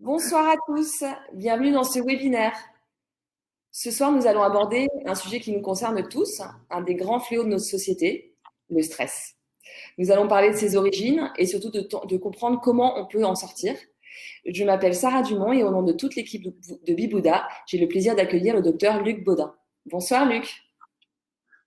[0.00, 1.02] Bonsoir à tous,
[1.34, 2.56] bienvenue dans ce webinaire.
[3.72, 6.40] Ce soir, nous allons aborder un sujet qui nous concerne tous,
[6.70, 8.36] un des grands fléaux de notre société,
[8.70, 9.34] le stress.
[9.98, 13.74] Nous allons parler de ses origines et surtout de, comprendre comment on peut en sortir.
[14.46, 18.14] Je m'appelle Sarah Dumont et au nom de toute l'équipe de Bibouda, j'ai le plaisir
[18.14, 19.52] d'accueillir le docteur Luc Baudin.
[19.86, 20.62] Bonsoir Luc.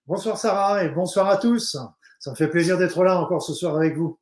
[0.08, 1.76] Bonsoir Sarah et bonsoir à tous.
[2.20, 4.18] Ça me fait plaisir d'être là encore ce soir avec vous.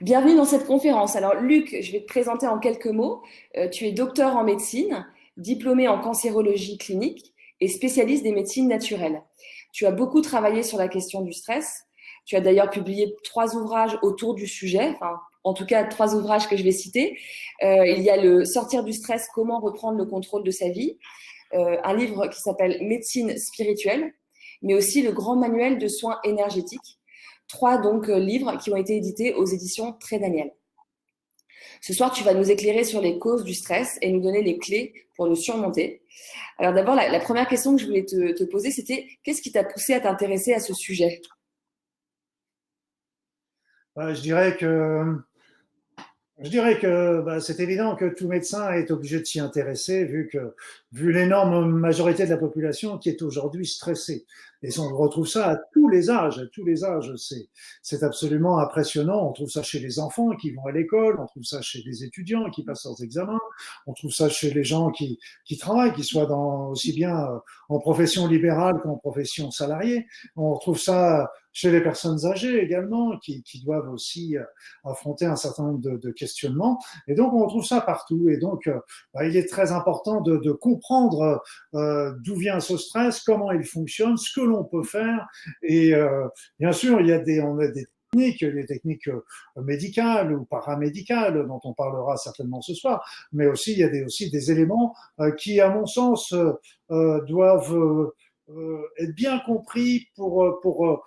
[0.00, 1.16] Bienvenue dans cette conférence.
[1.16, 3.20] Alors Luc, je vais te présenter en quelques mots.
[3.56, 5.04] Euh, tu es docteur en médecine,
[5.36, 9.24] diplômé en cancérologie clinique et spécialiste des médecines naturelles.
[9.72, 11.82] Tu as beaucoup travaillé sur la question du stress.
[12.26, 16.48] Tu as d'ailleurs publié trois ouvrages autour du sujet, enfin, en tout cas trois ouvrages
[16.48, 17.18] que je vais citer.
[17.64, 20.96] Euh, il y a le Sortir du stress, comment reprendre le contrôle de sa vie,
[21.54, 24.14] euh, un livre qui s'appelle Médecine spirituelle,
[24.62, 26.97] mais aussi le grand manuel de soins énergétiques
[27.48, 30.52] trois donc euh, livres qui ont été édités aux éditions Très Daniel.
[31.80, 34.58] Ce soir, tu vas nous éclairer sur les causes du stress et nous donner les
[34.58, 36.02] clés pour le surmonter.
[36.58, 39.94] Alors d'abord, la, première question que je voulais te, poser, c'était qu'est-ce qui t'a poussé
[39.94, 41.20] à t'intéresser à ce sujet?
[43.94, 45.18] Bah, Je dirais que
[46.40, 50.28] je dirais que bah, c'est évident que tout médecin est obligé de s'y intéresser vu
[50.30, 50.54] que
[50.92, 54.24] vu l'énorme majorité de la population qui est aujourd'hui stressée.
[54.62, 57.12] Et on retrouve ça à tous les âges, à tous les âges.
[57.16, 57.48] C'est,
[57.82, 59.28] c'est absolument impressionnant.
[59.28, 62.04] On trouve ça chez les enfants qui vont à l'école, on trouve ça chez les
[62.04, 63.38] étudiants qui passent leurs examens,
[63.86, 67.38] on trouve ça chez les gens qui, qui travaillent, qui soient dans, aussi bien euh,
[67.68, 70.06] en profession libérale qu'en profession salariée.
[70.36, 74.44] On retrouve ça chez les personnes âgées également, qui, qui doivent aussi euh,
[74.84, 76.78] affronter un certain nombre de, de, questionnements.
[77.08, 78.28] Et donc, on retrouve ça partout.
[78.28, 78.78] Et donc, euh,
[79.12, 81.42] bah, il est très important de, de comprendre
[81.74, 85.26] euh, d'où vient ce stress, comment il fonctionne, ce que l'on peut faire.
[85.64, 86.28] Et euh,
[86.60, 89.24] bien sûr, il y a des, on a des techniques, les techniques euh,
[89.56, 94.04] médicales ou paramédicales dont on parlera certainement ce soir, mais aussi il y a des,
[94.04, 96.32] aussi des éléments euh, qui, à mon sens,
[96.88, 98.12] doivent
[98.98, 101.04] être bien compris pour, pour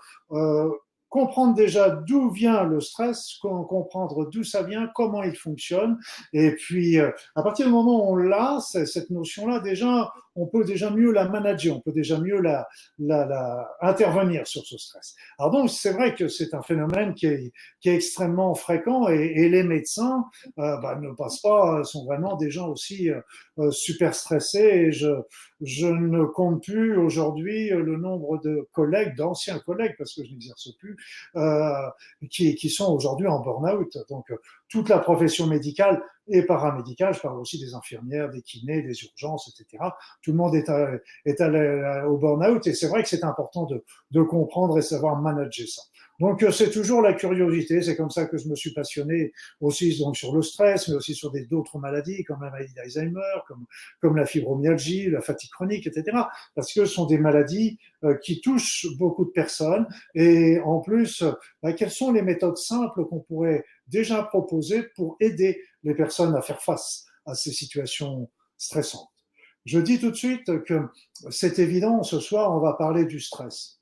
[1.09, 6.00] comprendre déjà d'où vient le stress, comprendre d'où ça vient, comment il fonctionne.
[6.31, 10.90] Et puis, à partir du moment où on l'a, cette notion-là, déjà, on peut déjà
[10.90, 12.68] mieux la manager, on peut déjà mieux la,
[13.00, 15.16] la, la intervenir sur ce stress.
[15.38, 19.34] Alors donc, c'est vrai que c'est un phénomène qui est, qui est extrêmement fréquent et,
[19.36, 20.25] et les médecins
[20.59, 24.59] euh, bah, ne passent pas, sont vraiment des gens aussi euh, super stressés.
[24.59, 25.09] Et je,
[25.62, 30.69] je ne compte plus aujourd'hui le nombre de collègues, d'anciens collègues, parce que je n'exerce
[30.80, 30.98] plus,
[31.36, 31.90] euh,
[32.30, 33.98] qui, qui sont aujourd'hui en burn-out.
[34.09, 34.31] Donc,
[34.71, 39.53] toute la profession médicale et paramédicale, je parle aussi des infirmières, des kinés, des urgences,
[39.53, 39.83] etc.
[40.23, 40.91] Tout le monde est, à,
[41.25, 45.19] est à, au burn-out et c'est vrai que c'est important de, de comprendre et savoir
[45.19, 45.81] manager ça.
[46.21, 49.97] Donc euh, c'est toujours la curiosité, c'est comme ça que je me suis passionné aussi
[49.97, 53.65] donc sur le stress, mais aussi sur d'autres maladies comme la maladie d'Alzheimer, comme,
[54.01, 56.15] comme la fibromyalgie, la fatigue chronique, etc.
[56.53, 61.23] Parce que ce sont des maladies euh, qui touchent beaucoup de personnes et en plus,
[61.63, 66.41] bah, quelles sont les méthodes simples qu'on pourrait déjà proposé pour aider les personnes à
[66.41, 69.09] faire face à ces situations stressantes.
[69.66, 70.88] Je dis tout de suite que
[71.29, 73.80] c'est évident, ce soir, on va parler du stress.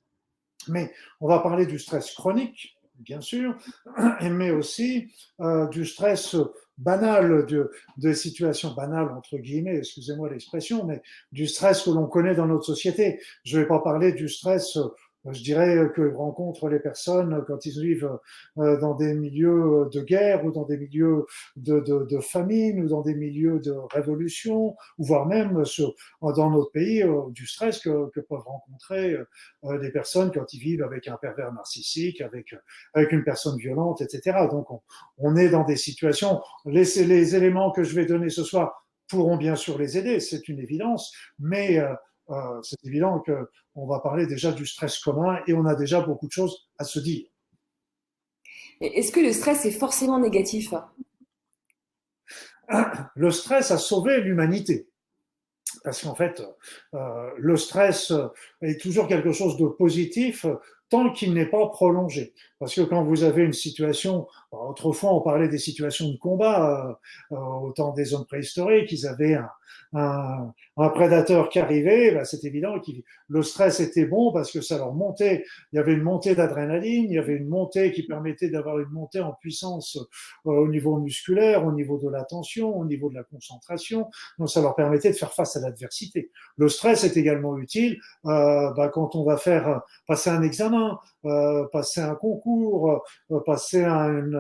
[0.67, 3.55] Mais on va parler du stress chronique, bien sûr,
[4.21, 6.35] mais aussi euh, du stress
[6.77, 12.35] banal, de, de situations banales, entre guillemets, excusez-moi l'expression, mais du stress que l'on connaît
[12.35, 13.21] dans notre société.
[13.45, 14.77] Je ne vais pas parler du stress
[15.31, 18.19] je dirais que rencontrent les personnes quand ils vivent
[18.57, 21.25] euh, dans des milieux de guerre ou dans des milieux
[21.55, 25.63] de, famine ou dans des milieux de révolution, ou voire même
[26.21, 30.83] dans notre pays euh, du stress que, peuvent rencontrer euh, les personnes quand ils vivent
[30.83, 32.55] avec un pervers narcissique, avec,
[32.93, 34.47] avec une personne violente, etc.
[34.51, 34.81] Donc on,
[35.17, 39.37] on est dans des situations, les, les éléments que je vais donner ce soir pourront
[39.37, 41.79] bien sûr les aider, c'est une évidence, mais
[42.29, 46.27] euh, c'est évident qu'on va parler déjà du stress commun et on a déjà beaucoup
[46.27, 47.27] de choses à se dire.
[48.81, 50.73] Est-ce que le stress est forcément négatif?
[53.15, 54.87] Le stress a sauvé l'humanité.
[55.83, 56.41] Parce qu'en fait,
[56.93, 58.13] euh, le stress
[58.61, 60.45] est toujours quelque chose de positif
[60.89, 62.33] tant qu'il n'est pas prolongé.
[62.59, 66.99] Parce que quand vous avez une situation, autrefois on parlait des situations de combat,
[67.31, 69.49] euh, au temps des hommes préhistoriques, ils avaient un,
[69.93, 72.91] un, un prédateur qui arrivait, ben c'est évident que
[73.27, 75.45] le stress était bon parce que ça leur montait.
[75.71, 78.89] Il y avait une montée d'adrénaline, il y avait une montée qui permettait d'avoir une
[78.89, 79.97] montée en puissance
[80.45, 84.09] euh, au niveau musculaire, au niveau de la tension, au niveau de la concentration.
[84.37, 86.31] Donc ça leur permettait de faire face à l'adversité.
[86.57, 90.78] Le stress est également utile euh, ben, quand on va faire passer un examen
[91.25, 94.31] euh, passer un concours, euh, passer un,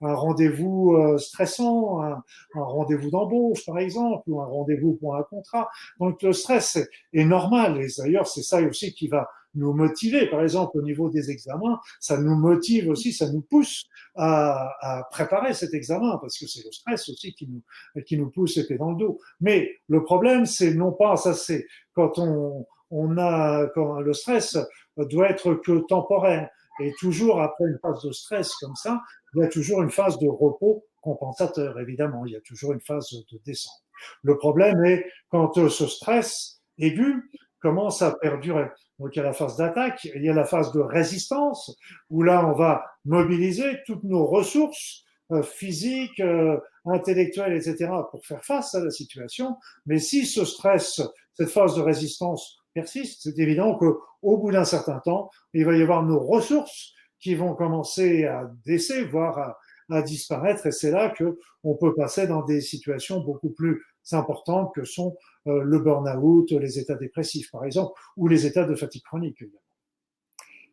[0.00, 2.22] un rendez-vous euh, stressant, un,
[2.54, 5.68] rendez-vous d'embauche par exemple, ou un rendez-vous pour un contrat.
[5.98, 6.78] Donc le stress
[7.12, 10.28] est, normal et d'ailleurs c'est ça aussi qui va nous motiver.
[10.30, 15.54] Par exemple, au niveau des examens, ça nous motive aussi, ça nous pousse à, préparer
[15.54, 18.92] cet examen parce que c'est le stress aussi qui nous, qui nous pousse épée dans
[18.92, 19.18] le dos.
[19.40, 23.66] Mais le problème, c'est non pas, ça c'est quand on, a,
[24.02, 24.58] le stress
[25.08, 26.48] doit être que temporaire.
[26.80, 29.00] Et toujours après une phase de stress comme ça,
[29.34, 32.24] il y a toujours une phase de repos compensateur, évidemment.
[32.26, 33.82] Il y a toujours une phase de descente.
[34.22, 37.30] Le problème est quand ce stress aigu
[37.60, 38.68] commence à perdurer.
[38.98, 41.76] Donc il y a la phase d'attaque, il y a la phase de résistance,
[42.08, 48.44] où là on va mobiliser toutes nos ressources euh, physiques, euh, intellectuelles, etc., pour faire
[48.44, 49.56] face à la situation.
[49.86, 51.00] Mais si ce stress,
[51.34, 55.82] cette phase de résistance persiste, c'est évident qu'au bout d'un certain temps, il va y
[55.82, 59.58] avoir nos ressources qui vont commencer à baisser, voire à,
[59.90, 63.82] à disparaître, et c'est là que on peut passer dans des situations beaucoup plus
[64.12, 68.74] importantes que sont euh, le burn-out, les états dépressifs, par exemple, ou les états de
[68.74, 69.44] fatigue chronique.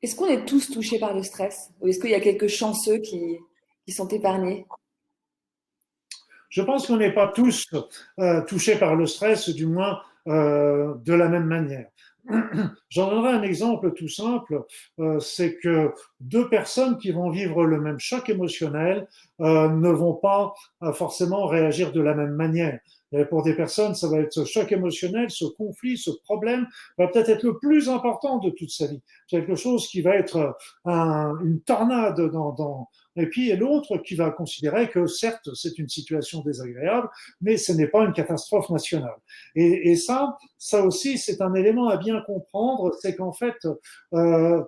[0.02, 1.72] Est-ce qu'on est tous touchés par le stress?
[1.82, 3.38] Ou est-ce qu'il y a quelques chanceux qui,
[3.86, 4.66] qui sont épargnés?
[6.50, 7.68] Je pense qu'on n'est pas tous
[8.20, 11.88] euh, touchés par le stress, du moins euh, de la même manière.
[12.90, 14.64] J'en donnerai un exemple tout simple,
[15.00, 19.08] euh, c'est que deux personnes qui vont vivre le même choc émotionnel
[19.42, 20.54] euh, ne vont pas
[20.84, 22.80] euh, forcément réagir de la même manière.
[23.14, 26.68] Et pour des personnes, ça va être ce choc émotionnel, ce conflit, ce problème
[26.98, 29.02] va peut-être être le plus important de toute sa vie.
[29.30, 34.30] Quelque chose qui va être un, une tornade dans, dans, et puis l'autre qui va
[34.30, 37.10] considérer que certes c'est une situation désagréable,
[37.42, 39.18] mais ce n'est pas une catastrophe nationale.
[39.56, 43.56] Et, et ça, ça aussi c'est un élément à bien comprendre, c'est qu'en fait
[44.14, 44.62] euh,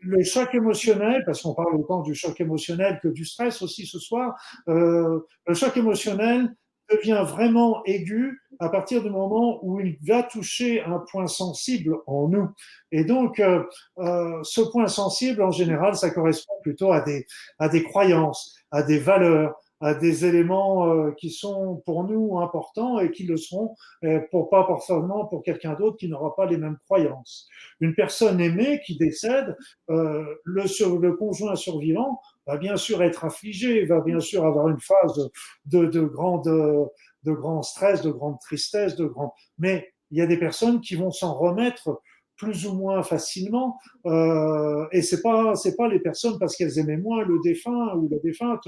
[0.00, 3.98] le choc émotionnel, parce qu'on parle autant du choc émotionnel que du stress aussi ce
[3.98, 4.34] soir,
[4.68, 6.54] euh, le choc émotionnel
[6.90, 12.28] devient vraiment aigu à partir du moment où il va toucher un point sensible en
[12.28, 12.48] nous.
[12.92, 13.62] Et donc, euh,
[13.98, 17.26] euh, ce point sensible, en général, ça correspond plutôt à des,
[17.58, 22.98] à des croyances, à des valeurs, à des éléments euh, qui sont pour nous importants
[22.98, 23.74] et qui le seront
[24.04, 27.48] euh, pour pas forcément pour quelqu'un d'autre qui n'aura pas les mêmes croyances.
[27.80, 29.56] Une personne aimée qui décède,
[29.88, 34.68] euh, le, sur, le conjoint survivant va bien sûr être affligé, va bien sûr avoir
[34.68, 35.30] une phase
[35.66, 36.90] de, de grande
[37.24, 39.34] de grand stress, de grande tristesse, de grand.
[39.58, 42.00] Mais il y a des personnes qui vont s'en remettre
[42.36, 43.78] plus ou moins facilement.
[44.06, 48.08] Euh, et c'est pas c'est pas les personnes parce qu'elles aimaient moins le défunt ou
[48.10, 48.66] la défunte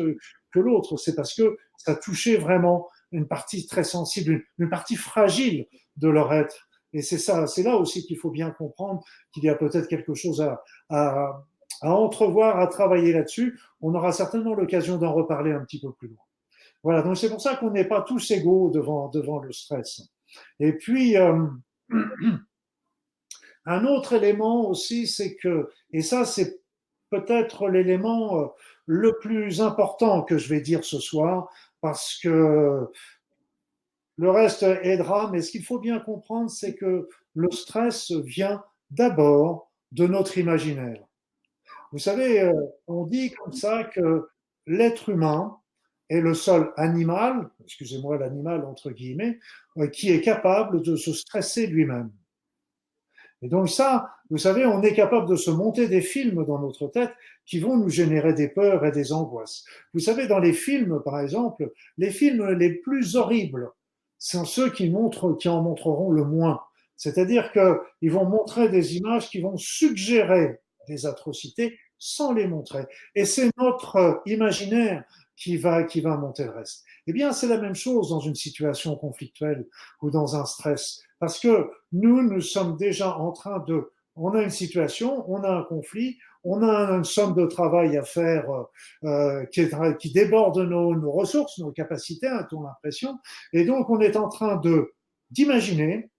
[0.52, 0.96] que l'autre.
[0.96, 5.66] C'est parce que ça touchait vraiment une partie très sensible, une, partie fragile
[5.96, 6.68] de leur être.
[6.92, 9.02] Et c'est ça, c'est là aussi qu'il faut bien comprendre
[9.32, 10.44] qu'il y a peut-être quelque chose
[10.90, 11.42] à
[11.80, 13.58] entrevoir, à travailler là-dessus.
[13.80, 16.24] On aura certainement l'occasion d'en reparler un petit peu plus loin.
[16.82, 20.02] Voilà, donc c'est pour ça qu'on n'est pas tous égaux devant devant le stress.
[20.58, 21.46] Et puis euh,
[23.64, 26.61] Un autre élément aussi, c'est que, et ça c'est
[27.12, 28.46] peut-être l'élément euh,
[28.86, 31.48] le plus important que je vais dire ce soir,
[31.82, 32.88] parce que
[34.16, 39.70] le reste aidera, mais ce qu'il faut bien comprendre, c'est que le stress vient d'abord
[39.92, 41.04] de notre imaginaire.
[41.92, 42.52] Vous savez, euh,
[42.86, 44.28] on dit comme ça que
[44.66, 45.58] l'être humain
[46.08, 49.38] est le seul animal, excusez-moi l'animal entre guillemets,
[49.76, 52.10] euh, qui est capable de se stresser lui-même.
[53.42, 56.86] Et donc ça, vous savez, on est capable de se monter des films dans notre
[56.86, 57.12] tête
[57.44, 59.64] qui vont nous générer des peurs et des angoisses.
[59.92, 63.70] Vous savez, dans les films, par exemple, les films les plus horribles
[64.18, 66.60] sont ceux qui montrent, qui en montreront le moins.
[66.96, 72.84] C'est-à-dire qu'ils vont montrer des images qui vont suggérer des atrocités sans les montrer.
[73.14, 75.04] Et c'est notre imaginaire
[75.36, 76.84] qui va, qui va monter le reste.
[77.08, 79.66] Eh bien, c'est la même chose dans une situation conflictuelle
[80.00, 81.02] ou dans un stress.
[81.22, 85.50] Parce que nous, nous sommes déjà en train de, on a une situation, on a
[85.50, 88.50] un conflit, on a une somme de travail à faire
[89.04, 93.20] euh, qui, est, qui, déborde nos, ressources, nos capacités, a-t-on l'impression.
[93.52, 94.94] Et donc, on est en train de
[95.30, 96.10] d'imaginer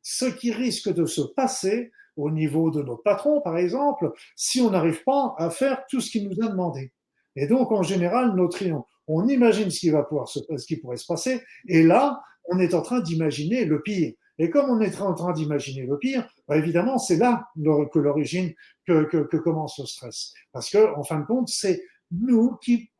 [0.00, 4.70] ce qui risque de se passer au niveau de nos patrons, par exemple, si on
[4.70, 6.94] n'arrive pas à faire tout ce qu'il nous a demandé.
[7.36, 8.64] Et donc, en général, notre,
[9.06, 12.58] on imagine ce qui va pouvoir se, ce qui pourrait se passer, et là, on
[12.58, 14.14] est en train d'imaginer le pire.
[14.38, 18.52] Et comme on est en train d'imaginer le pire, bah évidemment, c'est là que l'origine,
[18.86, 20.34] que, que, que, commence le stress.
[20.52, 22.90] Parce que, en fin de compte, c'est nous qui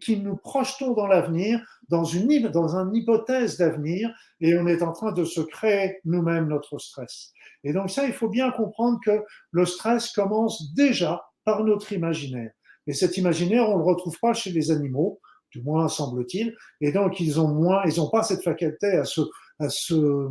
[0.00, 4.92] qui nous projetons dans l'avenir, dans une, dans une hypothèse d'avenir, et on est en
[4.92, 7.32] train de se créer nous-mêmes notre stress.
[7.64, 12.52] Et donc ça, il faut bien comprendre que le stress commence déjà par notre imaginaire.
[12.86, 15.20] Et cet imaginaire, on ne le retrouve pas chez les animaux,
[15.50, 19.20] du moins semble-t-il, et donc ils ont moins, ils n'ont pas cette faculté à se,
[19.60, 20.28] à se,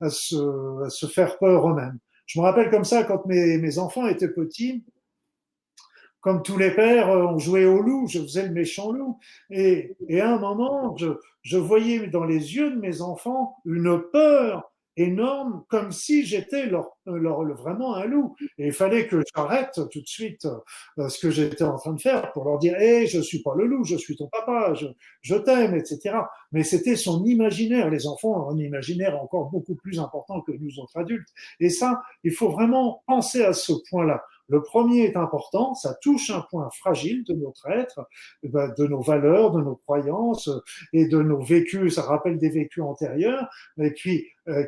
[0.00, 1.98] à se, à se faire peur eux-mêmes.
[2.26, 4.84] Je me rappelle comme ça quand mes, mes enfants étaient petits,
[6.20, 9.18] comme tous les pères, on jouait au loup, je faisais le méchant loup.
[9.48, 11.08] Et, et à un moment, je,
[11.42, 16.90] je voyais dans les yeux de mes enfants une peur énorme, comme si j'étais leur,
[17.06, 18.36] leur, vraiment un loup.
[18.58, 20.46] Et il fallait que j'arrête tout de suite
[20.98, 23.42] euh, ce que j'étais en train de faire pour leur dire Hé, hey, je suis
[23.42, 24.86] pas le loup, je suis ton papa, je,
[25.22, 26.16] je t'aime, etc.
[26.52, 27.90] Mais c'était son imaginaire.
[27.90, 31.28] Les enfants ont un imaginaire encore beaucoup plus important que nous autres adultes.
[31.58, 34.22] Et ça, il faut vraiment penser à ce point-là.
[34.50, 38.06] Le premier est important, ça touche un point fragile de notre être,
[38.42, 40.50] eh ben, de nos valeurs, de nos croyances
[40.92, 41.94] et de nos vécus.
[41.94, 44.64] Ça rappelle des vécus antérieurs, et puis euh,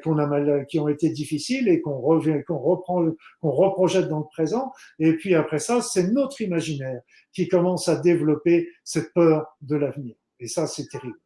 [0.69, 3.05] qui ont été difficiles et qu'on revient, qu'on reprend,
[3.41, 4.73] qu'on reprojette dans le présent.
[5.01, 7.01] Et puis après ça, c'est notre imaginaire
[7.33, 10.15] qui commence à développer cette peur de l'avenir.
[10.39, 11.19] Et ça, c'est terrible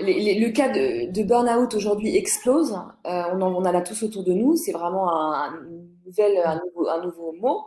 [0.00, 2.72] le cas de, burn-out aujourd'hui explose.
[3.06, 4.56] Euh, on, en, a tous autour de nous.
[4.56, 5.60] C'est vraiment un,
[6.04, 7.64] nouvel, un, nouveau, un nouveau mot,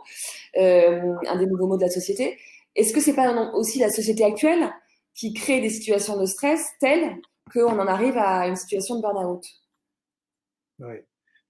[0.56, 2.38] euh, un des nouveaux mots de la société.
[2.74, 4.72] Est-ce que c'est pas aussi la société actuelle
[5.14, 7.16] qui crée des situations de stress telles
[7.52, 9.44] qu'on en arrive à une situation de burn-out?
[10.78, 10.96] Oui.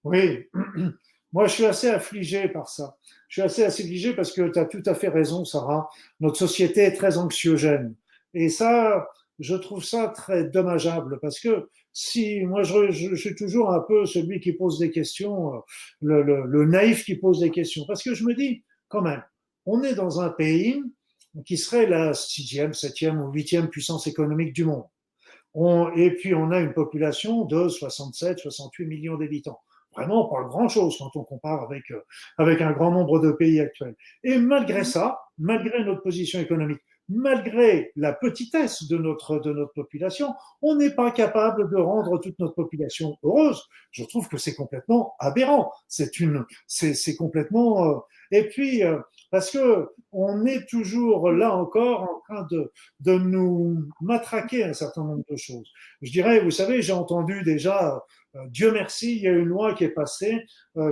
[0.05, 0.47] Oui.
[1.33, 2.97] Moi, je suis assez affligé par ça.
[3.29, 5.91] Je suis assez affligé parce que tu as tout à fait raison, Sarah.
[6.21, 7.95] Notre société est très anxiogène.
[8.33, 9.07] Et ça,
[9.39, 11.69] je trouve ça très dommageable parce que
[11.99, 15.59] si moi je, je, je, suis toujours un peu celui qui pose des questions, euh,
[16.01, 19.25] le, le, le, naïf qui pose des questions, parce que je me dis quand même,
[19.67, 20.81] on est dans un pays
[21.45, 24.85] qui serait la sixième, septième ou huitième puissance économique du monde.
[25.55, 29.59] On, et puis on a une population de 67, 68 millions d'habitants.
[29.97, 32.01] Vraiment pas grand chose quand on compare avec, euh,
[32.37, 33.97] avec un grand nombre de pays actuels.
[34.23, 40.35] Et malgré ça, malgré notre position économique, malgré la petitesse de notre, de notre population,
[40.63, 43.63] on n'est pas capable de rendre toute notre population heureuse.
[43.91, 45.73] Je trouve que c'est complètement aberrant.
[45.87, 47.99] C'est une, c'est, c'est complètement, euh,
[48.31, 48.99] et puis, euh,
[49.31, 55.05] parce que on est toujours là encore en train de, de nous matraquer un certain
[55.05, 55.71] nombre de choses.
[56.03, 58.03] Je dirais, vous savez, j'ai entendu déjà,
[58.35, 60.45] euh, Dieu merci, il y a une loi qui est passée,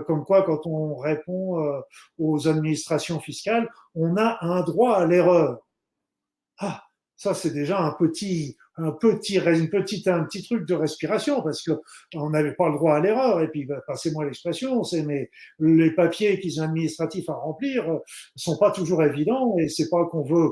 [0.06, 1.82] comme quoi quand on répond
[2.18, 5.65] aux administrations fiscales, on a un droit à l'erreur.
[6.58, 6.82] Ah,
[7.16, 11.62] ça c'est déjà un petit, un petit, une petite, un petit truc de respiration parce
[11.62, 11.72] que
[12.14, 13.40] on n'avait pas le droit à l'erreur.
[13.40, 17.98] Et puis, bah, passez-moi l'expression, c'est mais les papiers qu'ils ont administratifs à remplir euh,
[18.36, 20.50] sont pas toujours évidents et c'est pas qu'on veut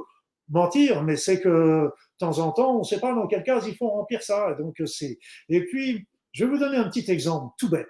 [0.48, 3.76] mentir, mais c'est que de temps en temps, on sait pas dans quel cas il
[3.76, 4.54] faut remplir ça.
[4.54, 5.18] Donc c'est.
[5.48, 7.88] Et puis, je vais vous donner un petit exemple tout bête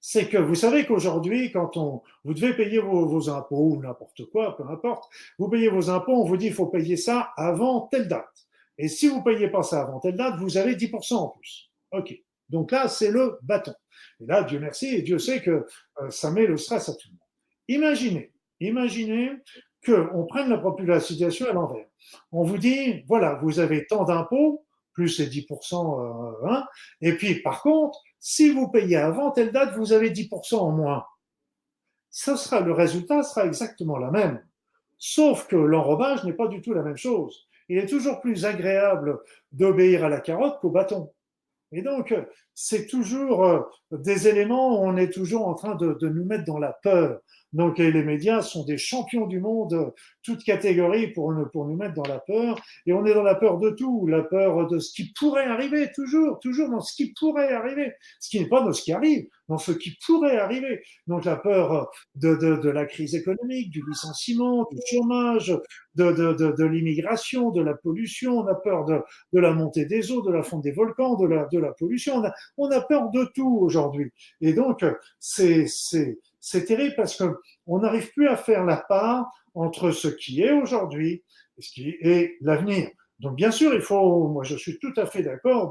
[0.00, 4.56] c'est que vous savez qu'aujourd'hui, quand on, vous devez payer vos, impôts ou n'importe quoi,
[4.56, 8.08] peu importe, vous payez vos impôts, on vous dit il faut payer ça avant telle
[8.08, 8.46] date.
[8.78, 11.70] Et si vous payez pas ça avant telle date, vous avez 10% en plus.
[11.92, 12.14] OK.
[12.48, 13.74] Donc là, c'est le bâton.
[14.20, 15.66] Et là, Dieu merci, et Dieu sait que
[16.00, 17.20] euh, ça met le stress à tout le monde.
[17.68, 19.32] Imaginez, imaginez
[19.84, 21.86] qu'on prenne la, la situation à l'envers.
[22.32, 26.66] On vous dit, voilà, vous avez tant d'impôts, plus les 10%, euh, hein,
[27.00, 31.04] et puis par contre, si vous payez avant telle date, vous avez 10% en moins.
[32.10, 34.44] Ce sera, le résultat sera exactement la même.
[34.98, 37.48] Sauf que l'enrobage n'est pas du tout la même chose.
[37.68, 39.20] Il est toujours plus agréable
[39.52, 41.12] d'obéir à la carotte qu'au bâton.
[41.70, 42.14] Et donc,
[42.54, 43.60] c'est toujours euh,
[43.92, 47.20] des éléments où on est toujours en train de nous mettre dans la peur.
[47.52, 52.08] Donc les médias sont des champions du monde, toute catégorie pour pour nous mettre dans
[52.08, 52.60] la peur.
[52.86, 55.90] Et on est dans la peur de tout, la peur de ce qui pourrait arriver,
[55.94, 59.26] toujours, toujours dans ce qui pourrait arriver, ce qui n'est pas dans ce qui arrive,
[59.48, 60.82] dans ce qui pourrait arriver.
[61.06, 65.56] Donc la peur de, de, de la crise économique, du licenciement, du chômage,
[65.94, 69.00] de, de, de, l'immigration, de la pollution, on a peur de,
[69.32, 72.16] de la montée des eaux, de la fonte des volcans, de la, de la pollution,
[72.16, 74.10] on a, on a peur de tout aujourd'hui.
[74.40, 74.84] Et donc,
[75.18, 75.66] c'est,
[76.50, 81.24] c'est, terrible parce qu'on n'arrive plus à faire la part entre ce qui est aujourd'hui
[81.56, 82.88] et ce qui est l'avenir.
[83.20, 85.70] Donc bien sûr, il faut, moi je suis tout à fait d'accord,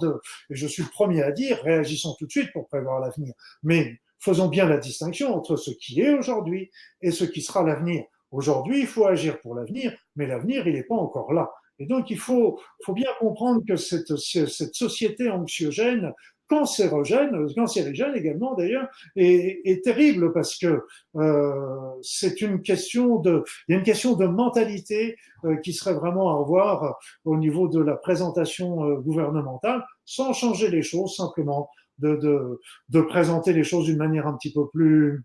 [0.50, 3.34] et je suis le premier à dire, réagissons tout de suite pour prévoir l'avenir.
[3.64, 6.70] Mais faisons bien la distinction entre ce qui est aujourd'hui
[7.02, 8.04] et ce qui sera l'avenir.
[8.32, 11.50] Aujourd'hui, il faut agir pour l'avenir, mais l'avenir, il n'est pas encore là.
[11.80, 16.12] Et donc, il faut, faut bien comprendre que cette, cette société anxiogène
[16.48, 20.82] cancérogène, cancérigène également d'ailleurs, est, est, terrible parce que
[21.16, 25.94] euh, c'est une question de, il y a une question de mentalité euh, qui serait
[25.94, 31.70] vraiment à revoir au niveau de la présentation euh, gouvernementale, sans changer les choses, simplement
[32.00, 35.24] de, de, de présenter les choses d'une manière un petit peu plus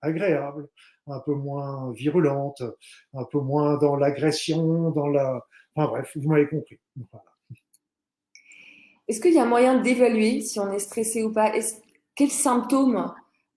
[0.00, 0.68] agréable,
[1.06, 2.62] un peu moins virulente,
[3.14, 5.44] un peu moins dans l'agression, dans la,
[5.74, 6.78] enfin bref, vous m'avez compris.
[9.08, 11.52] Est-ce qu'il y a moyen d'évaluer si on est stressé ou pas?
[12.14, 13.12] Quels symptômes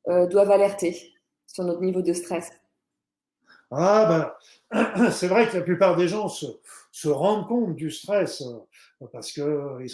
[0.07, 1.13] euh, doivent alerter
[1.45, 2.51] sur notre niveau de stress?
[3.71, 4.33] Ah,
[4.71, 9.31] ben, c'est vrai que la plupart des gens se, rendent compte du stress euh, parce
[9.31, 9.87] qu'ils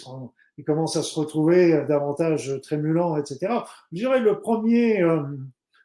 [0.56, 3.52] ils commencent à se retrouver davantage trémulants, etc.
[3.92, 5.22] Je dirais le premier, euh,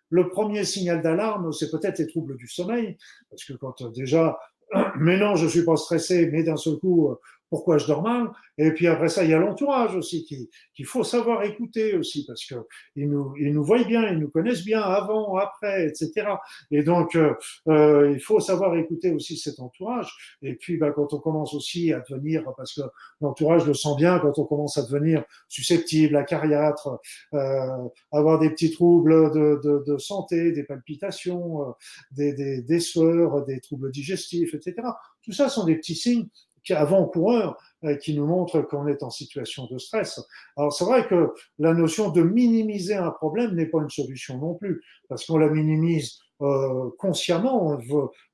[0.09, 2.97] le premier signal d'alarme, c'est peut-être les troubles du sommeil,
[3.29, 4.39] parce que quand euh, déjà,
[4.99, 8.29] mais non, je suis pas stressé, mais d'un seul coup, euh, pourquoi je dors mal.
[8.57, 12.45] Et puis après ça, il y a l'entourage aussi qu'il faut savoir écouter aussi parce
[12.45, 12.55] que
[12.95, 16.27] ils nous, ils nous voient bien, ils nous connaissent bien avant, après, etc.
[16.71, 17.33] Et donc, euh,
[17.67, 20.11] euh, il faut savoir écouter aussi cet entourage.
[20.41, 22.81] Et puis, bah, quand on commence aussi à devenir, parce que
[23.21, 26.99] l'entourage le sent bien, quand on commence à devenir susceptible, acariâtre,
[27.33, 27.67] euh,
[28.11, 31.71] avoir des petits troubles de, de, de santé, des palpitations, euh,
[32.11, 34.75] des, des, des sueurs, des troubles digestifs, etc.
[35.23, 36.27] Tout ça sont des petits signes
[36.73, 40.19] avant-coureurs euh, qui nous montrent qu'on est en situation de stress.
[40.57, 44.55] Alors c'est vrai que la notion de minimiser un problème n'est pas une solution non
[44.55, 47.77] plus, parce qu'on la minimise euh, consciemment,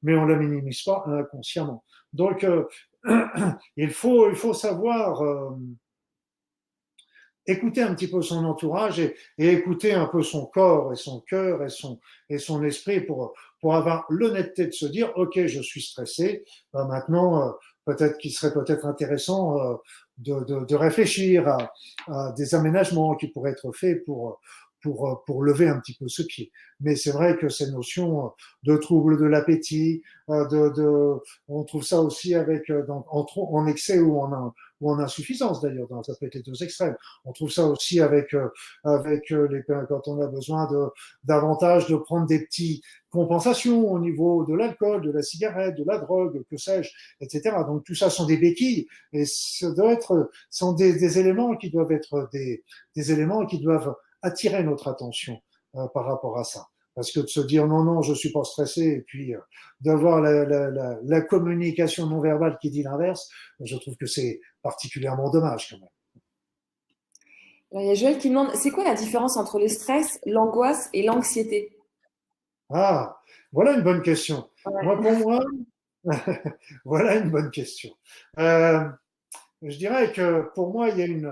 [0.02, 1.84] mais on la minimise pas inconsciemment.
[2.12, 2.64] Donc euh,
[3.78, 5.22] il faut il faut savoir
[7.46, 11.22] écouter un petit peu son entourage et, et, écouter un peu son corps et son
[11.22, 12.00] cœur et son
[12.30, 16.88] et son esprit pour pour avoir l'honnêteté de se dire ok je suis stressé ben
[16.88, 17.54] maintenant
[17.86, 19.76] peut-être qu'il serait peut-être intéressant euh,
[20.18, 21.74] de, de, de, réfléchir à,
[22.08, 24.40] à, des aménagements qui pourraient être faits pour
[24.86, 26.52] pour, pour lever un petit peu ce pied.
[26.80, 28.32] Mais c'est vrai que ces notions
[28.64, 31.16] de troubles de l'appétit, euh, de, de,
[31.48, 35.88] on trouve ça aussi avec euh, en, en excès ou en, ou en insuffisance d'ailleurs,
[36.06, 36.96] ça peut être les deux extrêmes.
[37.24, 38.50] On trouve ça aussi avec euh,
[38.84, 40.90] avec euh, les quand on a besoin de
[41.24, 45.98] davantage de prendre des petits compensations au niveau de l'alcool, de la cigarette, de la
[46.00, 46.90] drogue, que sais-je,
[47.22, 47.56] etc.
[47.68, 51.70] Donc tout ça sont des béquilles et ça doit être sont des, des éléments qui
[51.70, 52.64] doivent être des
[52.96, 55.40] des éléments qui doivent attirer notre attention
[55.76, 58.44] euh, par rapport à ça parce que de se dire non, non, je suis pas
[58.46, 59.40] stressé, et puis euh,
[59.82, 65.30] d'avoir la, la, la, communication non verbale qui dit l'inverse, je trouve que c'est particulièrement
[65.30, 65.90] dommage quand même.
[67.72, 70.90] Alors, il y a Joël qui demande, c'est quoi la différence entre le stress, l'angoisse
[70.92, 71.78] et l'anxiété?
[72.74, 74.50] Ah, voilà une bonne question.
[74.66, 74.84] Ouais.
[74.84, 75.46] Moi, pour moi,
[76.86, 77.92] voilà une bonne question.
[78.40, 78.90] Euh,
[79.62, 81.32] je dirais que pour moi, il y a une,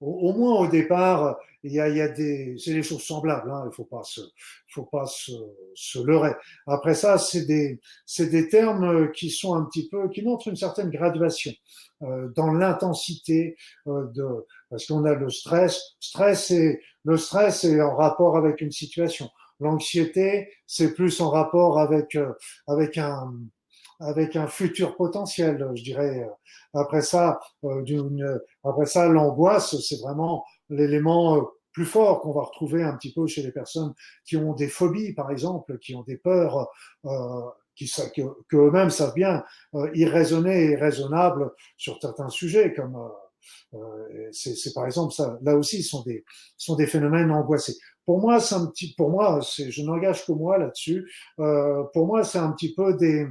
[0.00, 3.50] au, moins au départ, il y a, il y a des, c'est des choses semblables.
[3.50, 4.20] Hein, il faut pas se,
[4.68, 5.32] faut pas se,
[5.74, 6.32] se leurrer.
[6.66, 10.56] Après ça, c'est des, c'est des termes qui sont un petit peu, qui montrent une
[10.56, 11.52] certaine graduation
[12.02, 13.56] euh, dans l'intensité
[13.86, 14.26] euh, de,
[14.70, 15.96] parce qu'on a le stress.
[16.00, 19.28] Stress et le stress est en rapport avec une situation.
[19.60, 22.32] L'anxiété, c'est plus en rapport avec euh,
[22.66, 23.34] avec un
[24.00, 26.28] avec un futur potentiel, je dirais.
[26.74, 32.82] Après ça, euh, après ça, l'angoisse, c'est vraiment l'élément euh, plus fort qu'on va retrouver
[32.82, 36.16] un petit peu chez les personnes qui ont des phobies, par exemple, qui ont des
[36.16, 36.68] peurs,
[37.04, 37.10] euh,
[37.76, 42.96] qui que, que eux-mêmes savent bien euh, y raisonner et raisonnable sur certains sujets, comme
[43.74, 45.38] euh, c'est par exemple ça.
[45.42, 46.24] Là aussi, sont des
[46.56, 47.76] sont des phénomènes angoissés.
[48.10, 51.08] Pour moi, c'est un petit, pour moi, c'est, je n'engage que moi là-dessus.
[51.38, 53.24] Euh, pour moi, c'est un petit peu des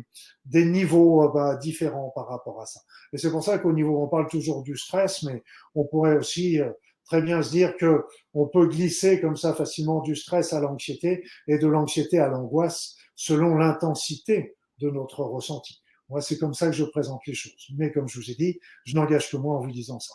[0.46, 2.80] des niveaux euh, bah, différents par rapport à ça.
[3.12, 5.44] Et c'est pour ça qu'au niveau, on parle toujours du stress, mais
[5.76, 6.72] on pourrait aussi euh,
[7.04, 11.26] très bien se dire que on peut glisser comme ça facilement du stress à l'anxiété
[11.50, 15.82] et de l'anxiété à l'angoisse selon l'intensité de notre ressenti.
[16.08, 17.68] Moi, c'est comme ça que je présente les choses.
[17.76, 20.14] Mais comme je vous ai dit, je n'engage que moi en vous disant ça.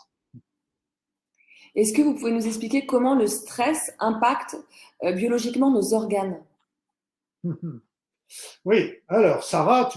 [1.75, 4.55] Est-ce que vous pouvez nous expliquer comment le stress impacte
[5.03, 6.41] euh, biologiquement nos organes?
[8.65, 9.87] Oui, alors Sarah,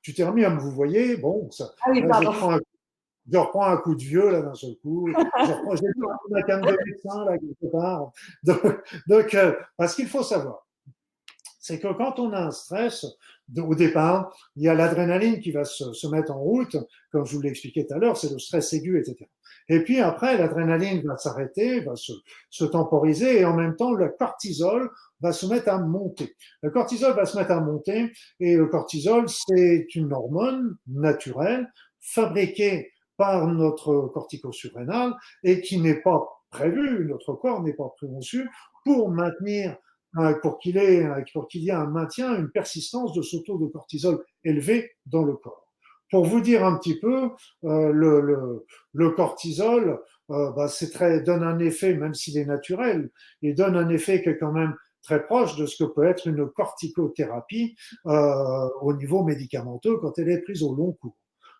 [0.00, 2.60] tu t'es remis à me vous voyez, bon, ça, ah oui, là, je, reprends un,
[3.30, 5.86] je, reprends un, coup de vieux là d'un seul coup, je reprends j'ai
[6.30, 8.12] ma canne de médecin là quelque part.
[8.42, 8.62] Donc,
[9.06, 10.66] donc euh, parce qu'il faut savoir,
[11.60, 13.04] c'est que quand on a un stress,
[13.56, 16.78] au départ, il y a l'adrénaline qui va se, se, mettre en route,
[17.12, 19.28] comme je vous l'ai expliqué tout à l'heure, c'est le stress aigu, etc.
[19.68, 22.12] Et puis après, l'adrénaline va s'arrêter, va se,
[22.50, 26.36] se, temporiser, et en même temps, le cortisol va se mettre à monter.
[26.62, 31.68] Le cortisol va se mettre à monter, et le cortisol, c'est une hormone naturelle
[32.00, 38.48] fabriquée par notre cortico-surrénal et qui n'est pas prévu, notre corps n'est pas conçu
[38.84, 39.76] pour maintenir,
[40.42, 40.80] pour qu'il
[41.32, 45.24] pour qu'il y ait un maintien, une persistance de ce taux de cortisol élevé dans
[45.24, 45.65] le corps.
[46.10, 47.30] Pour vous dire un petit peu,
[47.64, 52.44] euh, le, le, le, cortisol, euh, bah, c'est très, donne un effet, même s'il est
[52.44, 53.10] naturel,
[53.42, 56.26] il donne un effet qui est quand même très proche de ce que peut être
[56.26, 61.16] une corticothérapie euh, au niveau médicamenteux quand elle est prise au long cours.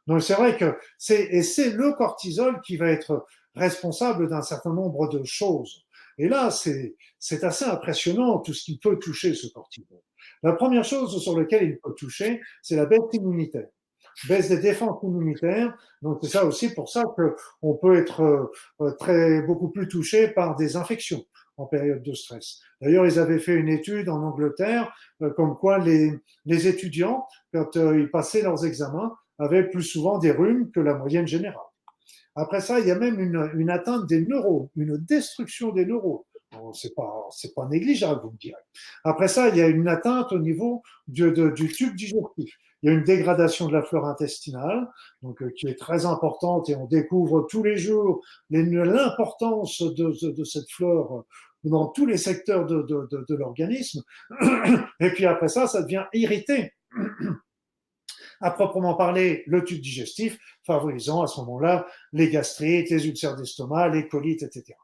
[0.07, 4.73] Donc c'est vrai que c'est et c'est le cortisol qui va être responsable d'un certain
[4.73, 5.85] nombre de choses.
[6.19, 10.01] Et là, c'est c'est assez impressionnant tout ce qui peut toucher ce cortisol.
[10.43, 13.69] La première chose sur laquelle il peut toucher, c'est la baisse immunitaire
[14.29, 15.77] baisse des défenses immunitaires.
[16.03, 18.51] Donc c'est ça aussi pour ça que on peut être
[18.81, 21.25] euh, très beaucoup plus touché par des infections
[21.59, 22.61] en période de stress.
[22.81, 26.13] D'ailleurs, ils avaient fait une étude en Angleterre euh, comme quoi les,
[26.45, 30.95] les étudiants, quand euh, ils passaient leurs examens, avaient plus souvent des rhumes que la
[30.95, 31.57] moyenne générale.
[32.35, 36.23] Après ça, il y a même une, une atteinte des neurones, une destruction des neurones.
[36.53, 38.55] Bon, c'est pas, c'est pas négligeable, vous me direz.
[39.05, 42.55] Après ça, il y a une atteinte au niveau du, du tube digestif.
[42.83, 44.89] Il y a une dégradation de la flore intestinale,
[45.23, 50.71] donc euh, qui est très importante et on découvre tous les jours l'importance de, cette
[50.71, 51.25] flore
[51.65, 54.03] dans tous les secteurs de, de l'organisme.
[55.01, 56.73] Et puis après ça, ça devient irrité.
[58.43, 63.89] À proprement parler, le tube digestif, favorisant à ce moment-là les gastrites, les ulcères d'estomac,
[63.89, 64.75] les colites, etc.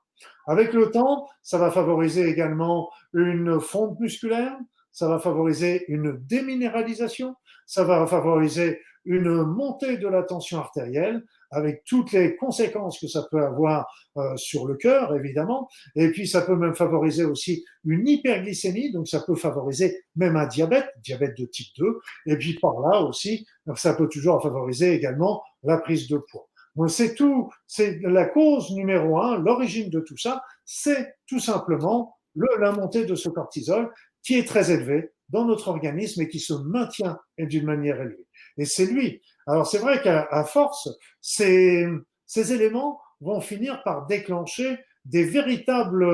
[0.47, 4.57] Avec le temps, ça va favoriser également une fonte musculaire,
[4.93, 7.35] ça va favoriser une déminéralisation,
[7.67, 13.27] ça va favoriser une montée de la tension artérielle avec toutes les conséquences que ça
[13.31, 15.69] peut avoir euh, sur le cœur, évidemment.
[15.97, 20.47] Et puis, ça peut même favoriser aussi une hyperglycémie, donc ça peut favoriser même un
[20.47, 21.99] diabète, diabète de type 2.
[22.27, 26.49] Et puis, par là aussi, ça peut toujours favoriser également la prise de poids.
[26.77, 32.17] Donc, c'est tout, c'est la cause numéro un, l'origine de tout ça, c'est tout simplement
[32.35, 36.41] le, la montée de ce cortisol qui est très élevé dans notre organisme et qui
[36.41, 38.27] se maintient d'une manière élevée.
[38.59, 39.23] Et c'est lui.
[39.47, 40.89] Alors c'est vrai qu'à force,
[41.21, 41.87] ces,
[42.27, 46.05] ces éléments vont finir par déclencher des véritables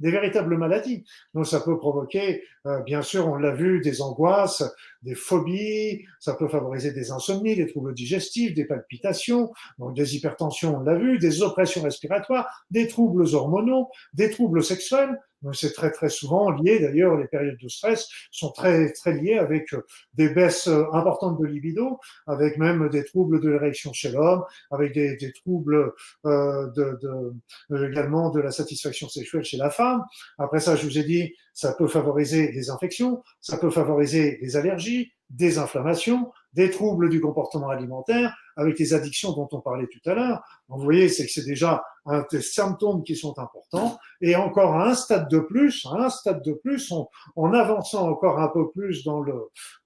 [0.00, 1.04] des véritables maladies.
[1.34, 4.64] Donc ça peut provoquer, euh, bien sûr, on l'a vu, des angoisses,
[5.02, 10.78] des phobies, ça peut favoriser des insomnies, des troubles digestifs, des palpitations, donc des hypertensions,
[10.78, 15.20] on l'a vu, des oppressions respiratoires, des troubles hormonaux, des troubles sexuels.
[15.52, 19.72] C'est très très souvent lié, d'ailleurs, les périodes de stress sont très très liées avec
[19.72, 24.44] euh, des baisses euh, importantes de libido, avec même des troubles de l'érection chez l'homme,
[24.70, 25.94] avec des, des troubles
[26.26, 26.98] euh, de,
[27.70, 30.04] de, également de la satisfaction sexuelle chez la femme.
[30.38, 34.56] Après ça, je vous ai dit, ça peut favoriser des infections, ça peut favoriser des
[34.56, 40.10] allergies, des inflammations, des troubles du comportement alimentaire, avec les addictions dont on parlait tout
[40.10, 40.42] à l'heure.
[40.68, 43.98] Vous voyez, c'est que c'est déjà un des symptômes qui sont importants.
[44.20, 46.92] Et encore un stade de plus, un stade de plus,
[47.36, 49.34] en avançant encore un peu plus dans le,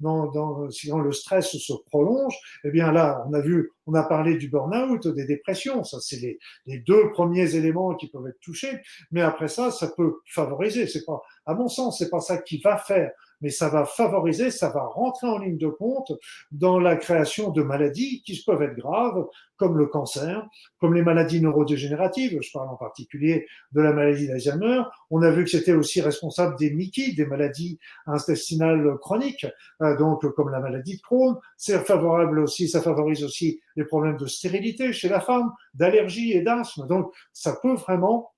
[0.00, 0.66] dans, dans,
[0.98, 5.09] le stress se prolonge, eh bien là, on a vu, on a parlé du burn-out,
[5.09, 5.85] des dépressions.
[5.85, 8.81] Ça, c'est les, les deux premiers éléments qui peuvent être touchés.
[9.11, 10.87] Mais après ça, ça peut favoriser.
[10.87, 13.11] C'est pas, à mon sens, c'est pas ça qui va faire
[13.44, 16.12] mais ça va favoriser, ça va rentrer en ligne de compte
[16.50, 20.46] dans la création de maladies qui peuvent être graves, comme le cancer,
[20.78, 22.38] comme les maladies neurodégénératives.
[22.40, 24.82] Je parle en particulier de la maladie d'Alzheimer.
[25.10, 29.46] On a vu que c'était aussi responsable des MICI, des maladies intestinales chroniques,
[29.82, 31.36] euh, donc comme la maladie de Crohn.
[31.56, 36.42] C'est favorable aussi, ça favorise aussi les problèmes de stérilité chez la femme, d'allergie et
[36.42, 36.86] d'asthme.
[36.86, 38.32] Donc, ça peut vraiment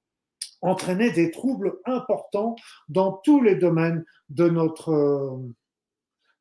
[0.62, 2.56] entraîner des troubles importants
[2.88, 5.38] dans tous les domaines de notre,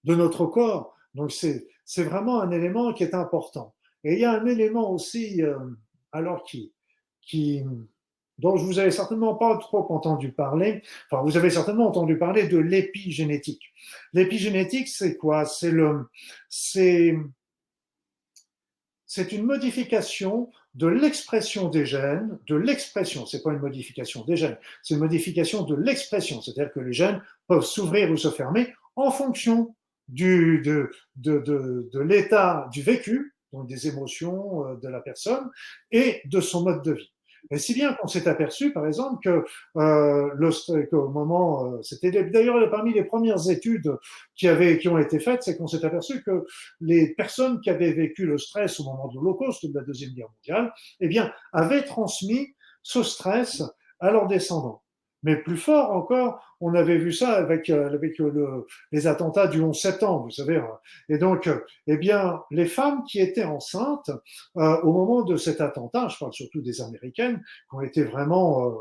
[0.03, 0.95] de notre corps.
[1.13, 3.73] Donc c'est, c'est vraiment un élément qui est important.
[4.03, 5.57] Et il y a un élément aussi, euh,
[6.11, 6.73] alors qui,
[7.21, 7.63] qui,
[8.37, 10.83] dont je vous avais certainement pas trop entendu parler.
[11.09, 13.73] Enfin, vous avez certainement entendu parler de l'épigénétique.
[14.13, 15.45] L'épigénétique, c'est quoi?
[15.45, 16.09] C'est le,
[16.49, 17.15] c'est,
[19.05, 24.57] c'est une modification de l'expression des gènes, de l'expression, c'est pas une modification des gènes,
[24.83, 29.09] c'est une modification de l'expression, c'est-à-dire que les gènes peuvent s'ouvrir ou se fermer en
[29.09, 29.73] fonction
[30.07, 35.49] du, de, de, de, de l'état du vécu, donc des émotions euh, de la personne,
[35.91, 37.11] et de son mode de vie.
[37.51, 39.45] Et si bien qu'on s'est aperçu, par exemple, que
[39.79, 43.95] euh, qu'au moment, euh, c'était d'ailleurs parmi les premières études
[44.35, 46.45] qui avaient, qui ont été faites, c'est qu'on s'est aperçu que
[46.81, 50.29] les personnes qui avaient vécu le stress au moment de l'Holocauste, de la deuxième guerre
[50.29, 53.61] mondiale, eh bien, avaient transmis ce stress
[53.99, 54.81] à leurs descendants.
[55.25, 59.59] Mais plus fort encore, on avait vu ça avec, euh, avec le, les attentats du
[59.59, 60.57] 11 septembre, vous savez.
[60.57, 60.77] Hein.
[61.09, 64.11] Et donc, euh, eh bien, les femmes qui étaient enceintes
[64.57, 68.71] euh, au moment de cet attentat, je parle surtout des Américaines, qui ont été vraiment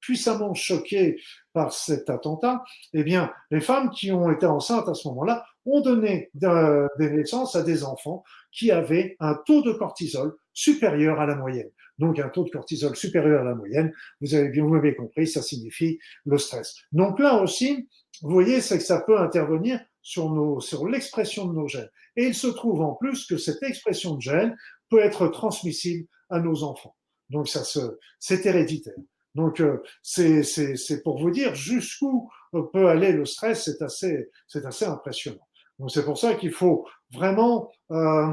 [0.00, 1.20] puissamment choquées
[1.52, 5.80] par cet attentat, eh bien, les femmes qui ont été enceintes à ce moment-là ont
[5.80, 11.34] donné des naissances à des enfants qui avaient un taux de cortisol supérieur à la
[11.34, 11.70] moyenne.
[11.98, 15.26] Donc un taux de cortisol supérieur à la moyenne, vous avez bien, vous m'avez compris,
[15.26, 16.74] ça signifie le stress.
[16.92, 17.88] Donc là aussi,
[18.22, 21.90] vous voyez, c'est que ça peut intervenir sur nos, sur l'expression de nos gènes.
[22.16, 24.56] Et il se trouve en plus que cette expression de gènes
[24.88, 26.96] peut être transmissible à nos enfants.
[27.30, 28.94] Donc ça se, c'est héréditaire.
[29.34, 32.30] Donc euh, c'est, c'est, c'est pour vous dire jusqu'où
[32.72, 35.46] peut aller le stress, c'est assez, c'est assez impressionnant.
[35.78, 38.32] Donc c'est pour ça qu'il faut vraiment euh,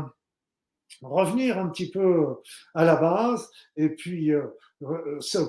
[1.01, 2.37] revenir un petit peu
[2.73, 4.47] à la base et puis euh,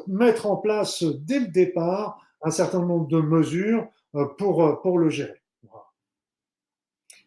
[0.07, 5.11] mettre en place dès le départ un certain nombre de mesures euh, pour, pour le
[5.11, 5.41] gérer.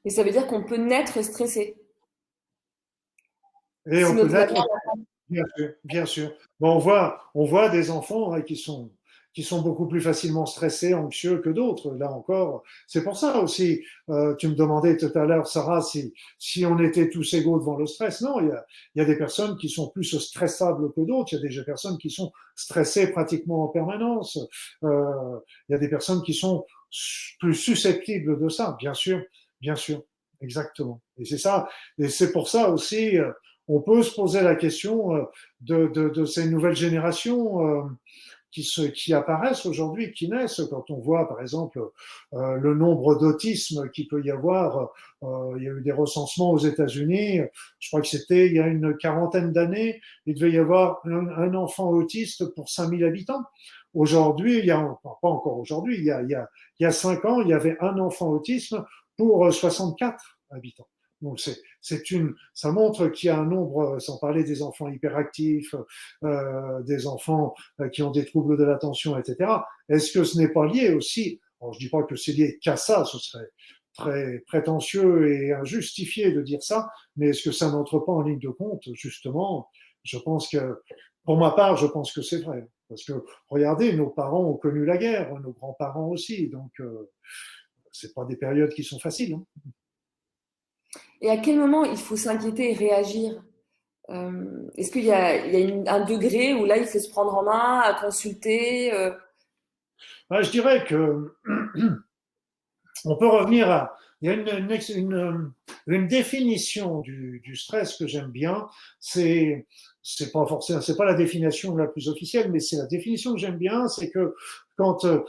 [0.04, 1.78] Et ça veut dire qu'on peut naître stressé.
[3.88, 4.54] Et on peut naître,
[5.30, 6.32] bien sûr, bien sûr.
[6.60, 8.92] Bon, on voit, on voit des enfants hein, qui sont
[9.36, 11.94] qui sont beaucoup plus facilement stressés, anxieux que d'autres.
[11.94, 13.84] Là encore, c'est pour ça aussi.
[14.10, 17.76] Euh, tu me demandais tout à l'heure, Sarah, si si on était tous égaux devant
[17.76, 18.22] le stress.
[18.22, 21.34] Non, il y a, il y a des personnes qui sont plus stressables que d'autres.
[21.34, 24.40] Il y a des personnes qui sont stressées pratiquement en permanence.
[24.84, 26.66] Euh, il y a des personnes qui sont
[27.40, 29.22] plus susceptibles de ça, bien sûr,
[29.60, 30.02] bien sûr,
[30.40, 31.02] exactement.
[31.18, 31.68] Et c'est ça.
[31.98, 33.18] Et c'est pour ça aussi.
[33.18, 33.32] Euh,
[33.68, 35.24] on peut se poser la question euh,
[35.62, 37.90] de, de, de ces nouvelles générations.
[38.56, 40.62] Qui, qui apparaissent aujourd'hui, qui naissent.
[40.70, 41.78] Quand on voit, par exemple,
[42.32, 46.52] euh, le nombre d'autisme qu'il peut y avoir, euh, il y a eu des recensements
[46.52, 47.42] aux États-Unis.
[47.80, 51.54] Je crois que c'était il y a une quarantaine d'années, il devait y avoir un,
[51.54, 53.44] enfant autiste pour 5000 habitants.
[53.94, 56.48] Aujourd'hui, il y a pas encore aujourd'hui, il y a il
[56.80, 58.86] il y a cinq ans, il y avait un enfant autisme
[59.18, 60.88] pour 64 habitants.
[61.22, 61.40] Donc
[61.82, 65.76] c'est, une, ça montre qu'il y a un nombre, sans parler des enfants hyperactifs,
[66.24, 69.52] euh, des enfants euh, qui ont des troubles de l'attention, etc.
[69.90, 72.78] Est-ce que ce n'est pas lié aussi alors, Je dis pas que c'est lié qu'à
[72.78, 73.50] ça, ce serait
[73.94, 78.40] très prétentieux et injustifié de dire ça, mais est-ce que ça n'entre pas en ligne
[78.40, 79.70] de compte Justement,
[80.04, 80.82] je pense que,
[81.24, 82.68] pour ma part, je pense que c'est vrai.
[82.90, 83.14] Parce que
[83.48, 87.12] regardez, nos parents ont connu la guerre, nos grands-parents aussi, donc euh,
[87.92, 89.34] c'est pas des périodes qui sont faciles.
[89.34, 89.46] Hein.
[91.26, 93.42] Et à quel moment il faut s'inquiéter et réagir?
[94.12, 97.80] Euh, Est-ce qu'il y a, un degré où là, il faut se prendre en main,
[97.80, 99.10] à consulter euh?
[100.30, 101.34] Je dirais que
[103.06, 103.98] on peut revenir à.
[104.22, 108.68] Il y a une, définition du, stress que j'aime bien.
[109.00, 109.66] C'est
[110.04, 113.40] c'est pas forcément, c'est pas la définition la plus officielle, mais c'est la définition que
[113.40, 113.88] j'aime bien.
[113.88, 114.36] C'est que
[114.78, 115.24] quand euh,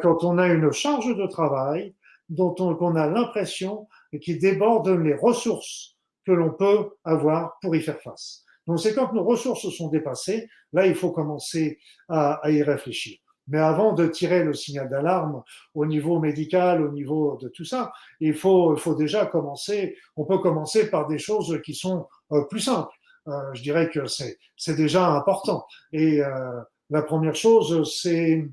[0.00, 1.96] quand on a une charge de travail
[2.28, 5.96] dont on, qu'on a l'impression et qui déborde les ressources
[6.26, 8.44] que l'on peut avoir pour y faire face.
[8.66, 13.18] Donc c'est quand nos ressources sont dépassées, là il faut commencer à, à y réfléchir.
[13.50, 15.42] Mais avant de tirer le signal d'alarme
[15.74, 19.96] au niveau médical, au niveau de tout ça, il faut, faut déjà commencer.
[20.16, 22.94] On peut commencer par des choses qui sont euh, plus simples.
[23.26, 25.66] Euh, je dirais que c'est déjà important.
[25.92, 28.46] Et euh, la première chose, c'est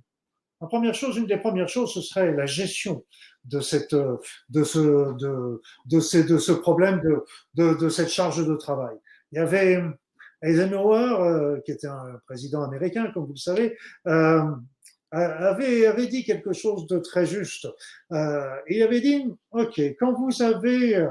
[0.59, 3.05] la première chose, une des premières choses, ce serait la gestion
[3.47, 4.79] de cette, de ce,
[5.17, 7.23] de, de, de ce problème de,
[7.55, 8.95] de, de, cette charge de travail.
[9.31, 9.81] Il y avait
[10.41, 14.43] Eisenhower, euh, qui était un président américain, comme vous le savez, euh,
[15.11, 17.67] avait, avait dit quelque chose de très juste.
[18.11, 21.07] Euh, il avait dit, OK, quand vous avez euh,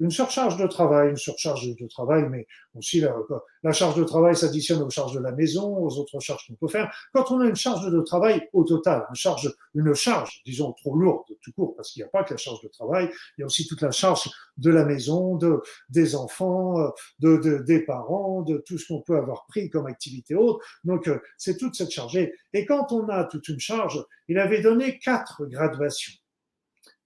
[0.00, 3.14] une surcharge de travail, une surcharge de travail, mais aussi la,
[3.62, 6.68] la charge de travail s'additionne aux charges de la maison, aux autres charges qu'on peut
[6.68, 6.92] faire.
[7.12, 10.96] Quand on a une charge de travail au total, une charge, une charge, disons, trop
[10.96, 13.44] lourde, tout court, parce qu'il n'y a pas que la charge de travail, il y
[13.44, 15.60] a aussi toute la charge de la maison, de,
[15.90, 20.34] des enfants, de, de des parents, de tout ce qu'on peut avoir pris comme activité
[20.34, 20.60] haute.
[20.84, 22.16] Donc, euh, c'est toute cette charge.
[22.16, 26.14] Et quand on a toute une charge, il avait donné quatre graduations.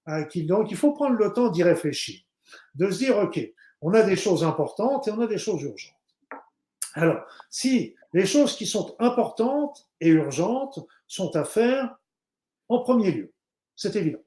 [0.07, 2.21] Donc, il faut prendre le temps d'y réfléchir
[2.75, 3.41] de se dire, OK,
[3.81, 5.95] on a des choses importantes et on a des choses urgentes.
[6.95, 11.97] Alors, si les choses qui sont importantes et urgentes sont à faire
[12.69, 13.33] en premier lieu,
[13.75, 14.23] c'est évident.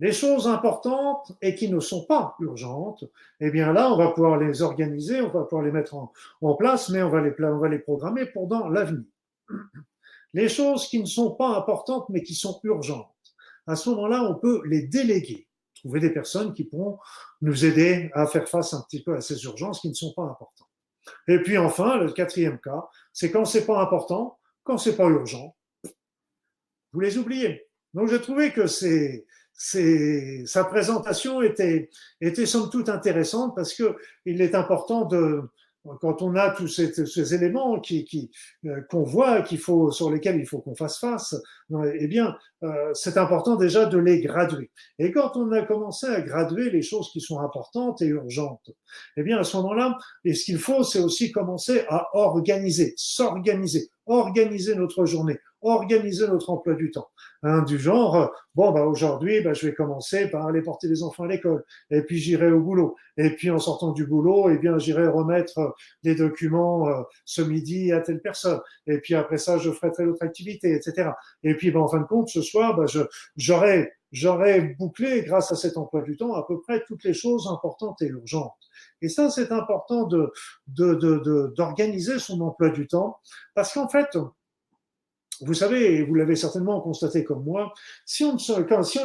[0.00, 3.04] Les choses importantes et qui ne sont pas urgentes,
[3.38, 6.88] eh bien là, on va pouvoir les organiser, on va pouvoir les mettre en, place,
[6.88, 9.04] mais on va les, on va les programmer pour dans l'avenir.
[10.32, 13.08] Les choses qui ne sont pas importantes mais qui sont urgentes,
[13.66, 15.46] à ce moment-là, on peut les déléguer
[15.80, 16.98] trouver des personnes qui pourront
[17.40, 20.22] nous aider à faire face un petit peu à ces urgences qui ne sont pas
[20.22, 20.68] importantes.
[21.28, 25.56] Et puis enfin, le quatrième cas, c'est quand c'est pas important, quand c'est pas urgent,
[26.92, 27.66] vous les oubliez.
[27.94, 29.26] Donc j'ai trouvé que c'est,
[30.46, 31.90] sa présentation était,
[32.20, 35.42] était somme toute intéressante parce que il est important de,
[36.00, 38.30] quand on a tous ces, ces éléments qui, qui,
[38.66, 41.34] euh, qu'on voit, qu'il faut, sur lesquels il faut qu'on fasse face,
[41.94, 44.70] eh bien, euh, c'est important déjà de les graduer.
[44.98, 48.70] Et quand on a commencé à graduer les choses qui sont importantes et urgentes,
[49.16, 53.88] eh bien, à ce moment-là, et ce qu'il faut, c'est aussi commencer à organiser, s'organiser,
[54.06, 57.08] organiser notre journée, organiser notre emploi du temps.
[57.42, 61.24] Hein, du genre, bon, bah, aujourd'hui, bah, je vais commencer par aller porter les enfants
[61.24, 62.96] à l'école, et puis j'irai au boulot.
[63.16, 67.92] Et puis en sortant du boulot, eh bien, j'irai remettre les documents euh, ce midi
[67.92, 68.60] à telle personne.
[68.86, 71.10] Et puis après ça, je ferai telle autre activité, etc.
[71.42, 72.84] Et puis, bah, en fin de compte, ce soir, bah,
[73.36, 77.48] j'aurai, j'aurai bouclé, grâce à cet emploi du temps, à peu près toutes les choses
[77.50, 78.52] importantes et urgentes.
[79.02, 80.30] Et ça, c'est important de,
[80.68, 83.18] de, de, d'organiser son emploi du temps,
[83.54, 84.16] parce qu'en fait,
[85.40, 87.72] vous savez, et vous l'avez certainement constaté comme moi,
[88.04, 88.36] si on,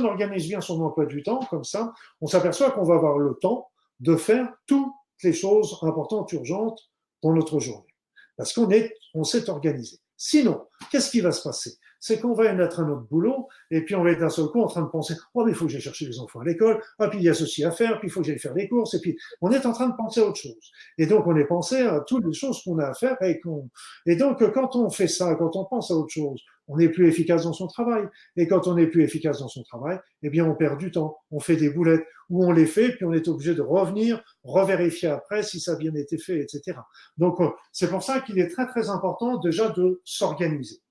[0.06, 3.70] organise bien son emploi du temps comme ça, on s'aperçoit qu'on va avoir le temps
[4.00, 4.92] de faire toutes
[5.24, 6.92] les choses importantes, urgentes
[7.24, 7.94] dans notre journée.
[8.38, 10.00] Parce qu'on est, on s'est organisé.
[10.18, 11.78] Sinon, qu'est-ce qui va se passer?
[12.06, 14.62] C'est qu'on va être à notre boulot, et puis on va être d'un seul coup
[14.62, 16.80] en train de penser, oh, mais il faut que j'aille chercher les enfants à l'école,
[17.00, 18.68] ah, puis il y a ceci à faire, puis il faut que j'aille faire des
[18.68, 20.72] courses, et puis on est en train de penser à autre chose.
[21.00, 23.72] Et donc, on est pensé à toutes les choses qu'on a à faire, et qu'on,
[24.06, 27.08] et donc, quand on fait ça, quand on pense à autre chose, on est plus
[27.08, 28.08] efficace dans son travail.
[28.38, 31.18] Et quand on est plus efficace dans son travail, eh bien, on perd du temps.
[31.32, 35.10] On fait des boulettes ou on les fait, puis on est obligé de revenir, revérifier
[35.10, 36.80] après si ça a bien été fait, etc.
[37.18, 37.38] Donc,
[37.72, 40.82] c'est pour ça qu'il est très, très important déjà de s'organiser.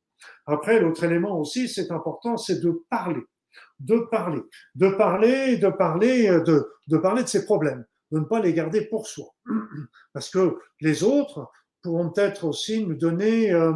[0.47, 3.23] Après, l'autre élément aussi, c'est important, c'est de parler,
[3.81, 4.43] de parler,
[4.75, 8.83] de parler, de parler, de, de parler de ses problèmes, de ne pas les garder
[8.87, 9.27] pour soi,
[10.13, 11.51] parce que les autres
[11.83, 13.73] pourront peut-être aussi nous donner euh,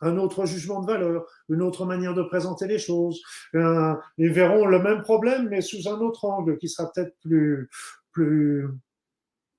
[0.00, 3.20] un autre jugement de valeur, une autre manière de présenter les choses.
[3.54, 7.68] Euh, ils verront le même problème, mais sous un autre angle qui sera peut-être plus,
[8.12, 8.68] plus,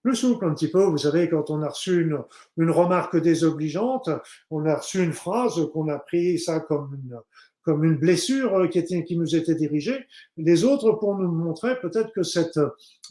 [0.02, 0.84] plus souple un petit peu.
[0.84, 2.20] Vous savez, quand on a reçu une,
[2.58, 4.10] une remarque désobligeante,
[4.50, 7.20] on a reçu une phrase qu'on a pris ça comme une,
[7.64, 10.06] comme une blessure qui, était, qui nous était dirigée.
[10.38, 12.60] Les autres, pour nous montrer peut-être que cette,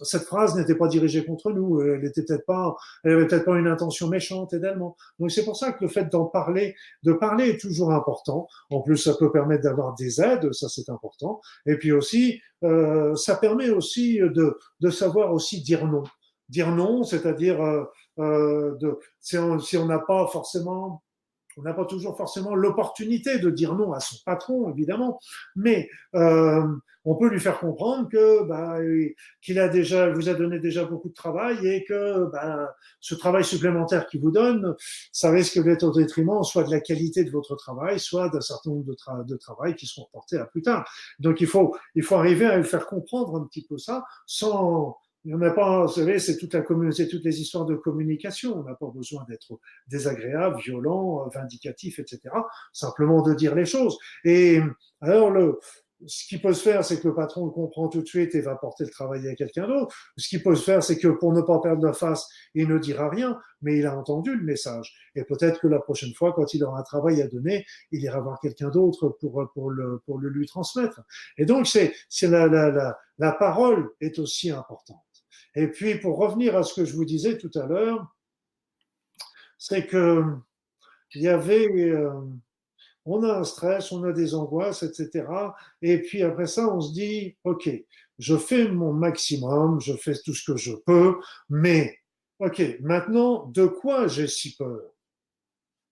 [0.02, 2.74] cette phrase n'était pas dirigée contre nous, elle était peut-être pas,
[3.04, 4.96] elle avait peut-être pas une intention méchante également.
[5.18, 8.48] Donc c'est pour ça que le fait d'en parler, de parler est toujours important.
[8.70, 11.40] En plus, ça peut permettre d'avoir des aides, ça c'est important.
[11.66, 16.02] Et puis aussi, euh, ça permet aussi de, de savoir aussi dire non
[16.50, 17.84] dire non, c'est-à-dire euh,
[18.18, 19.38] euh, si
[19.76, 21.02] on n'a pas forcément
[21.56, 25.18] on n'a pas toujours forcément l'opportunité de dire non à son patron, évidemment,
[25.56, 26.62] mais euh,
[27.04, 28.78] on peut lui faire comprendre que bah,
[29.40, 33.44] qu'il a déjà, vous a donné déjà beaucoup de travail et que bah, ce travail
[33.44, 34.74] supplémentaire qu'il vous donne,
[35.12, 38.70] ça risque d'être au détriment soit de la qualité de votre travail, soit d'un certain
[38.70, 40.88] nombre de, tra de travail qui seront portés à plus tard.
[41.18, 44.96] Donc il faut, il faut arriver à lui faire comprendre un petit peu ça sans
[45.24, 48.58] il n'y a pas, vous savez, c'est toute la communauté, toutes les histoires de communication.
[48.58, 52.20] On n'a pas besoin d'être désagréable, violent, vindicatif, etc.
[52.72, 53.98] Simplement de dire les choses.
[54.24, 54.60] Et
[55.00, 55.58] alors, le,
[56.06, 58.40] ce qui peut se faire, c'est que le patron le comprend tout de suite et
[58.40, 59.94] va porter le travail à quelqu'un d'autre.
[60.16, 62.78] Ce qui peut se faire, c'est que pour ne pas perdre la face, il ne
[62.78, 64.94] dira rien, mais il a entendu le message.
[65.14, 68.20] Et peut-être que la prochaine fois, quand il aura un travail à donner, il ira
[68.20, 71.02] voir quelqu'un d'autre pour, pour, le, pour le lui transmettre.
[71.36, 75.09] Et donc, c'est, c'est la, la, la, la parole est aussi importante.
[75.54, 78.14] Et puis, pour revenir à ce que je vous disais tout à l'heure,
[79.58, 80.22] c'est que
[81.14, 82.20] il y avait, euh,
[83.04, 85.26] on a un stress, on a des angoisses, etc.
[85.82, 87.68] Et puis après ça, on se dit, ok,
[88.18, 91.98] je fais mon maximum, je fais tout ce que je peux, mais
[92.38, 94.82] ok, maintenant, de quoi j'ai si peur?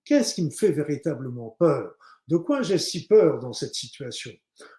[0.05, 1.95] Qu'est-ce qui me fait véritablement peur?
[2.29, 4.33] De quoi j'ai si peur dans cette situation?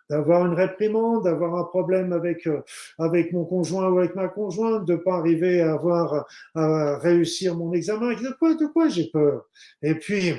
[0.09, 2.61] D'avoir une réprimande, d'avoir un problème avec euh,
[2.97, 7.73] avec mon conjoint ou avec ma conjointe, de pas arriver à avoir à réussir mon
[7.73, 8.13] examen.
[8.13, 9.45] De quoi de quoi j'ai peur?
[9.81, 10.33] Et puis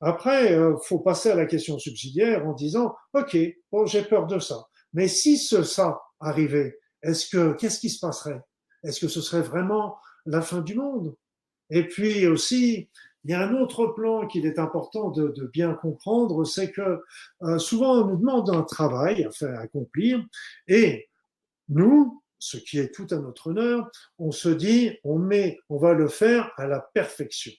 [0.00, 3.36] après, euh, faut passer à la question subsidiaire en disant ok,
[3.72, 4.66] bon j'ai peur de ça.
[4.92, 8.40] Mais si ce ça arrivait, est-ce que qu'est-ce qui se passerait?
[8.84, 11.14] Est-ce que ce serait vraiment la fin du monde?
[11.70, 12.88] Et puis aussi,
[13.28, 17.02] il y a un autre plan qu'il est important de, bien comprendre, c'est que
[17.42, 20.24] euh, souvent on nous demande un travail à faire accomplir
[20.66, 21.10] et
[21.68, 25.92] nous, ce qui est tout à notre honneur, on se dit on met, on va
[25.92, 27.52] le faire à la perfection.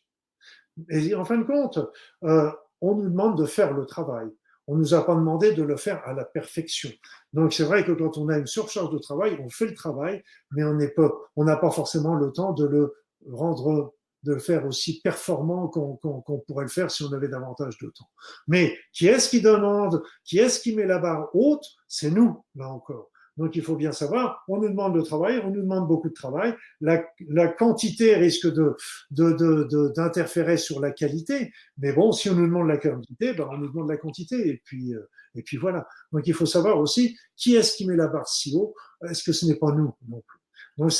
[0.89, 1.77] Et en fin de compte,
[2.23, 2.49] euh,
[2.81, 4.27] on nous demande de faire le travail.
[4.65, 6.89] On nous a pas demandé de le faire à la perfection.
[7.33, 10.23] Donc c'est vrai que quand on a une surcharge de travail, on fait le travail,
[10.49, 12.95] mais on n'a pas forcément le temps de le
[13.31, 13.93] rendre
[14.23, 18.09] de le faire aussi performant qu'on pourrait le faire si on avait davantage de temps.
[18.47, 21.65] Mais qui est-ce qui demande, qui est-ce qui met la barre haute?
[21.87, 23.09] C'est nous, là encore.
[23.37, 26.13] Donc il faut bien savoir, on nous demande de travailler, on nous demande beaucoup de
[26.13, 26.53] travail.
[26.81, 28.75] La, la quantité risque de,
[29.11, 33.47] d'interférer de, de, sur la qualité, mais bon, si on nous demande la quantité, ben
[33.49, 35.87] on nous demande la quantité, et puis, euh, et puis voilà.
[36.11, 38.75] Donc il faut savoir aussi qui est-ce qui met la barre si haut?
[39.09, 40.38] Est-ce que ce n'est pas nous non plus?
[40.79, 40.91] Donc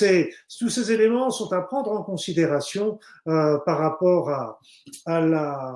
[0.60, 4.60] tous ces éléments sont à prendre en considération euh, par rapport à,
[5.06, 5.76] à la,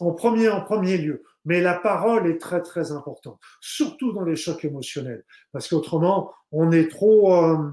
[0.00, 1.22] en premier, en premier lieu.
[1.44, 6.72] Mais la parole est très très importante, surtout dans les chocs émotionnels, parce qu'autrement on
[6.72, 7.70] est trop euh,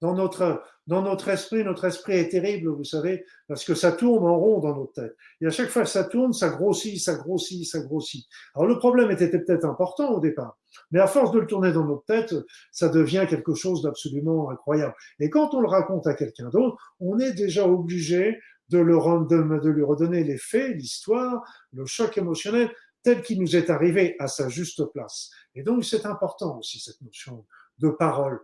[0.00, 1.62] dans notre dans notre esprit.
[1.62, 5.14] Notre esprit est terrible, vous savez, parce que ça tourne en rond dans notre tête.
[5.40, 8.26] Et à chaque fois que ça tourne, ça grossit, ça grossit, ça grossit.
[8.54, 10.58] Alors le problème était peut-être important au départ,
[10.90, 12.34] mais à force de le tourner dans notre tête,
[12.72, 14.94] ça devient quelque chose d'absolument incroyable.
[15.20, 18.38] Et quand on le raconte à quelqu'un d'autre, on est déjà obligé
[18.70, 22.70] de, le, de, de lui redonner les faits, l'histoire, le choc émotionnel
[23.02, 25.30] tel qu'il nous est arrivé à sa juste place.
[25.54, 27.46] Et donc c'est important aussi cette notion
[27.78, 28.40] de parole.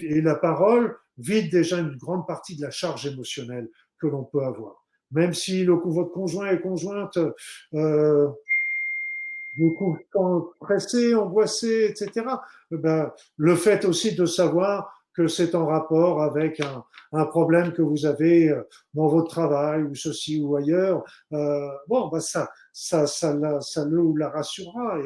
[0.00, 3.68] Et la parole vide déjà une grande partie de la charge émotionnelle
[4.00, 4.74] que l'on peut avoir.
[5.12, 7.18] Même si le, votre conjoint et conjointe
[7.74, 8.28] euh,
[10.60, 12.26] pressé, angoissé, etc.
[12.70, 16.62] Ben, le fait aussi de savoir que c'est en rapport avec
[17.12, 18.62] un, problème que vous avez euh,
[18.94, 24.00] dans votre travail ou ceci ou ailleurs, euh, bon, bah ça, ça, ça, la, le
[24.00, 24.98] ou la rassurera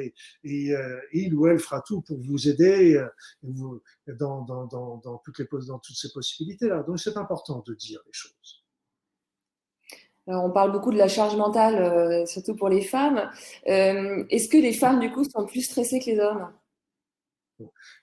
[0.44, 3.02] et, euh, il ou elle fera tout pour vous aider
[3.42, 4.46] dans,
[5.24, 6.84] toutes les, dans toutes ces possibilités-là.
[6.84, 8.62] Donc c'est important de dire les choses.
[10.26, 13.30] On parle beaucoup de la charge mentale, surtout pour les femmes.
[13.66, 16.50] Est-ce que les femmes, du coup, sont plus stressées que les hommes?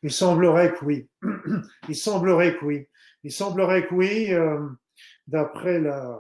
[0.03, 1.09] Il semblerait que oui.
[1.89, 2.87] Il semblerait que oui.
[3.23, 4.59] Il semblerait que oui, euh,
[5.27, 6.19] d'après la,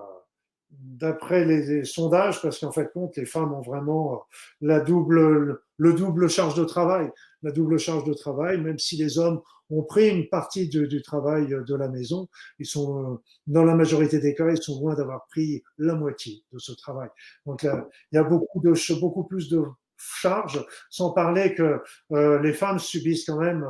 [0.71, 4.23] d'après les, sondages, parce qu'en fait, compte, les femmes ont vraiment
[4.61, 7.09] la double, le double charge de travail,
[7.43, 11.47] la double charge de travail, même si les hommes ont pris une partie du, travail
[11.47, 12.27] de la maison,
[12.59, 16.59] ils sont, dans la majorité des cas, ils sont loin d'avoir pris la moitié de
[16.59, 17.09] ce travail.
[17.45, 17.71] Donc il
[18.11, 19.63] y a beaucoup de, beaucoup plus de
[20.01, 21.81] charge, sans parler que
[22.11, 23.65] euh, les femmes subissent quand même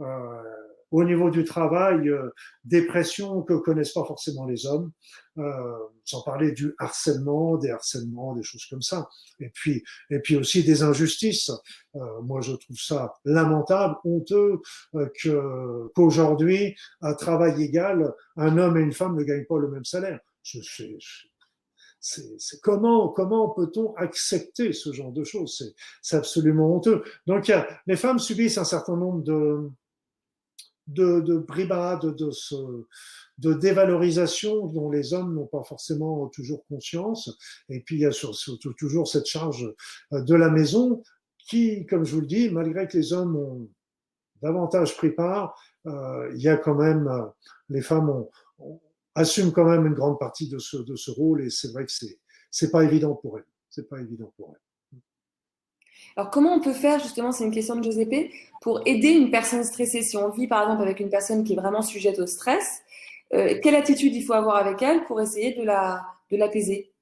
[0.00, 0.42] euh,
[0.90, 2.30] au niveau du travail euh,
[2.64, 4.92] des pressions que connaissent pas forcément les hommes,
[5.38, 9.08] euh, sans parler du harcèlement, des harcèlements, des choses comme ça.
[9.40, 11.50] Et puis, et puis aussi des injustices.
[11.96, 14.60] Euh, moi, je trouve ça lamentable, honteux
[14.94, 19.68] euh, que qu'aujourd'hui, à travail égal, un homme et une femme ne gagnent pas le
[19.68, 20.20] même salaire.
[22.00, 25.74] C'est comment comment peut-on accepter ce genre de choses?
[26.02, 27.02] C'est absolument honteux.
[27.26, 27.50] Donc
[27.86, 29.70] les femmes subissent un certain nombre de
[30.86, 32.54] de, de bribades, de, ce,
[33.38, 37.36] de dévalorisation dont les hommes n'ont pas forcément toujours conscience.
[37.68, 39.68] Et puis il y a surtout toujours cette charge
[40.12, 41.02] de la maison
[41.38, 43.68] qui, comme je vous le dis, malgré que les hommes ont
[44.42, 47.10] davantage pris part, euh, il y a quand même
[47.68, 48.30] les femmes ont,
[49.16, 51.90] assume quand même une grande partie de ce, de ce rôle et c'est vrai que
[51.90, 52.18] c'est,
[52.50, 53.46] c'est pas évident pour elle.
[53.70, 55.00] C'est pas évident pour elle.
[56.16, 58.30] Alors, comment on peut faire, justement, c'est une question de Giuseppe,
[58.62, 60.02] pour aider une personne stressée?
[60.02, 62.80] Si on vit, par exemple, avec une personne qui est vraiment sujette au stress,
[63.34, 66.92] euh, quelle attitude il faut avoir avec elle pour essayer de, la, de l'apaiser?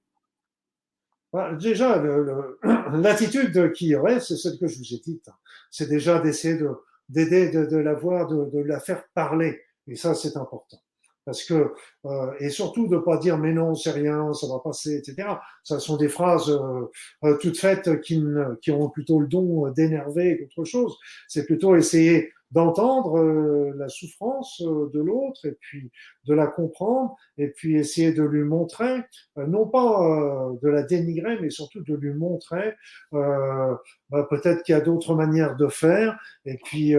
[1.60, 2.58] Déjà, le, le,
[3.00, 5.28] l'attitude qu'il y aurait, c'est celle que je vous ai dite.
[5.70, 6.70] C'est déjà d'essayer de,
[7.08, 9.60] d'aider, de, de la voir, de, de la faire parler.
[9.86, 10.78] Et ça, c'est important
[11.24, 11.72] parce que
[12.04, 15.28] euh, et surtout de pas dire mais non c'est rien ça va passer etc
[15.62, 16.90] ça sont des phrases euh,
[17.24, 18.22] euh toutes faites qui,
[18.62, 20.96] qui ont plutôt le don d'énerver qu'autre chose.
[21.28, 25.90] C'est plutôt essayer d'entendre euh, la souffrance euh, de l'autre et puis
[26.26, 29.02] de la comprendre et puis essayer de lui montrer,
[29.38, 32.74] euh, non pas de la dénigrer, mais surtout de lui montrer
[33.10, 36.16] bah, peut-être qu'il y a d'autres manières de faire.
[36.44, 36.94] Et puis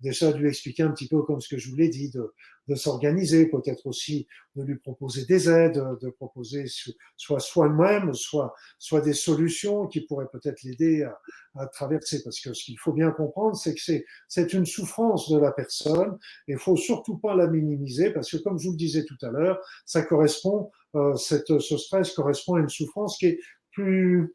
[0.00, 2.32] déjà de lui expliquer un petit peu comme ce que je vous l'ai dit, de,
[2.70, 6.64] de s'organiser, peut-être aussi de lui proposer des aides, de proposer
[7.16, 11.18] soit soi-même, soit, soit des solutions qui pourraient peut-être l'aider à,
[11.56, 12.22] à, traverser.
[12.22, 13.80] Parce que ce qu'il faut bien comprendre, c'est que
[14.28, 16.16] c'est, une souffrance de la personne
[16.46, 19.18] et il faut surtout pas la minimiser parce que comme je vous le disais tout
[19.22, 23.40] à l'heure, ça correspond, euh, cette, ce stress correspond à une souffrance qui est
[23.72, 24.32] plus,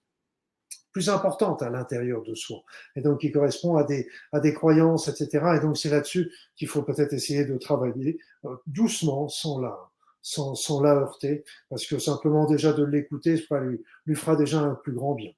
[0.95, 2.63] plus importante à l'intérieur de soi.
[2.95, 5.45] Et donc, qui correspond à des, à des croyances, etc.
[5.57, 9.77] Et donc, c'est là-dessus qu'il faut peut-être essayer de travailler euh, doucement, sans la,
[10.21, 14.73] sans, sans la heurter, parce que simplement déjà de l'écouter, lui, lui fera déjà un
[14.73, 15.33] plus grand bien.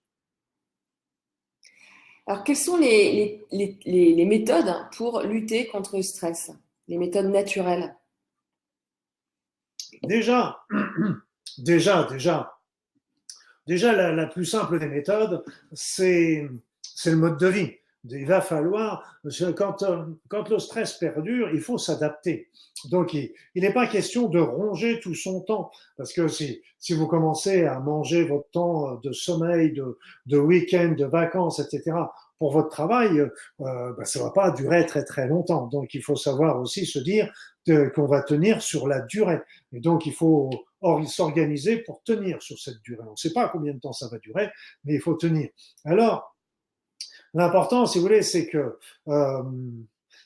[2.27, 6.51] Alors, quelles sont les, les, les, les méthodes pour lutter contre le stress?
[6.87, 7.95] Les méthodes naturelles?
[10.03, 10.59] Déjà,
[11.57, 12.56] déjà, déjà,
[13.67, 15.43] déjà, la, plus simple des méthodes,
[15.73, 16.47] c'est
[17.05, 17.71] le mode de vie.
[18.09, 19.19] Il va falloir,
[19.57, 19.83] quand,
[20.29, 22.49] quand le stress perdure, il faut s'adapter.
[22.89, 26.61] Donc, il n'est pas question de ronger tout son temps, parce que si,
[26.91, 29.97] vous commencez à manger votre temps de sommeil, de,
[30.27, 31.97] de week-end, de vacances, etc.,
[32.39, 33.29] pour votre travail, euh,
[33.97, 35.67] ben, ça va pas durer très très longtemps.
[35.67, 37.33] Donc, il faut savoir aussi se dire
[37.95, 39.41] qu'on va tenir sur la durée.
[39.73, 40.49] Et donc, il faut
[41.05, 43.03] s'organiser pour tenir sur cette durée.
[43.07, 44.49] On ne sait pas combien de temps ça va durer,
[44.83, 45.49] mais il faut tenir.
[45.85, 46.37] Alors,
[47.33, 48.77] L'important, si vous voulez, c'est que
[49.07, 49.43] euh,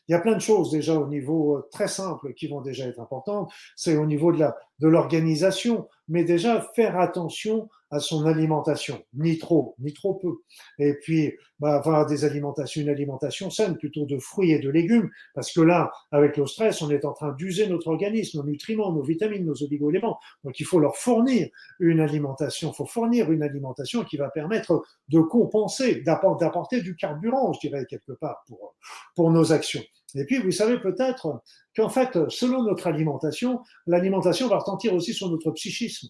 [0.08, 2.88] il y a plein de choses déjà au niveau euh, très simple qui vont déjà
[2.88, 3.52] être importantes.
[3.76, 9.94] C'est au niveau de l'organisation, mais déjà faire attention à son alimentation, ni trop, ni
[9.94, 10.38] trop peu.
[10.80, 15.10] Et puis, bah, avoir des alimentations, une alimentation saine, plutôt de fruits et de légumes,
[15.36, 18.92] parce que là, avec le stress, on est en train d'user notre organisme, nos nutriments,
[18.92, 20.18] nos vitamines, nos oligo-éléments.
[20.44, 24.84] Donc, il faut leur fournir une alimentation, il faut fournir une alimentation qui va permettre
[25.10, 28.76] de compenser, d'apporter du carburant, je dirais, quelque part, pour,
[29.16, 29.84] pour nos actions.
[30.16, 31.42] Et puis, vous savez peut-être
[31.76, 36.08] qu'en fait, selon notre alimentation, l'alimentation va retentir aussi sur notre psychisme.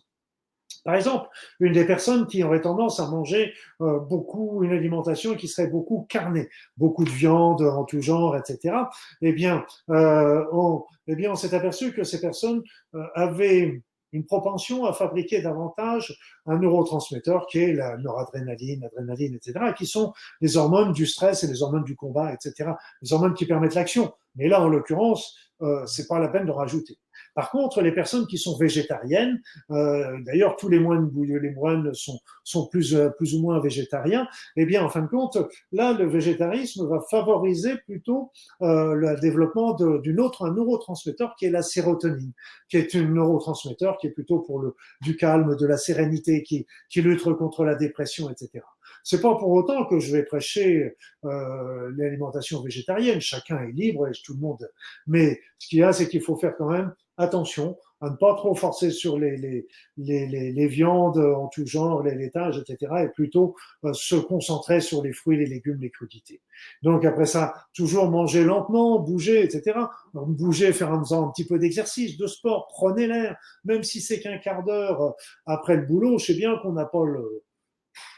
[0.84, 1.30] Par exemple,
[1.60, 6.06] une des personnes qui aurait tendance à manger euh, beaucoup, une alimentation qui serait beaucoup
[6.10, 8.76] carnée, beaucoup de viande en tout genre, etc.
[9.22, 12.64] Eh bien, euh, on, eh bien, on s'est aperçu que ces personnes
[12.96, 13.82] euh, avaient
[14.14, 20.14] une propension à fabriquer davantage un neurotransmetteur qui est la noradrénaline, l'adrénaline, etc., qui sont
[20.42, 22.72] les hormones du stress et les hormones du combat, etc.,
[23.02, 24.14] les hormones qui permettent l'action.
[24.36, 26.98] Mais là, en l'occurrence, euh, c'est pas la peine de rajouter.
[27.34, 32.20] Par contre, les personnes qui sont végétariennes, euh, d'ailleurs tous les moines, les moines sont,
[32.56, 34.28] euh, plus ou moins végétariens,
[34.58, 35.38] eh bien en fin de compte,
[35.72, 41.52] là le végétarisme va favoriser plutôt euh, le développement d'une autre, un neurotransmetteur qui est
[41.52, 42.34] la sérotonine,
[42.70, 46.66] qui est un neurotransmetteur qui est plutôt pour le, du calme, de la sérénité, qui
[46.96, 48.62] lutte contre la dépression, etc.
[49.04, 53.22] C'est pas pour autant que je vais prêcher euh, l'alimentation végétarienne.
[53.22, 54.70] Chacun est libre et tout le monde.
[55.08, 58.34] Mais ce qu'il y a, c'est qu'il faut faire quand même attention à ne pas
[58.34, 59.68] trop forcer sur les, les,
[59.98, 65.04] les, les, viandes en tout genre, les laitages, etc., et plutôt euh, se concentrer sur
[65.04, 66.42] les fruits, les légumes, les crudités.
[66.82, 69.80] Donc après ça, toujours manger lentement, bouger, etc.
[70.16, 74.40] Donc, bouger, faire un, petit peu d'exercice, de sport, prenez l'air, même si c'est qu'un
[74.40, 75.12] quart d'heure euh,
[75.46, 77.44] après le boulot, je sais bien qu'on n'a pas le,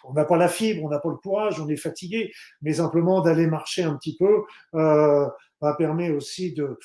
[0.03, 3.21] on n'a pas la fibre, on n'a pas le courage, on est fatigué, mais simplement
[3.21, 4.43] d'aller marcher un petit peu
[4.75, 5.27] euh,
[5.71, 6.77] permet aussi de,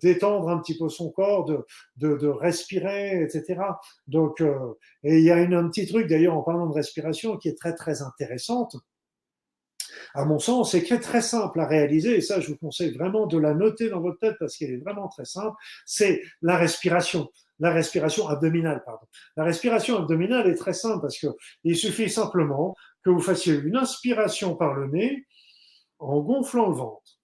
[0.00, 1.44] détendre un petit peu son corps,
[1.96, 3.60] de, respirer, etc.
[4.06, 4.72] Donc, euh,
[5.02, 7.58] et il y a une, un petit truc d'ailleurs en parlant de respiration qui est
[7.58, 8.76] très très intéressante.
[10.14, 12.92] À mon sens, c'est qui est très simple à réaliser, et ça, je vous conseille
[12.96, 15.56] vraiment de la noter dans votre tête parce qu'elle est vraiment très simple.
[15.84, 17.28] C'est la respiration
[17.60, 18.84] la respiration abdominale.
[19.36, 21.28] La respiration abdominale est très simple parce que
[21.62, 25.26] il suffit simplement que vous fassiez une inspiration par le nez
[25.98, 27.20] en gonflant le ventre.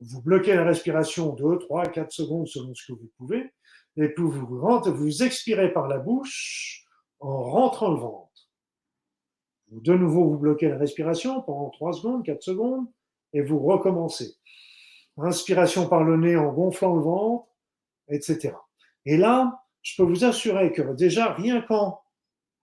[0.00, 3.52] Vous bloquez la respiration 2, 3, 4 secondes selon ce que vous pouvez,
[3.96, 6.84] et puis vous, rentrez, vous expirez par la bouche
[7.20, 8.48] en rentrant le ventre.
[9.70, 12.86] De nouveau, vous bloquez la respiration pendant 3 secondes, 4 secondes,
[13.32, 14.34] et vous recommencez.
[15.16, 17.46] Inspiration par le nez en gonflant le ventre,
[18.08, 18.54] etc.
[19.06, 22.00] Et là, je peux vous assurer que déjà, rien qu'en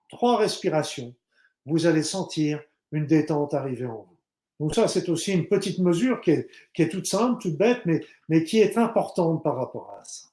[0.10, 1.14] trois respirations,
[1.66, 2.62] vous allez sentir
[2.92, 4.18] une détente arriver en vous.
[4.60, 7.82] Donc ça, c'est aussi une petite mesure qui est, qui est toute simple, toute bête,
[7.86, 10.28] mais, mais qui est importante par rapport à ça.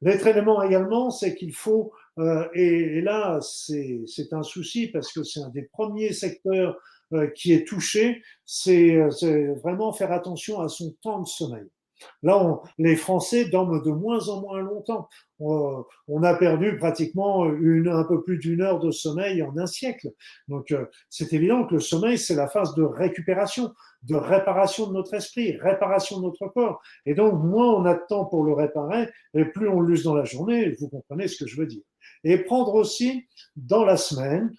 [0.00, 5.40] L'autre élément également, c'est qu'il faut, euh, et, là, c'est un souci parce que c'est
[5.40, 6.76] un des premiers secteurs
[7.12, 8.98] euh, qui est touché, c'est
[9.62, 11.66] vraiment faire attention à son temps de sommeil.
[12.22, 15.08] Là, les Français dorment de moins en moins longtemps.
[15.40, 20.08] On, a perdu pratiquement une, un peu plus d'une heure de sommeil en un siècle.
[20.48, 24.92] Donc, euh, c'est évident que le sommeil, c'est la phase de récupération, de réparation de
[24.92, 26.80] notre esprit, réparation de notre corps.
[27.04, 30.14] Et donc, moins on a de temps pour le réparer, et plus on l'use dans
[30.14, 30.70] la journée.
[30.80, 31.82] Vous comprenez ce que je veux dire.
[32.22, 33.26] Et prendre aussi
[33.56, 34.52] dans la semaine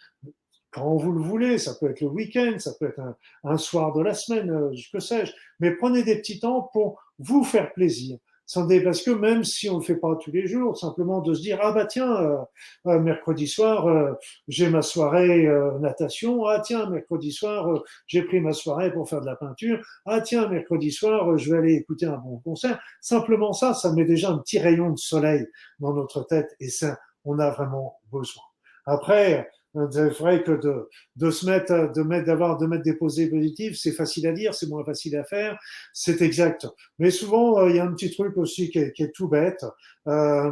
[0.76, 3.02] quand vous le voulez, ça peut être le week-end, ça peut être
[3.46, 5.32] un, soir de la semaine, euh, que sais-je,
[5.62, 8.18] mais prenez des petits temps pour vous faire plaisir.
[8.54, 11.42] Parce que même si on ne le fait pas tous les jours, simplement de se
[11.42, 12.38] dire ah bah tiens euh,
[12.86, 14.16] euh, mercredi soir
[14.48, 15.48] j'ai ma soirée
[15.80, 16.46] natation.
[16.46, 19.84] Ah tiens mercredi soir j'ai pris ma soirée pour faire de la peinture.
[20.06, 22.80] Ah tiens mercredi soir je vais aller écouter un bon concert.
[23.02, 25.48] Simplement ça ça met déjà un petit rayon de soleil
[25.80, 28.44] dans notre tête et ça on a vraiment besoin.
[28.86, 29.50] Après
[29.92, 33.76] c'est vrai que de, de se mettre, de mettre, d'avoir, de mettre des posées positives,
[33.76, 35.58] c'est facile à dire, c'est moins facile à faire,
[35.94, 36.68] c'est exact.
[37.00, 39.28] Mais souvent, euh, il y a un petit truc aussi qui est, qui est tout
[39.28, 39.66] bête.
[40.08, 40.52] Euh,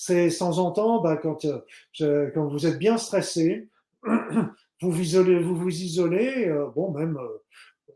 [0.00, 3.68] c'est temps en temps, bah, quand, euh, quand vous êtes bien stressé,
[4.04, 7.42] vous vous isolez, vous, vous isolez euh, bon, même euh,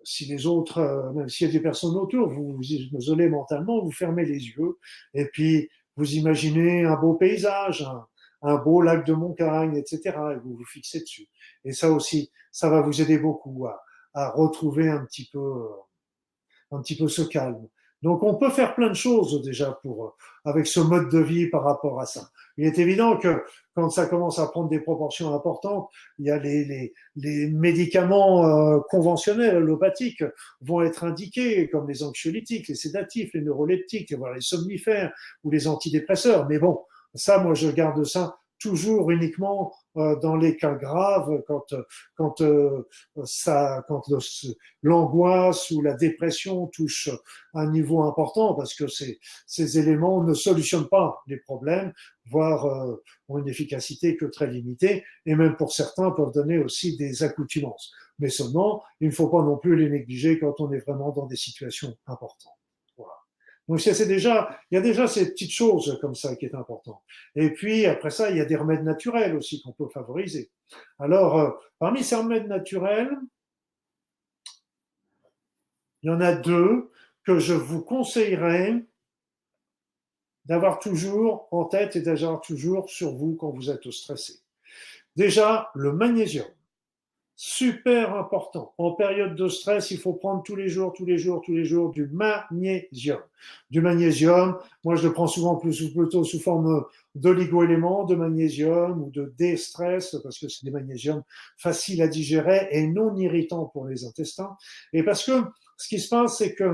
[0.03, 3.93] si les autres, même s'il y a des personnes autour, vous vous isolez mentalement, vous
[3.93, 4.79] fermez les yeux,
[5.15, 7.87] et puis vous imaginez un beau paysage,
[8.43, 10.01] un beau lac de montagne, etc.
[10.33, 11.29] Et vous vous fixez dessus.
[11.65, 13.83] Et ça aussi, ça va vous aider beaucoup à,
[14.15, 15.69] à retrouver un petit peu,
[16.71, 17.69] un petit peu ce calme.
[18.03, 21.63] Donc on peut faire plein de choses déjà pour avec ce mode de vie par
[21.63, 22.31] rapport à ça.
[22.57, 25.89] Il est évident que quand ça commence à prendre des proportions importantes,
[26.19, 30.25] il y a les, les, les médicaments euh, conventionnels allopathiques
[30.61, 35.13] vont être indiqués comme les anxiolytiques, les sédatifs, les neuroleptiques, les somnifères
[35.45, 36.49] ou les antidépresseurs.
[36.49, 36.81] Mais bon,
[37.15, 41.75] ça, moi, je garde ça toujours uniquement euh, dans les cas graves, quand,
[42.15, 42.87] quand, euh,
[43.17, 44.11] quand
[44.83, 47.11] l'angoisse ou la dépression touche
[47.55, 51.93] un niveau important, parce que ces, ces éléments ne solutionnent pas les problèmes,
[52.31, 56.97] voire euh, ont une efficacité que très limitée, et même pour certains peuvent donner aussi
[56.97, 57.91] des accoutumances.
[58.21, 61.27] Mais seulement, il ne faut pas non plus les négliger quand on est vraiment dans
[61.27, 62.62] des situations importantes.
[63.69, 67.03] Donc c'est déjà, il y a déjà ces petites choses comme ça qui est important.
[67.37, 70.51] Et puis après ça, il y a des remèdes naturels aussi qu'on peut favoriser.
[70.99, 73.17] Alors euh, parmi ces remèdes naturels,
[76.03, 76.91] il y en a deux
[77.25, 78.85] que je vous conseillerais
[80.47, 84.41] d'avoir toujours en tête et d'avoir toujours sur vous quand vous êtes stressé.
[85.15, 86.47] Déjà, le magnésium
[87.45, 88.73] super important.
[88.79, 91.65] En période de stress, il faut prendre tous les jours, tous les jours, tous les
[91.65, 93.19] jours du magnésium.
[93.69, 96.85] Du magnésium, moi je le prends souvent plus, plutôt sous forme
[97.17, 101.25] d'oligo-éléments, de magnésium ou de déstress, parce que c'est des magnésiums
[101.57, 104.57] faciles à digérer et non irritants pour les intestins.
[104.93, 105.33] Et parce que
[105.79, 106.65] ce qui se passe, c'est que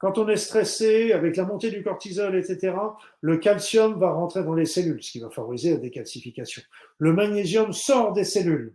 [0.00, 2.74] quand on est stressé, avec la montée du cortisol, etc.,
[3.20, 6.62] le calcium va rentrer dans les cellules, ce qui va favoriser la décalcification.
[6.96, 8.74] Le magnésium sort des cellules,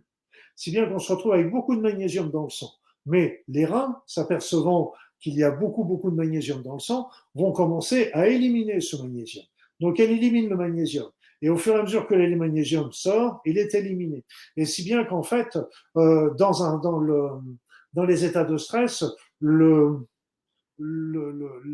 [0.54, 2.70] si bien qu'on se retrouve avec beaucoup de magnésium dans le sang.
[3.06, 7.50] Mais les reins, s'apercevant qu'il y a beaucoup, beaucoup de magnésium dans le sang, vont
[7.50, 9.44] commencer à éliminer ce magnésium.
[9.80, 11.10] Donc, elle élimine le magnésium.
[11.42, 14.24] Et au fur et à mesure que le magnésium sort, il est éliminé.
[14.56, 15.58] Et si bien qu'en fait,
[15.96, 19.04] euh, dans, les états de stress,
[19.40, 20.06] le,
[20.78, 21.64] le, le,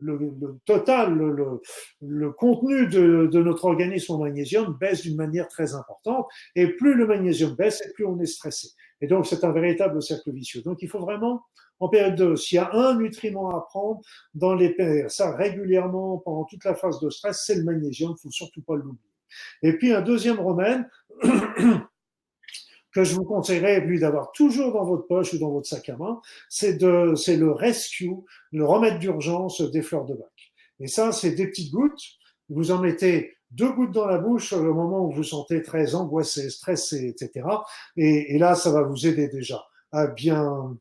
[0.00, 1.60] le, total, le,
[2.00, 6.26] le contenu de, de, notre organisme en magnésium baisse d'une manière très importante.
[6.54, 8.68] Et plus le magnésium baisse, et plus on est stressé.
[9.00, 10.62] Et donc, c'est un véritable cercle vicieux.
[10.62, 11.42] Donc, il faut vraiment,
[11.80, 14.00] en période de, s'il y a un nutriment à prendre
[14.34, 14.74] dans les
[15.08, 18.14] ça régulièrement pendant toute la phase de stress, c'est le magnésium.
[18.16, 18.98] Il faut surtout pas l'oublier.
[19.62, 20.84] Et puis, un deuxième remède,
[22.98, 25.96] que je vous conseillerais, lui, d'avoir toujours dans votre poche ou dans votre sac à
[25.96, 28.12] main, c'est de, c'est le rescue,
[28.50, 30.52] le remède d'urgence des fleurs de bac.
[30.80, 32.02] Et ça, c'est des petites gouttes.
[32.48, 36.50] Vous en mettez deux gouttes dans la bouche au moment où vous sentez très angoissé,
[36.50, 37.46] stressé, etc.
[37.96, 40.76] Et, et là, ça va vous aider déjà à bien,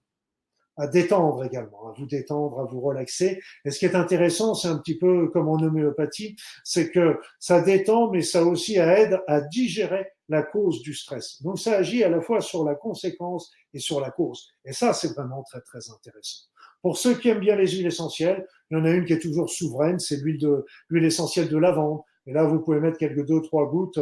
[0.77, 3.41] à détendre également, à vous détendre, à vous relaxer.
[3.65, 7.61] Et ce qui est intéressant, c'est un petit peu comme en homéopathie, c'est que ça
[7.61, 11.41] détend, mais ça aussi aide à digérer la cause du stress.
[11.41, 14.49] Donc ça agit à la fois sur la conséquence et sur la cause.
[14.65, 16.45] Et ça, c'est vraiment très, très intéressant.
[16.81, 19.19] Pour ceux qui aiment bien les huiles essentielles, il y en a une qui est
[19.19, 22.01] toujours souveraine, c'est l'huile essentielle de lavande.
[22.27, 23.99] Et là, vous pouvez mettre quelques deux, trois gouttes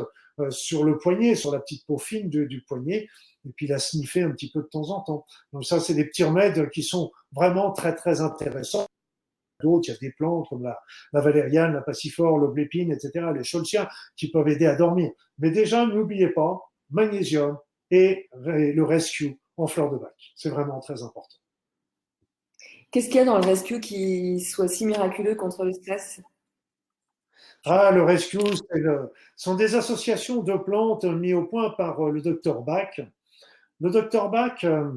[0.50, 3.08] sur le poignet, sur la petite peau fine du poignet,
[3.46, 5.26] et puis la sniffer un petit peu de temps en temps.
[5.54, 8.88] Donc ça, c'est des petits remèdes qui sont vraiment très, très intéressants
[9.62, 10.80] d'autres, il y a des plantes comme la,
[11.22, 15.12] valériane, la passiflore, l'oblépine, etc., les cholcias, qui peuvent aider à dormir.
[15.40, 16.60] Mais déjà, n'oubliez pas,
[16.90, 17.58] magnésium
[17.92, 20.14] et le rescue en fleur de bac.
[20.36, 21.38] C'est vraiment très important.
[22.92, 26.22] Qu'est-ce qu'il y a dans le rescue qui soit si miraculeux contre le stress?
[27.66, 28.38] Ah, le rescue,
[28.72, 33.00] le, sont des associations de plantes mises au point par euh, le docteur Bach.
[33.82, 34.92] Le docteur Bach, euh,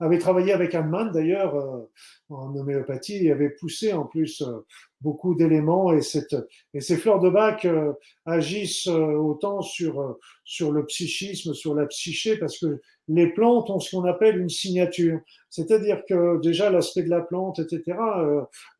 [0.00, 1.90] avait travaillé avec Hahnemann d'ailleurs euh,
[2.28, 4.64] en homéopathie il avait poussé en plus euh,
[5.00, 6.36] beaucoup d'éléments et, cette,
[6.74, 7.92] et ces fleurs de bac euh,
[8.24, 13.94] agissent autant sur, sur le psychisme, sur la psyché, parce que les plantes ont ce
[13.94, 15.20] qu'on appelle une signature.
[15.50, 17.96] C'est-à-dire que déjà l'aspect de la plante, etc.,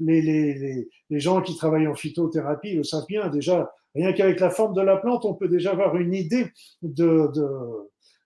[0.01, 4.41] les, les, les, les gens qui travaillent en phytothérapie le savent bien, déjà, rien qu'avec
[4.41, 6.47] la forme de la plante, on peut déjà avoir une idée
[6.83, 7.47] de, de,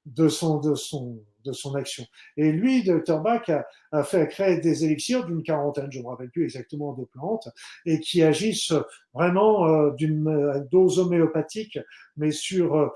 [0.06, 2.04] de son, de son, de son action.
[2.36, 3.20] Et lui, Dr.
[3.20, 6.92] Bach, a, a fait créer des élixirs d'une quarantaine, je ne me rappelle plus exactement,
[6.92, 7.48] de plantes,
[7.86, 8.72] et qui agissent
[9.14, 11.78] vraiment euh, d'une dose homéopathique,
[12.16, 12.88] mais sur, euh,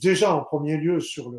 [0.00, 1.38] déjà en premier lieu sur le,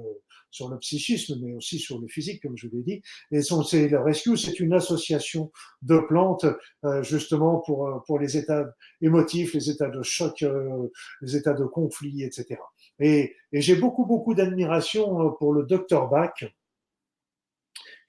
[0.51, 3.01] sur le psychisme, mais aussi sur le physique, comme je l'ai dit.
[3.31, 6.45] Et son, c'est, le Rescue, c'est une association de plantes,
[6.85, 8.65] euh, justement, pour, euh, pour les états
[9.01, 10.87] émotifs, les états de choc, euh,
[11.21, 12.57] les états de conflit, etc.
[12.99, 16.43] Et, et j'ai beaucoup, beaucoup d'admiration pour le docteur Bach,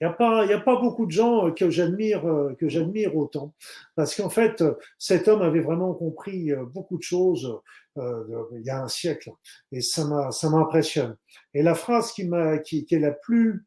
[0.01, 2.23] il n'y a, pas, a pas beaucoup de gens que j'admire,
[2.57, 3.53] que j'admire autant,
[3.95, 4.63] parce qu'en fait,
[4.97, 7.61] cet homme avait vraiment compris beaucoup de choses
[7.97, 9.31] euh, il y a un siècle,
[9.71, 11.17] et ça, m'a, ça m'impressionne.
[11.53, 13.65] Et la phrase qui, m'a, qui, qui est la plus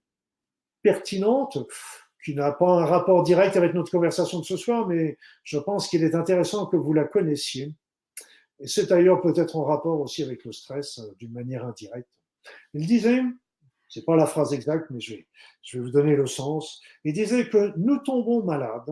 [0.82, 1.58] pertinente,
[2.24, 5.88] qui n'a pas un rapport direct avec notre conversation de ce soir, mais je pense
[5.88, 7.74] qu'il est intéressant que vous la connaissiez.
[8.64, 12.08] Et c'est d'ailleurs peut-être en rapport aussi avec le stress d'une manière indirecte.
[12.72, 13.20] Il disait,
[13.90, 15.28] c'est pas la phrase exacte, mais je vais,
[15.60, 16.80] je vais vous donner le sens.
[17.04, 18.88] Il disait que nous tombons malades.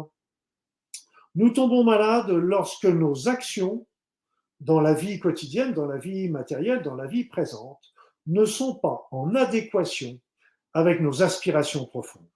[1.36, 3.86] Nous tombons malades lorsque nos actions
[4.60, 7.94] dans la vie quotidienne, dans la vie matérielle, dans la vie présente,
[8.26, 10.20] ne sont pas en adéquation
[10.74, 12.28] avec nos aspirations profondes.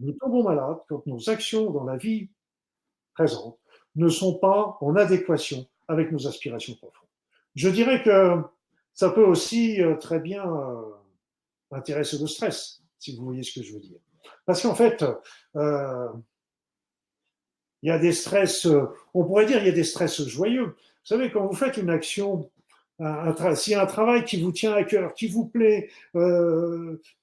[0.00, 2.28] Nous tombons malades quand nos actions dans la vie
[3.14, 3.58] présente
[3.96, 7.08] ne sont pas en adéquation avec nos aspirations profondes.
[7.54, 8.42] Je dirais que
[8.94, 10.82] ça peut aussi euh, très bien euh,
[11.72, 13.98] intéresser le stress, si vous voyez ce que je veux dire.
[14.46, 15.04] Parce qu'en fait,
[15.56, 16.08] euh,
[17.82, 18.66] il y a des stress,
[19.12, 20.66] on pourrait dire il y a des stress joyeux.
[20.66, 20.74] Vous
[21.04, 22.50] savez, quand vous faites une action,
[22.98, 25.90] un, s'il y a un travail qui vous tient à cœur, qui vous plaît,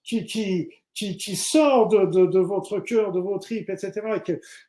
[0.03, 0.26] qui,
[0.93, 4.01] qui, sort de, de, de, votre cœur, de vos tripes, etc.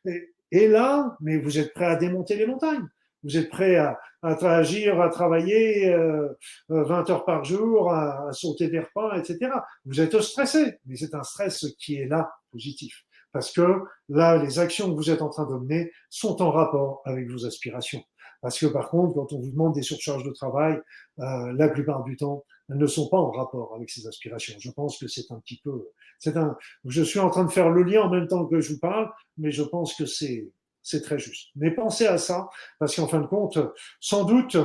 [0.05, 2.87] Et, et, là, mais vous êtes prêt à démonter les montagnes.
[3.23, 6.29] Vous êtes prêt à, à agir, à travailler euh,
[6.69, 9.51] 20 heures par jour, à, à sauter des repas, etc.
[9.85, 13.05] Vous êtes stressé, mais c'est un stress qui est là, positif.
[13.31, 17.01] Parce que là, les actions que vous êtes en train de mener sont en rapport
[17.05, 18.03] avec vos aspirations.
[18.41, 20.79] Parce que par contre, quand on vous demande des surcharges de travail,
[21.19, 24.55] euh, la plupart du temps, elles ne sont pas en rapport avec ces aspirations.
[24.59, 26.55] Je pense que c'est un petit peu, c'est un,
[26.85, 29.09] je suis en train de faire le lien en même temps que je vous parle,
[29.37, 30.51] mais je pense que c'est,
[30.83, 31.49] c'est très juste.
[31.55, 33.57] Mais pensez à ça, parce qu'en fin de compte,
[33.99, 34.57] sans doute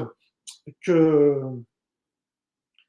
[0.83, 1.41] que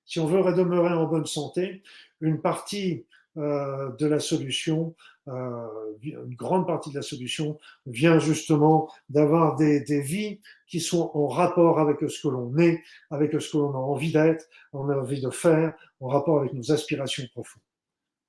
[0.05, 1.83] si on veut demeurer en bonne santé,
[2.19, 3.05] une partie
[3.37, 4.95] euh, de la solution,
[5.27, 5.67] euh,
[6.01, 11.27] une grande partie de la solution vient justement d'avoir des, des, vies qui sont en
[11.27, 14.97] rapport avec ce que l'on est, avec ce que l'on a envie d'être, on a
[14.97, 17.61] envie de faire, en rapport avec nos aspirations profondes.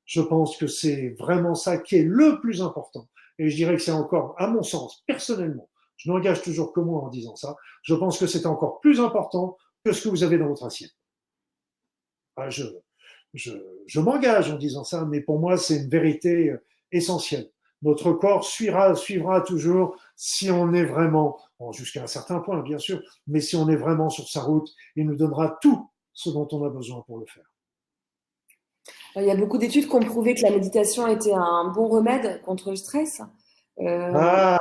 [0.04, 3.08] Je pense que c'est vraiment ça qui est le plus important.
[3.40, 7.00] Et je dirais que c'est encore, à mon sens, personnellement, je n'engage toujours que moi
[7.00, 10.36] en disant ça, je pense que c'est encore plus important que ce que vous avez
[10.36, 10.94] dans votre assiette.
[12.36, 12.64] Ah, je,
[13.32, 16.54] je, m'engage en disant ça, mais pour moi, c'est une vérité
[16.92, 17.50] essentielle.
[17.80, 21.40] Notre corps suivra, suivra toujours si on est vraiment,
[21.72, 25.06] jusqu'à un certain point bien sûr, mais si on est vraiment sur sa route, il
[25.06, 27.49] nous donnera tout ce dont on a besoin pour le faire.
[29.16, 32.40] Il y a beaucoup d'études qui ont prouvé que la méditation était un bon remède
[32.42, 33.20] contre le stress.
[33.80, 34.60] Euh, ah.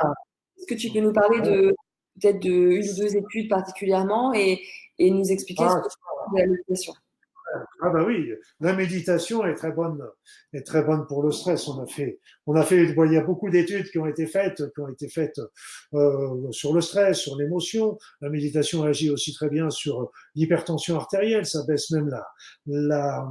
[0.58, 1.74] Est-ce que tu peux nous parler de
[2.20, 4.60] peut-être de une ou deux études particulièrement et,
[4.98, 5.70] et nous expliquer ah.
[5.70, 6.92] ce que c'est la méditation?
[7.82, 8.30] Ah bah oui,
[8.60, 10.00] la méditation est très bonne,
[10.52, 11.66] est très bonne pour le stress.
[11.66, 14.62] On a fait, on a fait, il y a beaucoup d'études qui ont été faites,
[14.72, 15.40] qui ont été faites
[15.94, 17.98] euh, sur le stress, sur l'émotion.
[18.20, 21.46] La méditation agit aussi très bien sur l'hypertension artérielle.
[21.46, 22.24] Ça baisse même la,
[22.66, 23.28] la,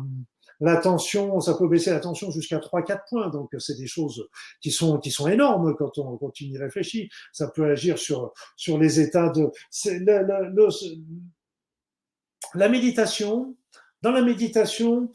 [0.59, 3.29] la tension, ça peut baisser la tension jusqu'à 3-4 points.
[3.29, 4.27] Donc c'est des choses
[4.61, 7.09] qui sont énormes quand on quand on y réfléchit.
[7.31, 8.33] Ça peut agir sur
[8.77, 9.49] les états de.
[12.55, 13.55] La méditation,
[14.01, 15.11] dans la méditation,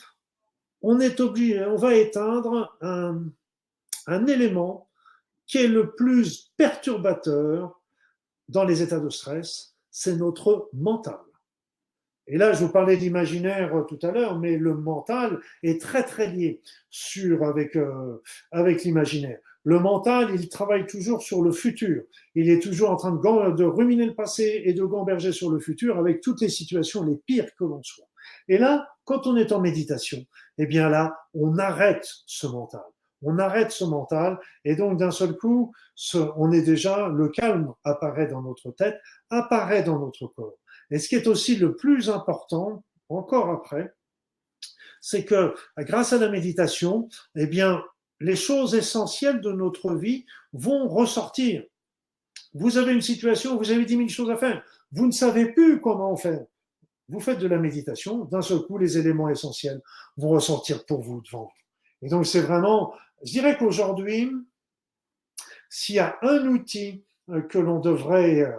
[0.83, 4.89] on est obligé, on va éteindre un élément
[5.47, 7.83] qui est le plus perturbateur
[8.49, 11.19] dans les états de stress, c'est notre mental.
[12.27, 16.29] Et là, je vous parlais d'imaginaire tout à l'heure, mais le mental est très très
[16.29, 19.39] lié sur avec euh, avec l'imaginaire.
[19.62, 22.03] Le mental, il travaille toujours sur le futur.
[22.35, 25.59] Il est toujours en train de, de ruminer le passé et de gamberger sur le
[25.59, 28.07] futur avec toutes les situations les pires que l'on soit.
[28.49, 30.18] Et là, quand on est en méditation,
[30.59, 32.83] eh bien là, on arrête ce mental.
[33.22, 37.72] On arrête ce mental et donc d'un seul coup, ce, on est déjà, le calme
[37.85, 39.01] apparaît dans notre tête,
[39.31, 40.59] apparaît dans notre corps.
[40.91, 43.95] Et ce qui est aussi le plus important, encore après,
[45.01, 47.82] c'est que grâce à la méditation, eh bien,
[48.20, 51.64] les choses essentielles de notre vie vont ressortir.
[52.55, 54.64] Vous avez une situation, vous avez dix mille choses à faire.
[54.93, 56.45] Vous ne savez plus comment faire
[57.09, 59.82] vous faites de la méditation, d'un seul coup, les éléments essentiels
[60.16, 62.07] vont ressortir pour vous devant vous.
[62.07, 64.30] Et donc, c'est vraiment, je dirais qu'aujourd'hui,
[65.68, 68.57] s'il y a un outil euh, que l'on devrait euh,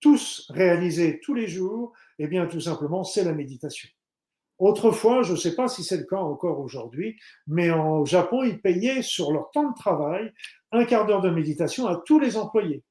[0.00, 3.88] tous réaliser tous les jours, eh bien, tout simplement, c'est la méditation.
[4.58, 8.60] Autrefois, je ne sais pas si c'est le cas encore aujourd'hui, mais au Japon, ils
[8.60, 10.32] payaient sur leur temps de travail
[10.72, 12.82] un quart d'heure de méditation à tous les employés,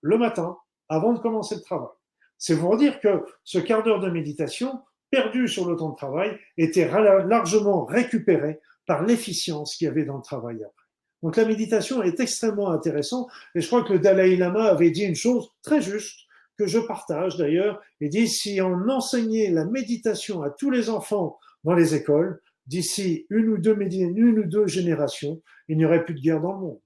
[0.00, 0.56] le matin,
[0.88, 1.88] avant de commencer le travail.
[2.38, 6.36] C'est pour dire que ce quart d'heure de méditation, perdu sur le temps de travail,
[6.56, 10.86] était largement récupéré par l'efficience qu'il y avait dans le travail après.
[11.22, 15.04] Donc la méditation est extrêmement intéressante et je crois que le Dalai Lama avait dit
[15.04, 16.26] une chose très juste
[16.62, 21.40] que je partage d'ailleurs et dit si on enseignait la méditation à tous les enfants
[21.64, 26.14] dans les écoles, d'ici une ou deux une ou deux générations, il n'y aurait plus
[26.14, 26.80] de guerre dans le monde.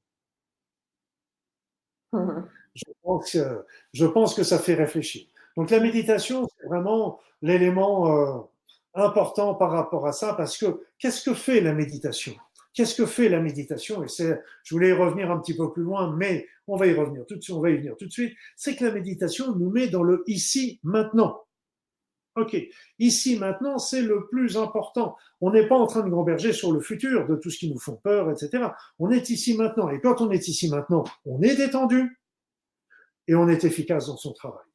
[2.74, 3.64] Je pense, que,
[3.94, 5.26] je pense que ça fait réfléchir.
[5.56, 8.38] Donc la méditation, c'est vraiment l'élément euh,
[8.92, 12.34] important par rapport à ça, parce que qu'est-ce que fait la méditation?
[12.76, 14.04] Qu'est-ce que fait la méditation?
[14.04, 16.92] Et c'est, je voulais y revenir un petit peu plus loin, mais on va y
[16.92, 17.56] revenir tout de suite.
[17.56, 18.36] On va y venir tout de suite.
[18.54, 21.42] C'est que la méditation nous met dans le ici maintenant.
[22.34, 22.54] Ok,
[22.98, 25.16] ici maintenant, c'est le plus important.
[25.40, 27.78] On n'est pas en train de gamberger sur le futur, de tout ce qui nous
[27.78, 28.68] font peur, etc.
[28.98, 29.88] On est ici maintenant.
[29.88, 32.20] Et quand on est ici maintenant, on est détendu
[33.26, 34.66] et on est efficace dans son travail.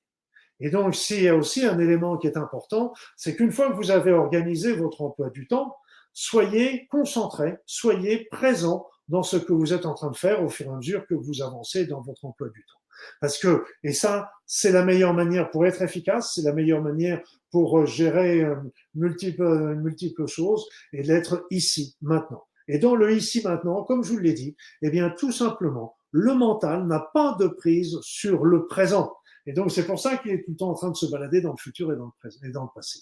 [0.60, 3.76] Et donc, s'il y a aussi un élément qui est important, c'est qu'une fois que
[3.76, 5.76] vous avez organisé votre emploi du temps,
[6.14, 10.68] soyez concentrés, soyez présents dans ce que vous êtes en train de faire au fur
[10.68, 12.80] et à mesure que vous avancez dans votre emploi du temps.
[13.20, 17.22] Parce que, et ça, c'est la meilleure manière pour être efficace, c'est la meilleure manière
[17.52, 18.56] pour euh, gérer euh,
[18.96, 22.44] multiples, multiples choses et d'être ici, maintenant.
[22.68, 26.34] Et dans le ici, maintenant, comme je vous l'ai dit, eh bien, tout simplement, le
[26.36, 29.14] mental n'a pas de prise sur le présent.
[29.46, 31.42] Et donc, c'est pour ça qu'il est tout le temps en train de se balader
[31.42, 33.00] dans le futur et dans le, présent, et dans le passé.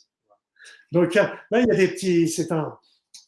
[0.91, 2.77] Donc, là, il y a des petits, c'est un,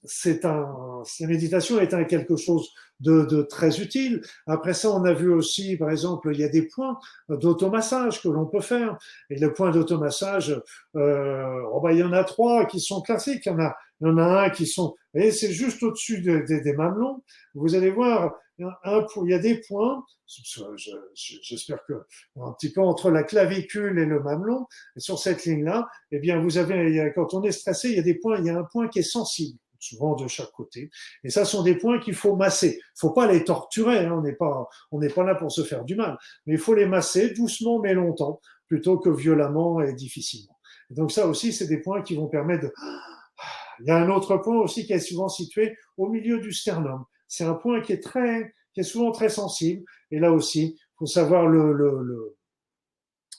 [0.03, 2.69] c'est un, la méditation est un quelque chose
[2.99, 4.21] de, de, très utile.
[4.47, 6.97] Après ça, on a vu aussi, par exemple, il y a des points
[7.29, 8.97] d'automassage que l'on peut faire.
[9.29, 10.59] Et les points d'automassage,
[10.95, 13.45] euh, oh ben, il y en a trois qui sont classiques.
[13.45, 16.21] Il y en a, il y en a un qui sont, et c'est juste au-dessus
[16.21, 17.23] des mamelons.
[17.53, 21.93] Vous allez voir, un, il y a des points, j'espère que
[22.39, 24.65] un petit peu entre la clavicule et le mamelon,
[24.95, 28.03] et sur cette ligne-là, eh bien, vous avez, quand on est stressé, il y a
[28.03, 30.89] des points, il y a un point qui est sensible souvent de chaque côté.
[31.23, 32.79] Et ça sont des points qu'il faut masser.
[32.79, 35.63] Il faut pas les torturer, hein, on n'est pas, on n'est pas là pour se
[35.63, 39.93] faire du mal, mais il faut les masser doucement mais longtemps, plutôt que violemment et
[39.93, 40.57] difficilement.
[40.89, 42.73] Et donc ça aussi, c'est des points qui vont permettre de.
[43.79, 47.03] Il y a un autre point aussi qui est souvent situé au milieu du sternum.
[47.27, 49.83] C'est un point qui est très, qui est souvent très sensible.
[50.11, 52.37] Et là aussi, faut savoir le, le, le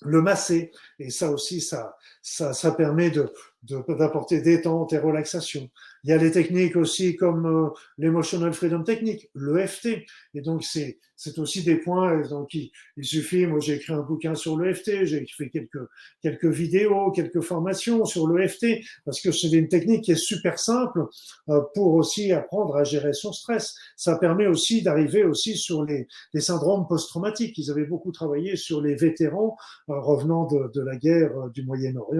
[0.05, 0.73] le masser.
[0.99, 5.69] Et ça aussi, ça, ça, ça permet de, d'apporter détente et relaxation.
[6.05, 10.05] Il y a les techniques aussi comme euh, l'Emotional Freedom Technique, l'EFT.
[10.35, 10.99] Et donc, c'est,
[11.37, 12.21] aussi des points.
[12.29, 15.79] Donc, il, suffit, moi, j'ai écrit un bouquin sur l'EFT, j'ai fait quelques,
[16.21, 21.05] quelques vidéos, quelques formations sur l'EFT, parce que c'est une technique qui est super simple
[21.49, 23.77] euh, pour aussi apprendre à gérer son stress.
[23.97, 27.57] Ça permet aussi d'arriver aussi sur les, les syndromes post-traumatiques.
[27.59, 29.57] Ils avaient beaucoup travaillé sur les vétérans
[29.89, 32.12] euh, revenant de, de, la guerre du Moyen-Orient,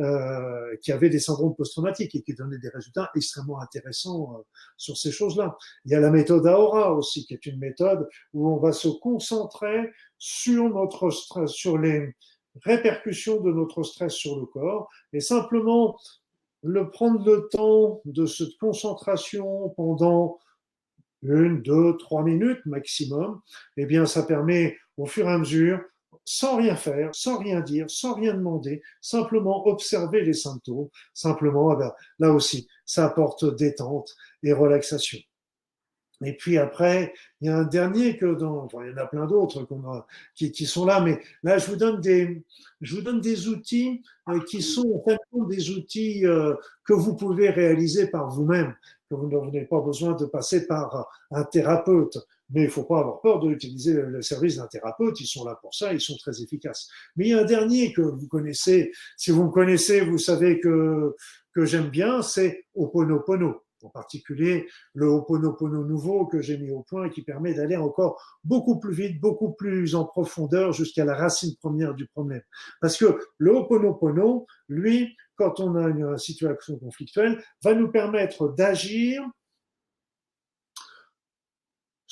[0.00, 4.42] euh, qui avaient des syndromes post-traumatiques et qui donnaient des résultats extrêmement intéressants euh,
[4.76, 5.56] sur ces choses-là.
[5.84, 8.88] Il y a la méthode Aura aussi, qui est une méthode où on va se
[8.88, 12.14] concentrer sur notre stress, sur les
[12.64, 15.98] répercussions de notre stress sur le corps et simplement
[16.62, 20.38] le prendre le temps de cette concentration pendant
[21.22, 23.40] une, deux, trois minutes maximum,
[23.76, 25.80] eh bien, ça permet au fur et à mesure
[26.24, 31.76] sans rien faire, sans rien dire, sans rien demander, simplement observer les symptômes, simplement, eh
[31.76, 35.18] ben, là aussi, ça apporte détente et relaxation.
[36.24, 39.26] Et puis après, il y a un dernier que dans, il y en a plein
[39.26, 39.66] d'autres
[40.34, 42.44] qui, qui, sont là, mais là, je vous donne des,
[42.80, 45.18] je vous donne des outils euh, qui sont en fait
[45.48, 46.54] des outils euh,
[46.84, 48.74] que vous pouvez réaliser par vous-même,
[49.10, 52.18] que vous n'avez pas besoin de passer par un thérapeute.
[52.52, 55.58] Mais il ne faut pas avoir peur d'utiliser le service d'un thérapeute, ils sont là
[55.60, 56.88] pour ça, ils sont très efficaces.
[57.16, 60.60] Mais il y a un dernier que vous connaissez, si vous me connaissez, vous savez
[60.60, 61.14] que,
[61.54, 63.62] que j'aime bien, c'est Oponopono.
[63.84, 68.38] En particulier, le Oponopono nouveau que j'ai mis au point et qui permet d'aller encore
[68.44, 72.42] beaucoup plus vite, beaucoup plus en profondeur jusqu'à la racine première du problème.
[72.80, 79.22] Parce que le Oponopono, lui, quand on a une situation conflictuelle, va nous permettre d'agir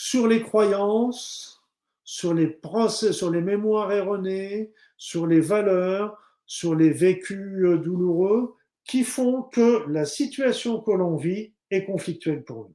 [0.03, 1.63] sur les croyances,
[2.05, 8.57] sur les procès, sur les mémoires erronées, sur les valeurs, sur les vécus euh, douloureux
[8.87, 12.75] qui font que la situation que l'on vit est conflictuelle pour nous.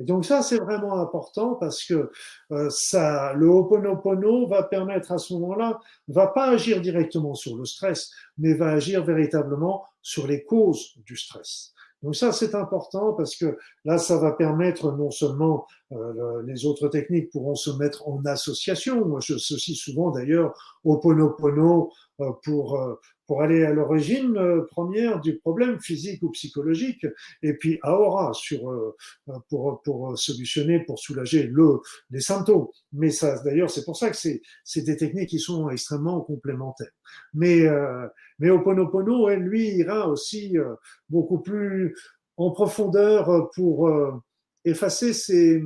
[0.00, 2.10] Et donc ça, c'est vraiment important parce que
[2.52, 5.78] euh, ça, le Ho'oponopono va permettre à ce moment-là,
[6.08, 11.18] va pas agir directement sur le stress, mais va agir véritablement sur les causes du
[11.18, 11.74] stress.
[12.02, 16.88] Donc ça, c'est important parce que là, ça va permettre non seulement euh, les autres
[16.88, 19.06] techniques pourront se mettre en association.
[19.06, 22.94] Moi, je ceci souvent d'ailleurs au Ponopono euh, pour euh,
[23.26, 24.38] pour aller à l'origine
[24.70, 27.06] première du problème physique ou psychologique,
[27.42, 28.94] et puis Aora sur
[29.50, 31.80] pour pour solutionner, pour soulager le
[32.10, 32.68] les symptômes.
[32.92, 36.92] Mais ça, d'ailleurs, c'est pour ça que c'est c'est des techniques qui sont extrêmement complémentaires.
[37.34, 37.66] Mais
[38.38, 40.56] mais Oponopono, elle, lui, ira aussi
[41.10, 41.94] beaucoup plus
[42.38, 43.90] en profondeur pour
[44.68, 45.62] effacer ces,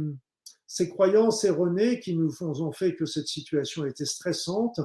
[0.72, 4.80] ces croyances erronées qui nous ont fait que cette situation était stressante.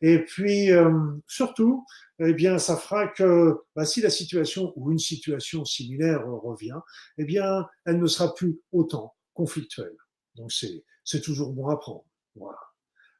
[0.00, 0.92] Et puis, euh,
[1.26, 1.84] surtout,
[2.20, 6.78] eh bien, ça fera que bah, si la situation ou une situation similaire revient,
[7.18, 9.96] eh bien, elle ne sera plus autant conflictuelle.
[10.36, 12.04] Donc, c'est toujours bon à prendre.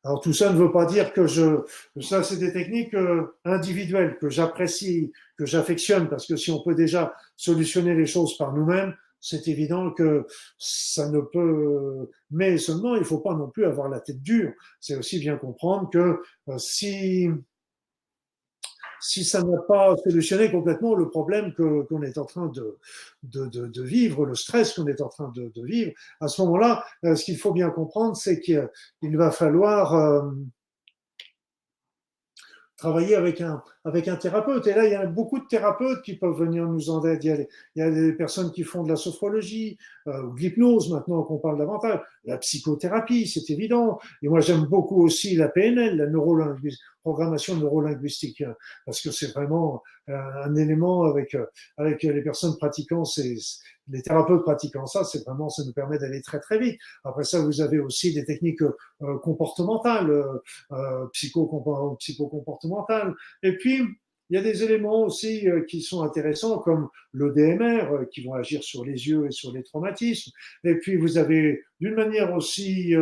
[0.04, 1.64] Alors tout ça ne veut pas dire que je,
[2.00, 6.74] ça c'est des techniques euh, individuelles que j'apprécie, que j'affectionne, parce que si on peut
[6.74, 10.26] déjà solutionner les choses par nous-mêmes, c'est évident que
[10.58, 14.52] ça ne peut, mais seulement il ne faut pas non plus avoir la tête dure.
[14.80, 17.28] C'est aussi bien comprendre que euh, si
[19.00, 22.78] si ça n'a pas solutionné complètement le problème que qu'on est en train de,
[23.24, 26.84] de, de, de, vivre, le stress qu'on est en train de, vivre, à ce moment-là,
[27.04, 30.30] euh, ce qu'il faut bien comprendre, c'est qu'il va falloir euh,
[32.82, 34.66] travailler avec un, avec un thérapeute.
[34.66, 37.22] Et là, il y a beaucoup de thérapeutes qui peuvent venir nous en aide.
[37.22, 39.78] Il y a, des personnes qui font de la sophrologie
[40.08, 42.00] euh, ou de l'hypnose, maintenant qu'on parle davantage.
[42.24, 44.00] La psychothérapie, c'est évident.
[44.20, 46.06] Et moi, j'aime beaucoup aussi la PNL, la
[47.02, 48.54] programmation neurolinguistique, hein,
[48.86, 51.36] parce que c'est vraiment un, élément avec,
[51.76, 53.36] avec les personnes pratiquant ces,
[53.88, 56.78] les thérapeutes pratiquant ça, c'est vraiment, ça nous permet d'aller très très vite.
[57.04, 60.38] Après ça, vous avez aussi des techniques euh, comportementales, euh,
[60.72, 63.14] euh psycho-comportementales.
[63.42, 63.82] Et puis,
[64.30, 68.34] il y a des éléments aussi euh, qui sont intéressants, comme le DMR, qui vont
[68.34, 70.30] agir sur les yeux et sur les traumatismes.
[70.64, 72.94] Et puis, vous avez d'une manière aussi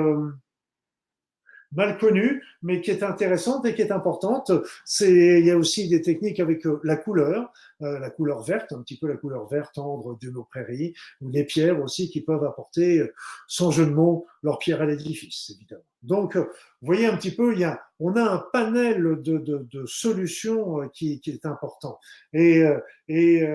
[1.72, 4.50] mal connue, mais qui est intéressante et qui est importante.
[4.84, 7.52] C'est, il y a aussi des techniques avec euh, la couleur,
[7.82, 11.30] euh, la couleur verte, un petit peu la couleur verte tendre de nos prairies, ou
[11.30, 13.14] les pierres aussi qui peuvent apporter, euh,
[13.46, 15.89] sans jeu de mots, leur pierre à l'édifice, évidemment.
[16.02, 16.46] Donc, vous
[16.80, 20.88] voyez un petit peu, il y a, on a un panel de, de, de solutions
[20.94, 21.98] qui, qui, est important.
[22.32, 22.64] Et,
[23.08, 23.46] et,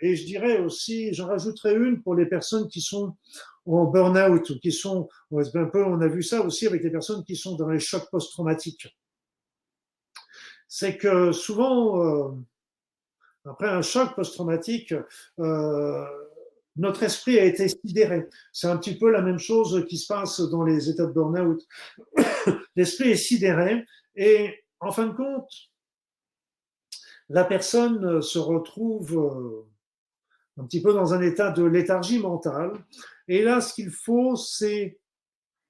[0.00, 3.16] et je dirais aussi, j'en rajouterai une pour les personnes qui sont
[3.76, 7.24] en burn-out, ou qui sont, un peu, on a vu ça aussi avec les personnes
[7.24, 8.88] qui sont dans les chocs post-traumatiques.
[10.68, 12.30] C'est que souvent, euh,
[13.44, 14.94] après un choc post-traumatique,
[15.38, 16.04] euh,
[16.78, 18.28] notre esprit a été sidéré.
[18.52, 21.60] C'est un petit peu la même chose qui se passe dans les états de burn-out.
[22.76, 25.50] L'esprit est sidéré et en fin de compte,
[27.28, 29.68] la personne se retrouve euh,
[30.56, 32.72] un petit peu dans un état de léthargie mentale.
[33.26, 34.98] Et là, ce qu'il faut, c'est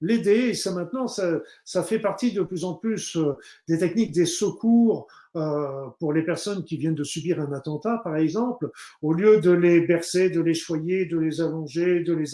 [0.01, 0.49] l'aider.
[0.49, 3.33] Et ça maintenant, ça, ça, fait partie de plus en plus euh,
[3.67, 8.15] des techniques des secours euh, pour les personnes qui viennent de subir un attentat, par
[8.17, 8.71] exemple.
[9.01, 12.31] Au lieu de les bercer, de les choyer, de les allonger, de les,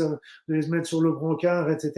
[0.48, 1.92] de les mettre sur le brancard, etc.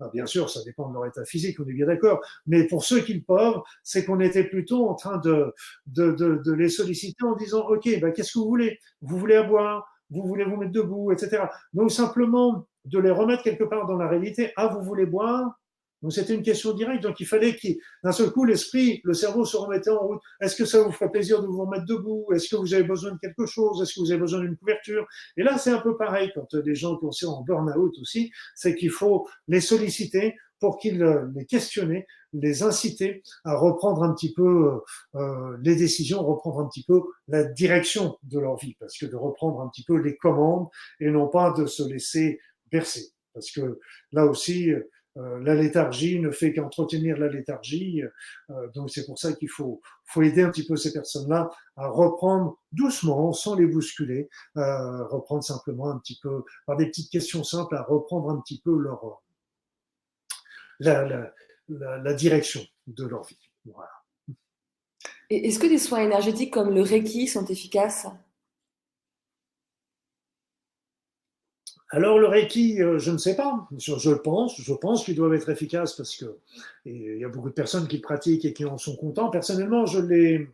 [0.00, 2.20] Ah, bien sûr, ça dépend de leur état physique, on est bien d'accord.
[2.46, 5.52] Mais pour ceux qui le peuvent, c'est qu'on était plutôt en train de,
[5.86, 8.78] de, de, de les solliciter en disant, OK, ben, qu'est-ce que vous voulez?
[9.02, 11.42] Vous voulez avoir vous voulez vous mettre debout, etc.
[11.74, 14.52] Donc simplement de les remettre quelque part dans la réalité.
[14.56, 15.58] Ah, vous voulez boire?
[16.02, 17.02] Donc c'était une question directe.
[17.02, 20.20] Donc il fallait qu'il, d'un seul coup, l'esprit, le cerveau se remettait en route.
[20.40, 22.26] Est-ce que ça vous ferait plaisir de vous remettre debout?
[22.32, 23.82] Est-ce que vous avez besoin de quelque chose?
[23.82, 25.06] Est-ce que vous avez besoin d'une couverture?
[25.36, 28.74] Et là, c'est un peu pareil quand des gens qui sont en burn-out aussi, c'est
[28.74, 34.32] qu'il faut les solliciter pour qu'ils euh, les questionner, les inciter à reprendre un petit
[34.32, 34.80] peu
[35.14, 39.16] euh, les décisions, reprendre un petit peu la direction de leur vie, parce que de
[39.16, 40.66] reprendre un petit peu les commandes
[41.00, 43.78] et non pas de se laisser Parce que
[44.12, 44.72] là aussi,
[45.18, 48.02] euh, la léthargie ne fait qu'entretenir la léthargie.
[48.50, 51.88] Euh, donc c'est pour ça qu'il faut, faut aider un petit peu ces personnes-là à
[51.88, 57.42] reprendre doucement, sans les bousculer, euh, reprendre simplement un petit peu, par des petites questions
[57.42, 59.22] simples, à reprendre un petit peu leur
[60.78, 63.38] la, direction de leur vie.
[65.30, 68.06] Est-ce que des soins énergétiques comme le Reiki sont efficaces?
[71.90, 73.66] Alors le Reiki, euh, je ne sais pas.
[73.78, 76.36] Je, pense, je pense qu'ils doivent être efficaces parce que
[76.84, 79.30] il y a beaucoup de personnes qui le pratiquent et qui en sont contents.
[79.30, 80.48] Personnellement, je l'ai,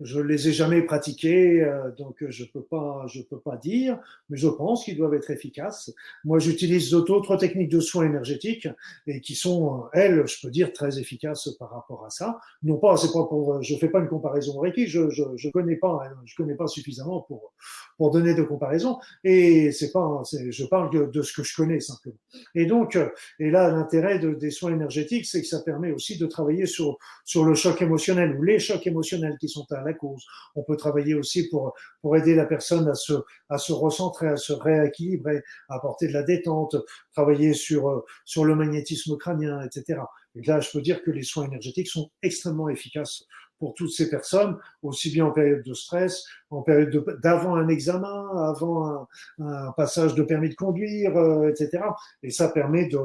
[0.00, 4.36] je les ai jamais pratiqués, euh, donc je peux pas, je peux pas dire, mais
[4.36, 5.92] je pense qu'ils doivent être efficaces.
[6.24, 8.68] Moi, j'utilise d'autres techniques de soins énergétiques
[9.06, 12.38] et qui sont, elles, je peux dire, très efficaces par rapport à ça.
[12.62, 15.48] Non pas, c'est pas pour, je fais pas une comparaison avec qui, je, je, je
[15.50, 17.52] connais pas, hein, je connais pas suffisamment pour
[17.96, 18.98] pour donner de comparaison.
[19.24, 22.18] Et c'est pas, je parle de, de, ce que je connais simplement.
[22.54, 22.98] Et donc,
[23.38, 26.98] et là, l'intérêt de, des soins énergétiques, c'est que ça permet aussi de travailler sur
[27.24, 30.24] sur le choc émotionnel ou les chocs émotionnels qui sont à la cause.
[30.54, 33.14] On peut travailler aussi pour, pour aider la personne à se,
[33.48, 36.76] à se recentrer, à se rééquilibrer, à apporter de la détente,
[37.12, 40.00] travailler sur, sur le magnétisme crânien, etc.
[40.34, 43.24] Et là, je peux dire que les soins énergétiques sont extrêmement efficaces
[43.58, 48.28] pour toutes ces personnes, aussi bien en période de stress, en période d'avant un examen,
[48.36, 49.08] avant
[49.38, 51.84] un, passage de permis de conduire, euh, etc.
[52.22, 52.98] Et ça permet de,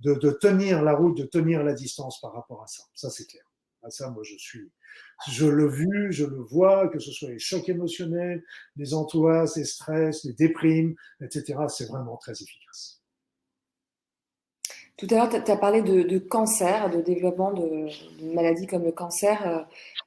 [0.00, 2.84] de, de, tenir la route, de tenir la distance par rapport à ça.
[2.94, 3.44] Ça, c'est clair.
[3.82, 4.70] À ça, moi, je suis,
[5.30, 8.42] je le vu, je le vois, que ce soit les chocs émotionnels,
[8.76, 11.54] les angoisses, les stress, les déprimes, etc.
[11.68, 13.02] C'est vraiment très efficace.
[14.96, 17.88] Tout à l'heure, tu as parlé de, de, cancer, de développement de,
[18.20, 19.66] de, maladies comme le cancer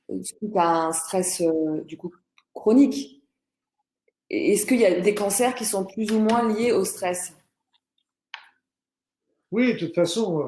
[0.09, 2.13] euh, suite à un stress euh, du coup
[2.53, 3.21] chronique?
[4.29, 7.33] Est-ce qu'il y a des cancers qui sont plus ou moins liés au stress?
[9.51, 10.41] Oui, de toute façon,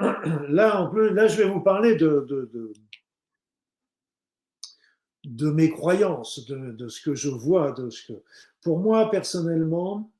[0.00, 0.12] euh,
[0.48, 2.72] là, on peut, là, je vais vous parler de, de, de,
[5.28, 8.18] de mes croyances, de, ce que je vois, de ce que.
[8.62, 10.10] Pour moi, personnellement,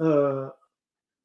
[0.00, 0.46] euh,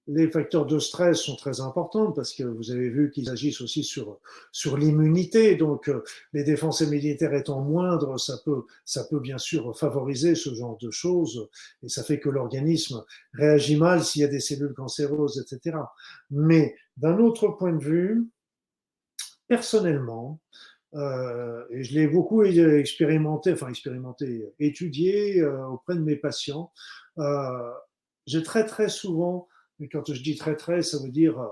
[0.08, 3.84] les facteurs de stress sont très importants parce que vous avez vu qu'ils agissent aussi
[3.84, 4.20] sur
[4.52, 5.56] sur l'immunité.
[5.56, 6.04] Donc, euh,
[6.34, 10.92] les défenses immunitaires étant moindres, ça peut ça peut bien sûr favoriser ce genre de
[10.92, 11.48] choses
[11.84, 13.04] et ça fait que l'organisme
[13.34, 15.78] réagit mal s'il y a des cellules cancéreuses, etc.
[16.32, 18.28] Mais d'un autre point de vue,
[19.48, 20.40] personnellement,
[20.96, 26.72] euh, et je l'ai beaucoup expérimenté, enfin expérimenté, étudié euh, auprès de mes patients.
[27.20, 27.72] Euh,
[28.26, 29.48] j'ai très très souvent
[29.80, 31.48] mais quand je dis très très, ça veut dire, euh,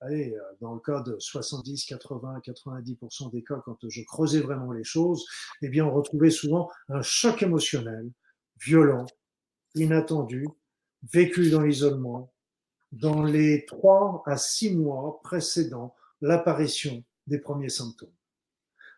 [0.00, 4.72] allez, euh, dans le cas de 70, 80, 90% des cas, quand je creusais vraiment
[4.72, 5.26] les choses,
[5.62, 8.10] eh bien, on retrouvait souvent un choc émotionnel,
[8.60, 9.06] violent,
[9.74, 10.46] inattendu,
[11.12, 12.32] vécu dans l'isolement,
[12.92, 18.12] dans les trois à six mois précédant l'apparition des premiers symptômes.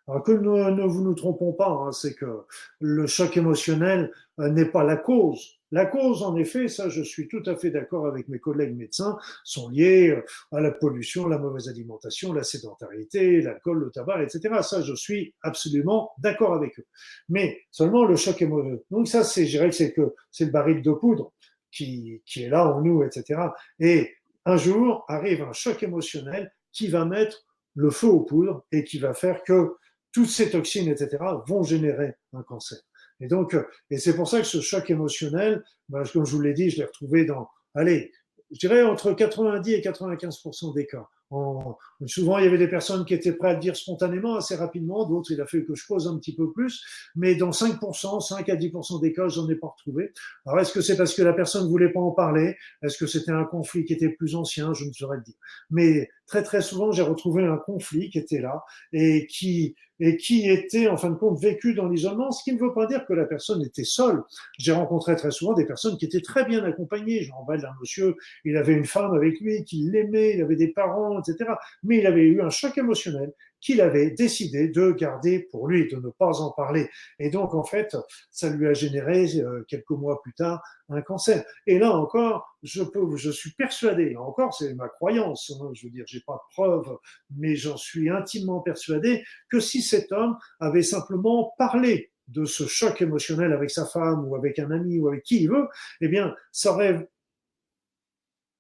[0.07, 2.43] Alors que nous, ne vous nous trompons pas, hein, c'est que
[2.81, 7.27] le choc émotionnel euh, n'est pas la cause la cause, en effet, ça je suis
[7.27, 11.37] tout à fait d'accord avec mes collègues médecins, sont liées euh, à la pollution, la
[11.37, 14.55] mauvaise alimentation, la sédentarité, l'alcool, le tabac, etc.
[14.63, 16.87] Ça, je suis absolument d'accord avec eux.
[17.29, 18.83] Mais seulement le choc émotionnel.
[18.93, 21.33] Donc ça, c'est, je dirais que c'est que c'est le baril de poudre
[21.73, 23.41] qui, qui est là en nous, etc.
[23.81, 28.85] Et un jour arrive un choc émotionnel qui va mettre le feu aux poudres et
[28.85, 29.75] qui va faire que
[30.15, 32.79] toutes ces toxines, etc., vont générer un cancer.
[33.21, 36.41] Et donc, euh, et c'est pour ça que ce choc émotionnel, ben, comme je vous
[36.41, 38.13] l'ai dit, je l'ai retrouvé dans, allez,
[38.51, 41.07] je dirais entre 90 et 95% des cas.
[41.31, 45.09] En, souvent, il y avait des personnes qui étaient prêtes à dire spontanément assez rapidement,
[45.09, 46.85] d'autres, il a fallu que je pose un petit peu plus,
[47.17, 50.13] mais dans 5% 5 à 10% des cas, j'en ai pas retrouvé.
[50.47, 52.57] Alors, est-ce que c'est parce que la personne voulait pas en parler?
[52.83, 54.75] Est-ce que c'était un conflit qui était plus ancien?
[54.75, 55.35] Je ne saurais le dire.
[55.71, 58.63] Mais très, très souvent, j'ai retrouvé un conflit qui était là
[58.93, 62.61] et qui, et qui était en fin de compte vécu dans l'isolement, ce qui ne
[62.61, 64.23] veut pas dire que la personne était seule.
[64.59, 67.23] J'ai rencontré très souvent des personnes qui étaient très bien accompagnées.
[67.23, 70.69] J'en rappelle un monsieur, il avait une femme avec lui qui l'aimait, il avait des
[70.69, 71.53] parents, etc.
[71.83, 73.33] Mais il avait eu un choc émotionnel
[73.65, 76.89] qu'il avait décidé de garder pour lui, de ne pas en parler.
[77.19, 77.97] Et donc, en fait,
[78.31, 81.45] ça lui a généré euh, quelques mois plus tard un cancer.
[81.67, 85.87] Et là encore, je peux, je suis persuadé, là encore, c'est ma croyance, hein, je
[85.87, 86.99] veux dire, j'ai pas de preuves,
[87.37, 93.01] mais j'en suis intimement persuadé que si cet homme avait simplement parlé de ce choc
[93.03, 95.69] émotionnel avec sa femme ou avec un ami ou avec qui il veut,
[96.01, 97.09] eh bien, ça aurait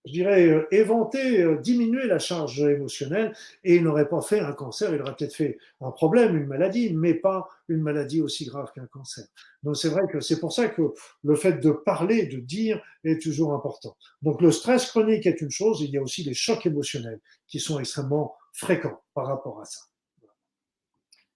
[0.04, 4.52] je dirais, euh, éventer, euh, diminuer la charge émotionnelle et il n'aurait pas fait un
[4.52, 8.70] cancer, il aurait peut-être fait un problème, une maladie, mais pas une maladie aussi grave
[8.74, 9.24] qu'un cancer.
[9.62, 10.92] Donc c'est vrai que c'est pour ça que
[11.22, 13.96] le fait de parler, de dire est toujours important.
[14.20, 17.58] Donc le stress chronique est une chose, il y a aussi les chocs émotionnels qui
[17.58, 19.80] sont extrêmement fréquents par rapport à ça.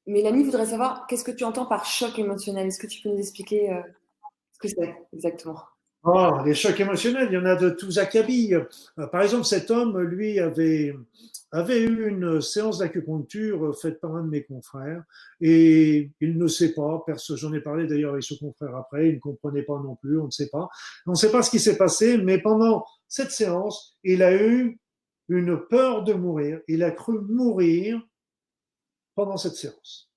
[0.06, 2.66] Mélanie voudrait savoir qu'est-ce que tu entends par choc émotionnel?
[2.66, 3.82] Est-ce que tu peux nous expliquer euh,
[4.52, 5.60] ce que c'est exactement?
[6.04, 8.54] Oh, les chocs émotionnels, il y en a de tous acabit.
[8.54, 10.94] Euh, par exemple, cet homme, lui, avait,
[11.50, 15.02] avait eu une séance d'acupuncture faite par un de mes confrères
[15.40, 17.04] et il ne sait pas,
[17.34, 20.26] j'en ai parlé d'ailleurs avec ce confrère après, il ne comprenait pas non plus, on
[20.26, 20.68] ne sait pas.
[21.06, 24.78] On ne sait pas ce qui s'est passé, mais pendant cette séance, il a eu
[25.28, 26.60] une peur de mourir.
[26.68, 28.00] Il a cru mourir
[29.14, 30.10] pendant cette séance.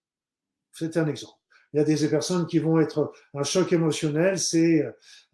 [0.73, 1.40] C'est un exemple.
[1.73, 4.85] Il y a des personnes qui vont être un choc émotionnel, c'est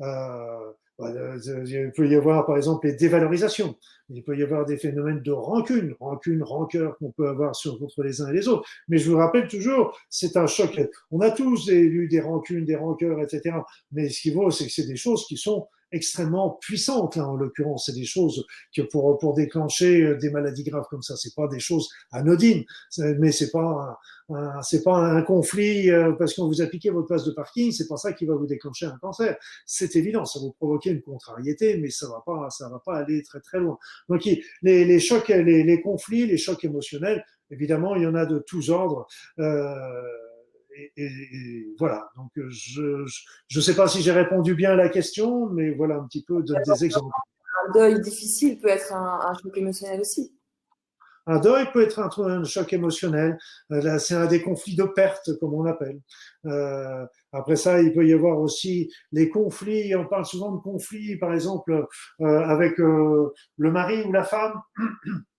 [0.02, 3.76] euh, il peut y avoir par exemple les dévalorisations.
[4.10, 8.02] Il peut y avoir des phénomènes de rancune, rancune, rancœur qu'on peut avoir sur, contre
[8.04, 8.68] les uns et les autres.
[8.88, 10.80] Mais je vous rappelle toujours, c'est un choc.
[11.12, 13.58] On a tous eu des rancunes, des rancœurs, etc.
[13.92, 17.36] Mais ce qui vaut, c'est que c'est des choses qui sont extrêmement puissantes là en
[17.36, 17.86] l'occurrence.
[17.86, 18.46] C'est des choses
[18.76, 22.64] que pour pour déclencher euh, des maladies graves comme ça c'est pas des choses anodines.
[23.20, 24.00] Mais c'est pas
[24.62, 27.88] c'est pas un conflit euh, parce qu'on vous a piqué votre place de parking c'est
[27.88, 29.38] pas ça qui va vous déclencher un cancer.
[29.66, 32.98] C'est évident ça va vous provoquer une contrariété mais ça va pas ça va pas
[32.98, 33.78] aller très très loin.
[34.10, 38.26] Donc les, les chocs les, les conflits les chocs émotionnels évidemment il y en a
[38.26, 39.08] de tous ordres
[39.40, 39.64] euh,
[40.96, 42.10] et, voilà.
[42.16, 43.06] Donc, euh, je
[43.56, 46.44] ne sais pas si j'ai répondu bien à la question, mais voilà un petit peu
[46.44, 47.14] de, des exemples.
[47.68, 50.34] Un deuil difficile peut être un, choc émotionnel aussi.
[51.26, 53.38] Un deuil peut être un, choc émotionnel.
[53.72, 56.00] Euh, c'est un des conflits de perte, comme on appelle.
[56.46, 59.94] Euh, après ça, il peut y avoir aussi les conflits.
[59.96, 61.86] On parle souvent de conflits, par exemple,
[62.20, 64.54] avec le mari ou la femme.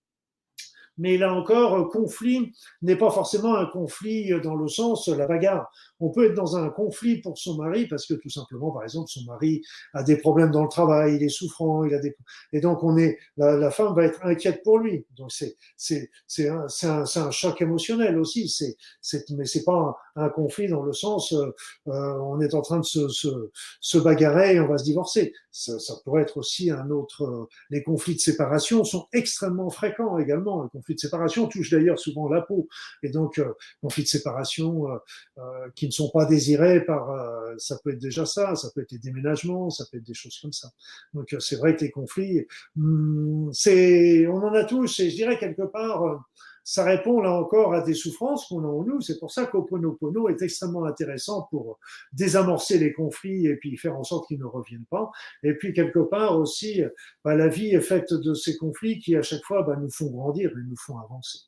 [0.99, 5.71] mais là encore, conflit n'est pas forcément un conflit dans le sens la bagarre.
[5.99, 9.09] On peut être dans un conflit pour son mari parce que tout simplement, par exemple,
[9.09, 9.61] son mari
[9.93, 12.15] a des problèmes dans le travail, il est souffrant, il a des
[12.53, 15.05] et donc on est la, la femme va être inquiète pour lui.
[15.17, 18.49] Donc c'est c'est c'est un, un, un choc émotionnel aussi.
[18.49, 21.51] C'est c'est mais c'est pas un, conflit dans le sens euh,
[21.87, 23.51] on est en train de se, se,
[23.81, 25.33] se bagarrer et on va se divorcer.
[25.51, 27.47] Ça, ça pourrait être aussi un autre.
[27.69, 30.63] les conflits de séparation sont extrêmement fréquents également.
[30.63, 32.67] Les conflits de séparation touchent d'ailleurs souvent la peau
[33.03, 34.97] et donc euh, conflits de séparation euh,
[35.37, 38.81] euh qui ne sont pas désirés par, euh, ça peut être déjà ça, ça peut
[38.81, 40.69] être les déménagements, ça peut être des choses comme ça.
[41.13, 42.45] Donc euh, c'est vrai que les conflits,
[42.75, 46.17] hmm, c'est, on en a tous et je dirais quelque part, euh,
[46.63, 49.01] ça répond là encore à des souffrances qu'on a en nous.
[49.01, 51.79] C'est pour ça qu'Oponopono est extrêmement intéressant pour
[52.13, 55.09] désamorcer les conflits et puis faire en sorte qu'ils ne reviennent pas.
[55.41, 56.83] Et puis quelque part aussi,
[57.23, 60.11] bah, la vie est faite de ces conflits qui à chaque fois bah, nous font
[60.11, 61.39] grandir et nous font avancer.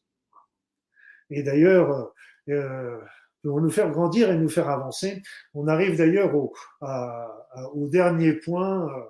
[1.29, 2.11] Et d'ailleurs,
[2.49, 2.99] euh,
[3.43, 5.21] vont nous faire grandir et nous faire avancer.
[5.53, 6.53] On arrive d'ailleurs au,
[7.73, 9.01] au, dernier point, euh,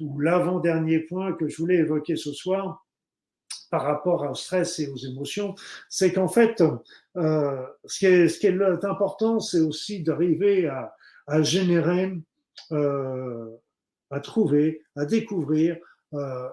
[0.00, 2.84] ou l'avant-dernier point que je voulais évoquer ce soir
[3.72, 5.54] par rapport au stress et aux émotions,
[5.88, 6.62] c'est qu'en fait,
[7.16, 10.94] euh, ce, qui est, ce qui est important, c'est aussi d'arriver à,
[11.26, 12.12] à générer,
[12.72, 13.48] euh,
[14.10, 15.78] à trouver, à découvrir
[16.12, 16.48] euh,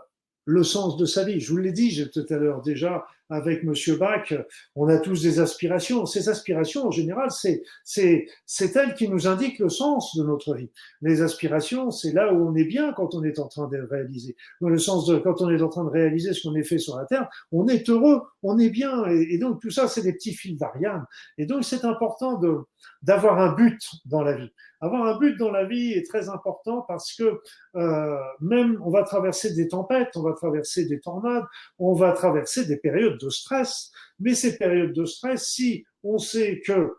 [0.46, 1.42] le sens de sa vie.
[1.42, 4.34] Je vous l'ai dit tout à l'heure déjà avec Monsieur Bach,
[4.76, 6.06] on a tous des aspirations.
[6.06, 10.56] Ces aspirations, en général, c'est c'est c'est elles qui nous indiquent le sens de notre
[10.56, 10.72] vie.
[11.02, 14.36] Les aspirations, c'est là où on est bien quand on est en train de réaliser.
[14.62, 16.80] Dans le sens de quand on est en train de réaliser ce qu'on est fait
[16.80, 20.14] sur la terre, on est heureux, on est bien, et, donc tout ça, c'est des
[20.14, 21.06] petits fils d'Ariane.
[21.38, 22.58] Et donc c'est important de
[23.04, 24.52] d'avoir un but dans la vie.
[24.82, 27.42] Avoir un but dans la vie est très important parce que
[27.76, 31.44] euh, même on va traverser des tempêtes, on va traverser des tornades,
[31.80, 33.92] on va traverser des périodes de stress.
[34.20, 36.94] Mais ces périodes de stress, si on sait que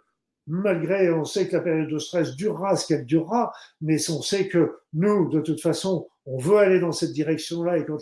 [0.47, 4.48] malgré, on sait que la période de stress durera ce qu'elle durera, mais on sait
[4.48, 7.98] que nous, de toute façon, on veut aller dans cette direction-là et quand,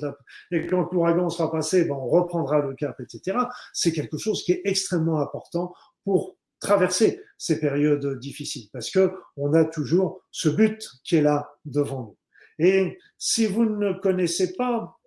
[0.69, 3.39] quand l'ouragan sera passé, ben on reprendra le cap, etc.
[3.73, 5.73] C'est quelque chose qui est extrêmement important
[6.05, 11.51] pour traverser ces périodes difficiles parce que on a toujours ce but qui est là
[11.65, 12.16] devant nous.
[12.59, 14.99] Et si vous ne connaissez pas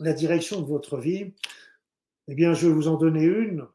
[0.00, 1.34] la direction de votre vie,
[2.28, 3.66] eh bien, je vais vous en donner une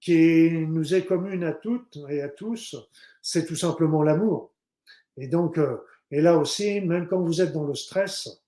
[0.00, 2.74] qui nous est commune à toutes et à tous,
[3.20, 4.52] c'est tout simplement l'amour.
[5.16, 5.76] Et donc, euh,
[6.10, 8.42] et là aussi, même quand vous êtes dans le stress,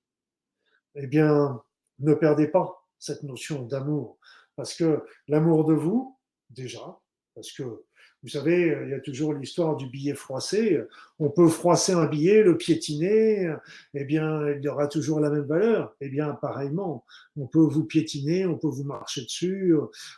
[0.97, 1.63] eh bien,
[2.01, 4.19] ne perdez pas cette notion d'amour.
[4.57, 6.19] Parce que l'amour de vous,
[6.51, 7.01] déjà,
[7.35, 7.85] parce que
[8.25, 10.81] vous savez, il y a toujours l'histoire du billet froissé.
[11.19, 13.55] On peut froisser un billet, le piétiner,
[13.93, 15.95] eh bien, il aura toujours la même valeur.
[16.01, 17.05] Eh bien, pareillement,
[17.37, 19.75] on peut vous piétiner, on peut vous marcher dessus,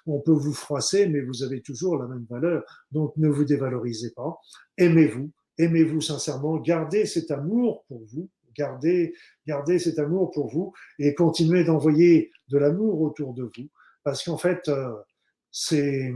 [0.06, 2.62] on peut vous froisser, mais vous avez toujours la même valeur.
[2.92, 4.38] Donc, ne vous dévalorisez pas.
[4.78, 9.14] Aimez-vous, aimez-vous sincèrement, gardez cet amour pour vous, gardez,
[9.48, 13.68] gardez cet amour pour vous et continuez d'envoyer de l'amour autour de vous,
[14.04, 14.94] parce qu'en fait, euh,
[15.50, 16.14] c'est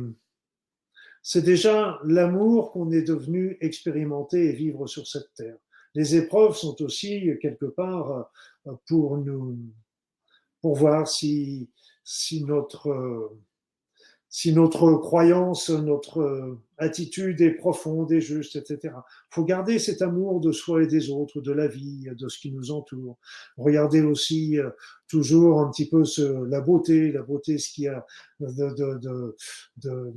[1.22, 5.56] c'est déjà l'amour qu'on est devenu expérimenter et vivre sur cette terre.
[5.94, 8.30] Les épreuves sont aussi quelque part
[8.66, 9.59] euh, pour nous,
[10.60, 11.68] pour voir si,
[12.05, 13.32] si notre,
[14.28, 18.94] si notre croyance, notre attitude est profonde et juste, etc.
[19.30, 22.52] Faut garder cet amour de soi et des autres, de la vie, de ce qui
[22.52, 23.18] nous entoure.
[23.56, 24.70] Regardez aussi euh,
[25.09, 28.06] toujours un petit peu ce, la beauté, la beauté, ce qu'il y a
[28.38, 29.36] de, de, de,
[29.78, 30.14] de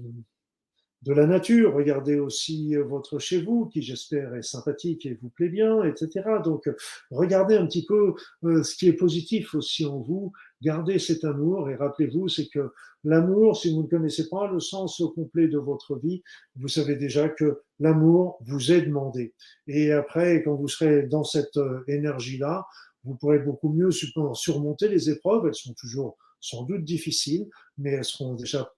[1.04, 5.50] de la nature, regardez aussi votre chez vous, qui j'espère est sympathique et vous plaît
[5.50, 6.22] bien, etc.
[6.44, 6.70] Donc,
[7.12, 10.32] regardez un petit peu ce qui est positif aussi en vous,
[10.62, 12.72] gardez cet amour et rappelez-vous, c'est que
[13.04, 16.24] l'amour, si vous ne connaissez pas le sens complet de votre vie,
[16.56, 19.34] vous savez déjà que l'amour vous est demandé.
[19.68, 22.66] Et après, quand vous serez dans cette énergie-là,
[23.04, 25.48] vous pourrez beaucoup mieux surmonter les épreuves.
[25.48, 28.72] Elles sont toujours sans doute difficiles, mais elles seront déjà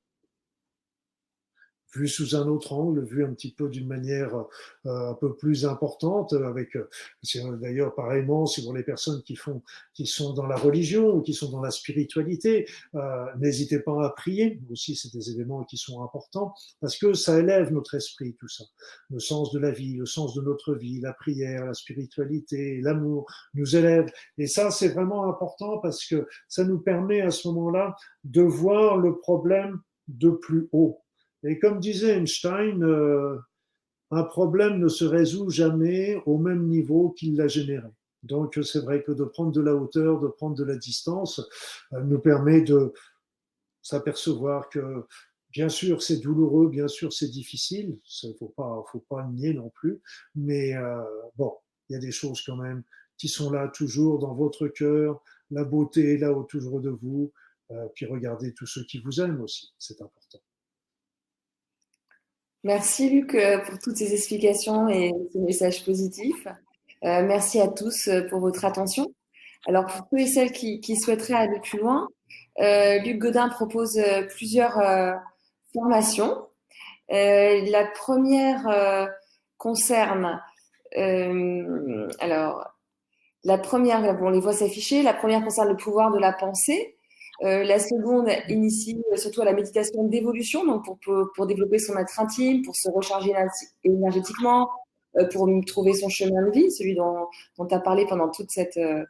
[1.95, 4.35] vu sous un autre angle, vu un petit peu d'une manière
[4.85, 6.87] euh, un peu plus importante, avec euh,
[7.61, 9.61] d'ailleurs pareillement si pour les personnes qui font,
[9.93, 14.09] qui sont dans la religion ou qui sont dans la spiritualité, euh, n'hésitez pas à
[14.09, 14.59] prier.
[14.71, 18.63] Aussi, c'est des éléments qui sont importants parce que ça élève notre esprit tout ça,
[19.09, 23.25] le sens de la vie, le sens de notre vie, la prière, la spiritualité, l'amour
[23.53, 27.95] nous élève et ça c'est vraiment important parce que ça nous permet à ce moment-là
[28.23, 31.04] de voir le problème de plus haut
[31.45, 33.37] et comme disait Einstein, euh,
[34.11, 37.87] un problème ne se résout jamais au même niveau qu'il l'a généré.
[38.23, 41.39] Donc c'est vrai que de prendre de la hauteur, de prendre de la distance,
[41.93, 42.93] euh, nous permet de
[43.83, 45.05] s'apercevoir que
[45.51, 49.53] bien sûr c'est douloureux, bien sûr c'est difficile, il ne faut pas, faut pas nier
[49.53, 50.01] non plus,
[50.33, 51.03] mais euh,
[51.35, 51.53] bon,
[51.87, 52.83] il y a des choses quand même
[53.17, 57.31] qui sont là toujours dans votre cœur, la beauté est là autour de vous,
[57.93, 60.39] puis regardez tous ceux qui vous aiment aussi, c'est important.
[62.65, 66.47] Merci Luc euh, pour toutes ces explications et ces messages positifs.
[67.03, 69.13] Euh, merci à tous euh, pour votre attention.
[69.67, 72.07] Alors pour ceux et celles qui, souhaiteraient aller plus loin,
[72.57, 74.81] Luc Godin propose plusieurs
[75.73, 76.47] formations.
[77.09, 79.09] la première
[79.57, 80.39] concerne,
[82.19, 82.67] alors
[83.43, 86.94] la première, on les voit s'afficher, la première concerne le pouvoir de la pensée.
[87.43, 90.97] Euh, la seconde initie surtout à la méditation d'évolution, donc pour,
[91.35, 93.33] pour, développer son être intime, pour se recharger
[93.83, 94.69] énergétiquement,
[95.17, 98.77] euh, pour trouver son chemin de vie, celui dont, tu as parlé pendant toute cette,
[98.77, 99.03] euh,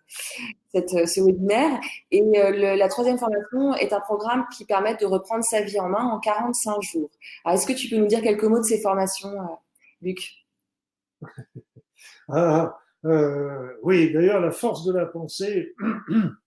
[0.74, 1.80] ce webinaire.
[2.12, 6.04] Et la troisième formation est un programme qui permet de reprendre sa vie en main
[6.04, 7.10] en 45 jours.
[7.48, 9.36] Est-ce que tu peux nous dire quelques mots de ces formations,
[10.02, 10.20] Luc?
[12.28, 12.78] Ah,
[13.84, 15.76] Oui, d'ailleurs, la force de la pensée.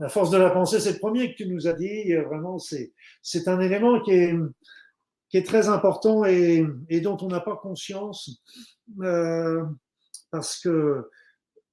[0.00, 2.12] La force de la pensée, c'est le premier que tu nous as dit.
[2.12, 4.34] Euh, vraiment, c'est un élément qui est
[5.28, 8.40] qui est très important et, et dont on n'a pas conscience
[9.00, 9.64] euh,
[10.30, 11.10] parce que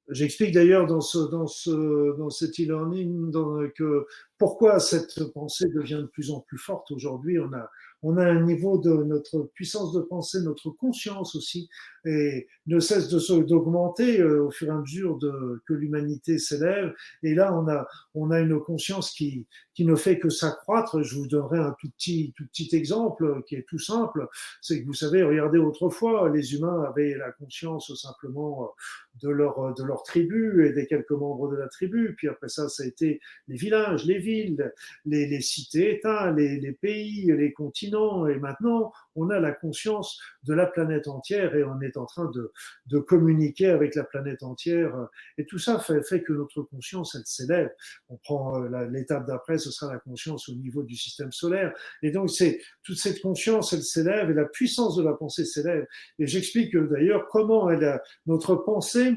[0.10, 3.31] j'explique d'ailleurs dans ce dans ce dans cet e-learning
[3.76, 4.07] que
[4.39, 7.39] pourquoi cette pensée devient de plus en plus forte aujourd'hui.
[7.39, 7.69] On a
[8.03, 11.69] on a un niveau de notre puissance de pensée, notre conscience aussi,
[12.06, 15.19] et ne cesse de d'augmenter euh, au fur et à mesure
[15.68, 16.94] que l'humanité s'élève.
[17.23, 21.02] Et là, on a, on a une conscience qui, qui ne fait que s'accroître.
[21.02, 24.27] Je vous donnerai un tout petit, tout petit exemple qui est tout simple.
[24.61, 28.73] C'est que vous savez, regardez autrefois, les humains avaient la conscience simplement
[29.22, 32.15] de leur, de leur tribu et des quelques membres de la tribu.
[32.18, 34.73] Puis après ça, ça a été les villages, les villes,
[35.06, 38.27] les, les cités-États, les, les pays, les continents.
[38.27, 42.29] Et maintenant, on a la conscience de la planète entière et on est en train
[42.31, 42.51] de,
[42.88, 44.93] de communiquer avec la planète entière.
[45.38, 47.71] Et tout ça fait, fait que notre conscience, elle s'élève.
[48.09, 51.73] On prend euh, l'étape d'après, ce sera la conscience au niveau du système solaire.
[52.01, 55.85] Et donc, c'est toute cette conscience, elle s'élève et la puissance de la pensée s'élève.
[56.19, 59.15] Et j'explique d'ailleurs comment elle notre pensée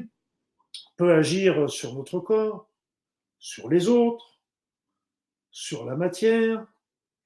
[0.97, 2.69] peut agir sur notre corps,
[3.39, 4.39] sur les autres,
[5.51, 6.65] sur la matière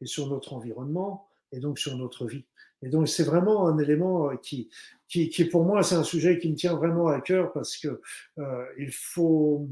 [0.01, 2.45] et sur notre environnement et donc sur notre vie.
[2.81, 4.69] Et donc c'est vraiment un élément euh, qui,
[5.07, 8.01] qui, qui, pour moi, c'est un sujet qui me tient vraiment à cœur parce que
[8.37, 9.67] euh, il faut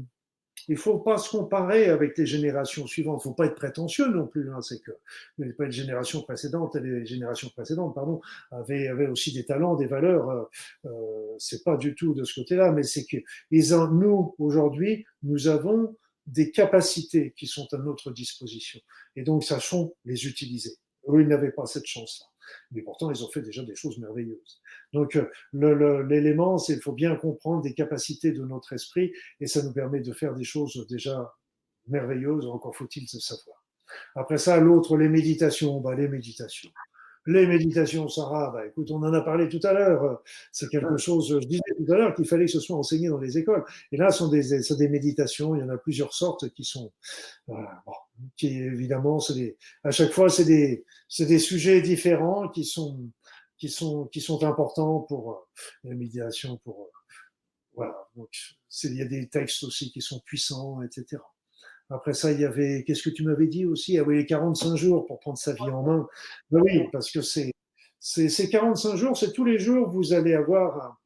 [0.68, 3.20] il faut pas se comparer avec les générations suivantes.
[3.22, 4.50] Il faut pas être prétentieux non plus.
[4.50, 4.90] Hein, c'est que
[5.56, 10.28] pas les générations précédentes, les générations précédentes, pardon, avaient, avaient aussi des talents, des valeurs.
[10.28, 10.44] Euh,
[10.86, 13.18] euh c'est pas du tout de ce côté-là, mais c'est que
[13.50, 15.96] ils ont, nous aujourd'hui, nous avons
[16.26, 18.80] des capacités qui sont à notre disposition.
[19.16, 20.76] Et donc, sachons les utiliser.
[21.08, 22.26] Eux, ils n'avaient pas cette chance-là
[22.70, 24.60] mais pourtant ils ont fait déjà des choses merveilleuses.
[24.92, 29.62] Donc euh, l'élément, c'est qu'il faut bien comprendre des capacités de notre esprit et ça
[29.62, 31.34] nous permet de faire des choses déjà
[31.86, 33.64] merveilleuses, encore faut-il le savoir.
[34.14, 36.70] Après ça, l'autre, les méditations, bah, les méditations.
[37.30, 40.22] Les méditations, Sarah, bah, écoute, on en a parlé tout à l'heure.
[40.50, 43.18] C'est quelque chose, je disais tout à l'heure qu'il fallait que ce soit enseigné dans
[43.18, 43.64] les écoles.
[43.92, 46.90] Et là, ce sont des, des méditations, il y en a plusieurs sortes qui sont,
[47.46, 47.92] voilà, bon,
[48.34, 53.10] qui évidemment, c'est des, à chaque fois, c'est des, c'est des sujets différents qui sont,
[53.58, 55.34] qui sont, qui sont importants pour euh,
[55.84, 56.98] la médiation, pour, euh,
[57.74, 58.08] voilà.
[58.16, 58.30] Donc,
[58.84, 61.20] il y a des textes aussi qui sont puissants, etc.
[61.90, 63.98] Après ça, il y avait, qu'est-ce que tu m'avais dit aussi?
[63.98, 66.06] Ah oui, 45 jours pour prendre sa vie en main.
[66.50, 67.52] Ben oui, parce que c'est,
[67.98, 70.98] ces, ces 45 jours, c'est tous les jours, vous allez avoir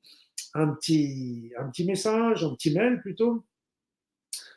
[0.55, 3.45] un, petit, un petit message, un petit mail plutôt,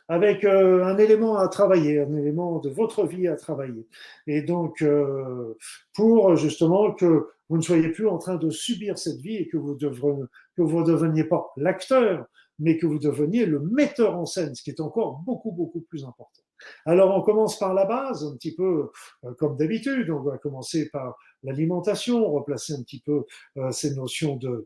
[0.07, 3.87] avec euh, un élément à travailler, un élément de votre vie à travailler.
[4.27, 5.57] Et donc, euh,
[5.93, 9.57] pour justement que vous ne soyez plus en train de subir cette vie et que
[9.57, 12.25] vous ne deveniez pas l'acteur,
[12.59, 16.05] mais que vous deveniez le metteur en scène, ce qui est encore beaucoup, beaucoup plus
[16.05, 16.41] important.
[16.85, 18.89] Alors on commence par la base, un petit peu
[19.23, 20.09] euh, comme d'habitude.
[20.09, 23.25] On va commencer par l'alimentation, replacer un petit peu
[23.57, 24.65] euh, ces notions de,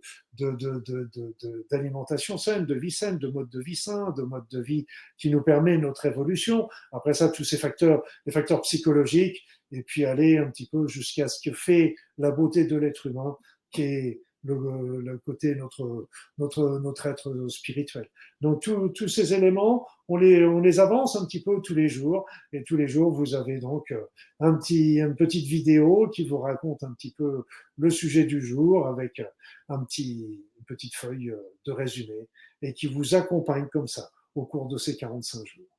[1.71, 4.85] d'alimentation saine, de vie saine, de mode de vie sain, de mode de vie
[5.17, 6.69] qui nous permet notre évolution.
[6.91, 11.27] Après ça, tous ces facteurs, les facteurs psychologiques, et puis aller un petit peu jusqu'à
[11.27, 13.35] ce que fait la beauté de l'être humain,
[13.71, 16.07] qui est le, le, côté notre
[16.37, 18.09] notre notre être spirituel.
[18.41, 22.25] Donc tous ces éléments, on les on les avance un petit peu tous les jours
[22.53, 24.01] et tous les jours vous avez donc euh,
[24.39, 27.43] un petit une petite vidéo qui vous raconte un petit peu
[27.77, 29.21] le sujet du jour avec
[29.67, 32.27] un petit une petite feuille euh, de résumé
[32.61, 35.77] et qui vous accompagne comme ça au cours de ces 45 jours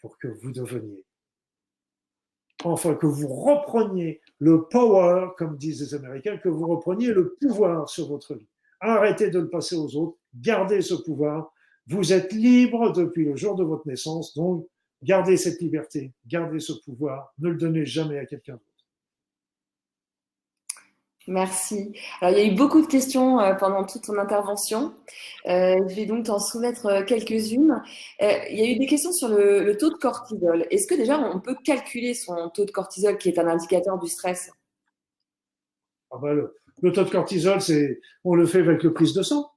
[0.00, 1.04] pour que vous deveniez
[2.64, 7.88] enfin que vous repreniez le power, comme disent les Américains, que vous repreniez le pouvoir
[7.88, 8.48] sur votre vie.
[8.80, 11.52] Arrêtez de le passer aux autres, gardez ce pouvoir.
[11.86, 14.66] Vous êtes libre depuis le jour de votre naissance, donc
[15.02, 18.69] gardez cette liberté, gardez ce pouvoir, ne le donnez jamais à quelqu'un d'autre.
[21.30, 21.92] Merci.
[22.20, 24.92] Alors, il y a eu beaucoup de questions euh, pendant toute ton intervention.
[25.46, 27.80] Euh, je vais donc t'en soumettre euh, quelques-unes.
[28.20, 30.66] il y a eu des questions sur le, taux de cortisol.
[30.72, 34.08] Est-ce que déjà on peut calculer son taux de cortisol, qui est un indicateur du
[34.08, 34.50] stress?
[36.10, 36.52] Ah bah, le,
[36.92, 39.52] taux de cortisol, c'est, on le fait avec le prise de sang.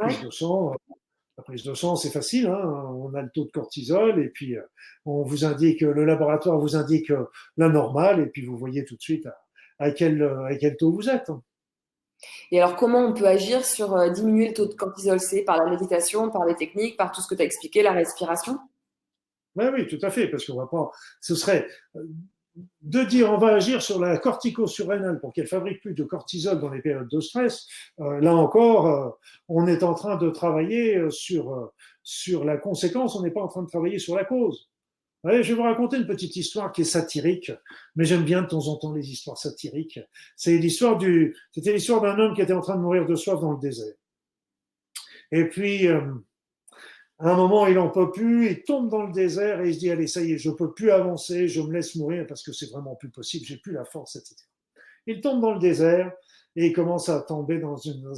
[0.00, 0.72] La prise de sang,
[1.38, 2.48] la prise de sang, c'est facile.
[2.48, 2.90] Hein.
[2.96, 4.56] on a le taux de cortisol et puis
[5.06, 7.12] on vous indique, le laboratoire vous indique
[7.56, 9.41] la normale et puis vous voyez tout de suite à
[9.90, 11.30] quel, à quel taux vous êtes.
[12.50, 15.56] Et alors, comment on peut agir sur euh, diminuer le taux de cortisol C'est par
[15.56, 18.58] la méditation, par les techniques, par tout ce que tu as expliqué, la respiration?
[19.56, 20.90] Oui, oui, tout à fait, parce qu'on va pas.
[21.20, 22.04] Ce serait euh,
[22.82, 26.70] de dire on va agir sur la cortico-surrénale pour qu'elle fabrique plus de cortisol dans
[26.70, 27.66] les périodes de stress.
[28.00, 29.18] Euh, là encore,
[29.48, 31.72] on est en train de travailler sur,
[32.02, 34.70] sur la conséquence, on n'est pas en train de travailler sur la cause.
[35.24, 37.52] Allez, je vais vous raconter une petite histoire qui est satirique,
[37.94, 40.00] mais j'aime bien de temps en temps les histoires satiriques.
[40.36, 43.94] C'était l'histoire d'un homme qui était en train de mourir de soif dans le désert.
[45.30, 46.00] Et puis, euh,
[47.20, 49.78] à un moment, il en peut plus, il tombe dans le désert et il se
[49.78, 52.52] dit, allez, ça y est, je peux plus avancer, je me laisse mourir parce que
[52.52, 54.34] c'est vraiment plus possible, j'ai plus la force, etc.
[55.06, 56.12] Il tombe dans le désert
[56.56, 57.76] et il commence à tomber dans,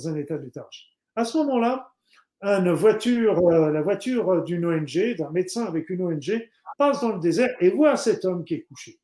[0.09, 0.89] un état de léthargie.
[1.17, 1.93] À ce moment-là,
[2.41, 7.21] une voiture, euh, la voiture d'une ONG, d'un médecin avec une ONG, passe dans le
[7.21, 8.99] désert et voit cet homme qui est couché.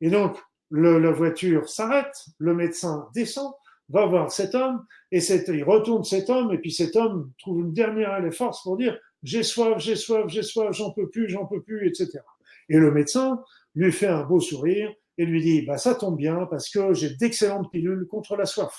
[0.00, 0.36] Et donc,
[0.70, 3.52] la voiture s'arrête, le médecin descend,
[3.88, 7.60] va voir cet homme, et cet, il retourne cet homme, et puis cet homme trouve
[7.60, 11.46] une dernière force pour dire j'ai soif, j'ai soif, j'ai soif, j'en peux plus, j'en
[11.46, 12.20] peux plus, etc.
[12.68, 13.42] Et le médecin
[13.74, 17.14] lui fait un beau sourire et lui dit bah ça tombe bien parce que j'ai
[17.16, 18.74] d'excellentes pilules contre la soif.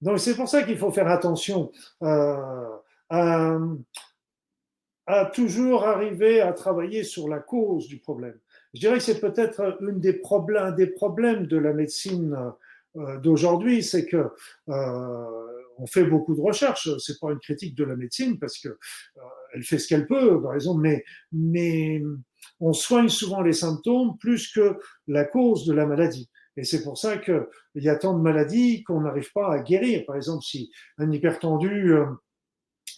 [0.00, 1.70] Donc c'est pour ça qu'il faut faire attention
[2.02, 2.68] euh,
[3.10, 3.58] à,
[5.06, 8.38] à toujours arriver à travailler sur la cause du problème.
[8.74, 12.36] Je dirais que c'est peut-être une des problèmes, des problèmes de la médecine
[12.96, 14.30] euh, d'aujourd'hui, c'est que
[14.68, 15.46] euh,
[15.78, 16.88] on fait beaucoup de recherches.
[16.98, 19.20] C'est pas une critique de la médecine parce que euh,
[19.54, 22.02] elle fait ce qu'elle peut, par exemple, mais mais
[22.60, 24.76] on soigne souvent les symptômes plus que
[25.06, 26.28] la cause de la maladie.
[26.56, 30.04] Et c'est pour ça qu'il y a tant de maladies qu'on n'arrive pas à guérir.
[30.06, 32.06] Par exemple, si un hypertendu euh,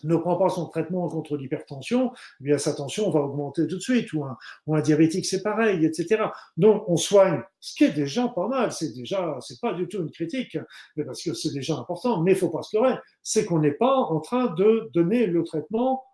[0.05, 4.13] ne prend pas son traitement contre l'hypertension, bien sa tension va augmenter tout de suite,
[4.13, 6.25] ou un, ou un diabétique c'est pareil, etc.
[6.57, 9.99] Donc on soigne, ce qui est déjà pas mal, c'est déjà, c'est pas du tout
[9.99, 10.59] une critique,
[10.97, 13.73] mais parce que c'est déjà important, mais il faut pas se leurrer, c'est qu'on n'est
[13.73, 16.05] pas en train de donner le traitement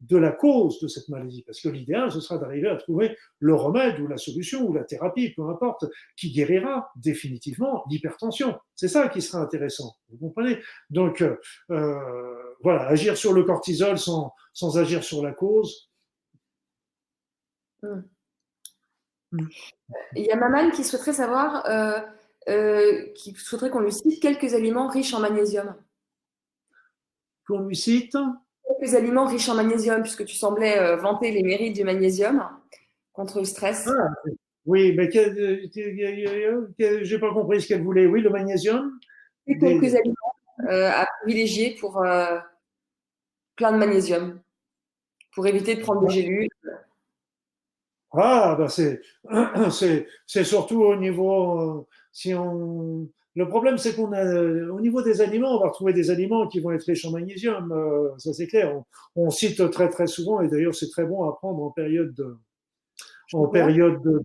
[0.00, 1.42] de la cause de cette maladie.
[1.46, 4.84] Parce que l'idéal, ce sera d'arriver à trouver le remède ou la solution ou la
[4.84, 5.84] thérapie, peu importe,
[6.16, 8.58] qui guérira définitivement l'hypertension.
[8.74, 9.96] C'est ça qui sera intéressant.
[10.08, 10.58] Vous comprenez?
[10.88, 11.36] Donc, euh,
[11.70, 15.90] euh, voilà, agir sur le cortisol sans, sans agir sur la cause.
[17.82, 18.02] Hmm.
[19.32, 19.46] Hmm.
[20.16, 22.00] Il y a Maman qui souhaiterait savoir, euh,
[22.48, 25.74] euh, qui souhaiterait qu'on lui cite quelques aliments riches en magnésium.
[27.46, 28.16] Qu'on lui cite?
[28.66, 32.48] Quelques aliments riches en magnésium, puisque tu semblais euh, vanter les mérites du magnésium
[33.12, 33.88] contre le stress.
[33.88, 34.08] Ah,
[34.66, 35.10] oui, mais
[37.02, 38.06] j'ai pas compris ce qu'elle voulait.
[38.06, 38.98] Oui, le magnésium?
[39.46, 40.14] Et quelques aliments
[40.68, 42.38] à privilégier pour euh,
[43.56, 44.40] plein de magnésium,
[45.34, 46.48] pour éviter de prendre des gélules.
[48.12, 49.00] Ah, bah c'est,
[50.44, 55.60] surtout au niveau, si on, le problème, c'est qu'on a, au niveau des aliments, on
[55.60, 58.74] va retrouver des aliments qui vont être riches en magnésium, euh, ça c'est clair.
[59.14, 62.12] On, on, cite très très souvent, et d'ailleurs c'est très bon à prendre en période
[62.14, 62.36] de,
[63.32, 64.22] en période de,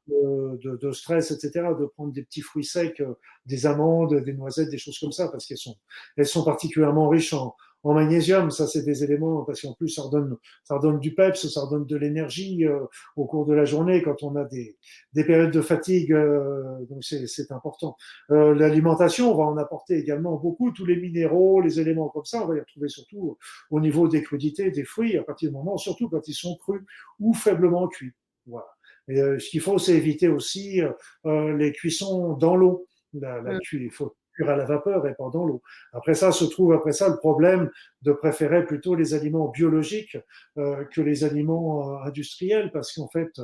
[0.63, 3.13] de, de, stress, etc., de prendre des petits fruits secs, euh,
[3.45, 5.75] des amandes, des noisettes, des choses comme ça, parce qu'elles sont,
[6.17, 7.55] elles sont particulièrement riches en,
[7.85, 11.47] en magnésium, ça c'est des éléments parce qu'en plus ça redonne, ça redonne du peps,
[11.47, 12.79] ça redonne de l'énergie euh,
[13.15, 14.75] au cours de la journée quand on a des,
[15.13, 17.95] des périodes de fatigue, euh, donc c'est important.
[18.31, 22.43] Euh, L'alimentation, on va en apporter également beaucoup, tous les minéraux, les éléments comme ça,
[22.43, 23.37] on va y retrouver surtout
[23.69, 26.81] au niveau des crudités, des fruits, à partir du moment, surtout quand ils sont crus
[27.19, 28.13] ou faiblement cuits.
[28.47, 28.74] Voilà.
[29.07, 30.81] Et, euh, ce qu'il faut, c'est éviter aussi
[31.25, 32.87] les cuissons dans l'eau.
[33.13, 35.61] La, la, il faut à la vapeur et pas dans l'eau.
[35.93, 37.71] Après ça se trouve après ça le problème
[38.01, 40.17] de préférer plutôt les aliments biologiques
[40.57, 43.39] euh, que les aliments euh, industriels parce qu'en fait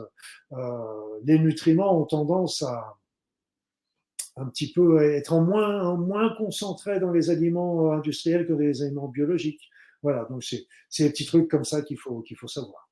[0.51, 0.57] euh,
[1.23, 2.97] les nutriments ont tendance à
[4.37, 8.59] un petit peu être en moins, en moins concentrés dans les aliments industriels que dans
[8.59, 9.69] les aliments biologiques.
[10.03, 12.90] Voilà, donc c'est des petits trucs comme ça qu'il faut, qu'il faut savoir.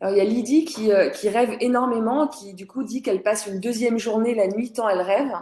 [0.00, 3.22] Alors, il y a Lydie qui, euh, qui, rêve énormément, qui du coup dit qu'elle
[3.22, 5.32] passe une deuxième journée la nuit tant elle rêve.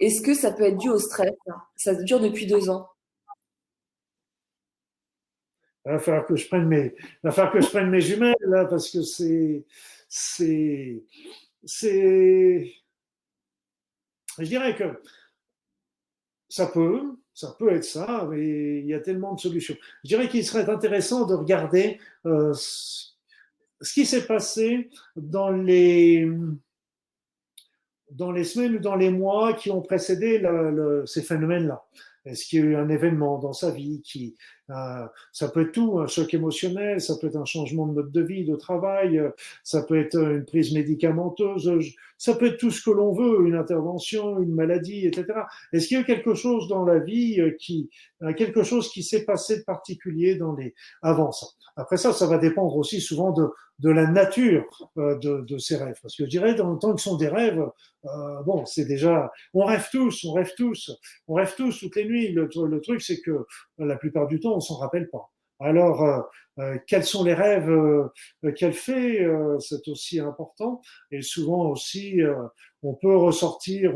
[0.00, 1.30] Est-ce que ça peut être dû au stress?
[1.76, 2.88] Ça dure depuis deux ans.
[5.86, 8.66] Il va falloir que je prenne mes, va falloir que je prenne mes jumelles là,
[8.66, 9.64] parce que c'est,
[10.08, 11.02] c'est,
[11.64, 12.70] c'est,
[14.38, 15.00] je dirais que
[16.48, 19.76] ça peut, ça peut être ça, mais il y a tellement de solutions.
[20.04, 22.52] Je dirais qu'il serait intéressant de regarder euh,
[23.80, 26.28] ce qui s'est passé dans les,
[28.10, 30.42] dans les semaines ou dans les mois qui ont précédé
[31.06, 31.82] ces phénomènes-là.
[32.26, 34.36] Est-ce qu'il y a eu un événement dans sa vie qui,
[34.68, 38.12] euh, ça peut être tout, un choc émotionnel, ça peut être un changement de mode
[38.12, 39.30] de vie, de travail, euh,
[39.64, 41.70] ça peut être une prise médicamenteuse,
[42.18, 45.26] ça peut être tout ce que l'on veut, une intervention, une maladie, etc.
[45.72, 47.88] Est-ce qu'il y a quelque chose dans la vie euh, qui,
[48.36, 51.46] quelque chose qui s'est passé de particulier dans les avant ça?
[51.76, 53.48] Après ça, ça va dépendre aussi souvent de,
[53.80, 57.16] de la nature de, de, ces rêves, parce que je dirais, dans temps que sont
[57.16, 57.64] des rêves,
[58.04, 60.90] euh, bon, c'est déjà, on rêve tous, on rêve tous,
[61.28, 62.32] on rêve tous toutes les nuits.
[62.32, 63.46] Le, le truc, c'est que
[63.78, 65.30] la plupart du temps, on s'en rappelle pas.
[65.60, 66.20] Alors, euh,
[66.58, 68.08] euh, quels sont les rêves euh,
[68.56, 69.26] qu'elle fait
[69.60, 70.80] C'est aussi important.
[71.10, 72.20] Et souvent aussi,
[72.82, 73.92] on peut ressortir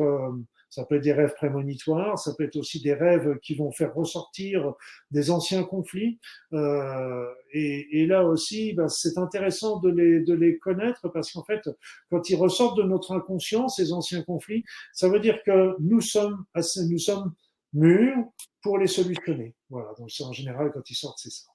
[0.74, 3.94] ça peut être des rêves prémonitoires, ça peut être aussi des rêves qui vont faire
[3.94, 4.74] ressortir
[5.12, 6.18] des anciens conflits.
[6.52, 11.44] Euh, et, et, là aussi, ben, c'est intéressant de les, de les connaître parce qu'en
[11.44, 11.70] fait,
[12.10, 16.44] quand ils ressortent de notre inconscient, ces anciens conflits, ça veut dire que nous sommes,
[16.54, 17.32] assez, nous sommes
[17.72, 18.24] mûrs
[18.60, 19.54] pour les solutionner.
[19.70, 21.46] Voilà, donc c'est en général quand ils sortent, c'est ça.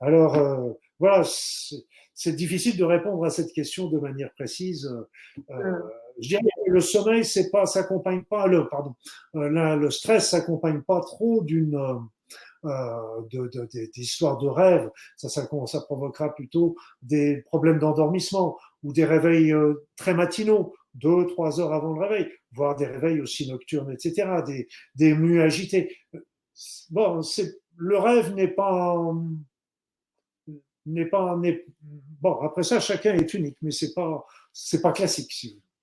[0.00, 4.92] Alors, euh, voilà, c'est difficile de répondre à cette question de manière précise.
[5.50, 5.78] Euh,
[6.20, 8.94] je dirais que le sommeil, c'est pas, s'accompagne pas, le, pardon,
[9.36, 11.76] euh, le stress s'accompagne pas trop d'une,
[12.64, 14.90] euh, de, de, d'histoires de rêve.
[15.16, 21.60] Ça, ça, provoquera plutôt des problèmes d'endormissement ou des réveils euh, très matinaux, deux, trois
[21.60, 25.94] heures avant le réveil, voire des réveils aussi nocturnes, etc., des, des mues agités.
[26.90, 28.96] Bon, c'est, le rêve n'est pas,
[30.86, 34.24] n'est pas, n'est, bon, après ça, chacun est unique, mais c'est pas,
[34.54, 35.73] c'est pas classique, si ah,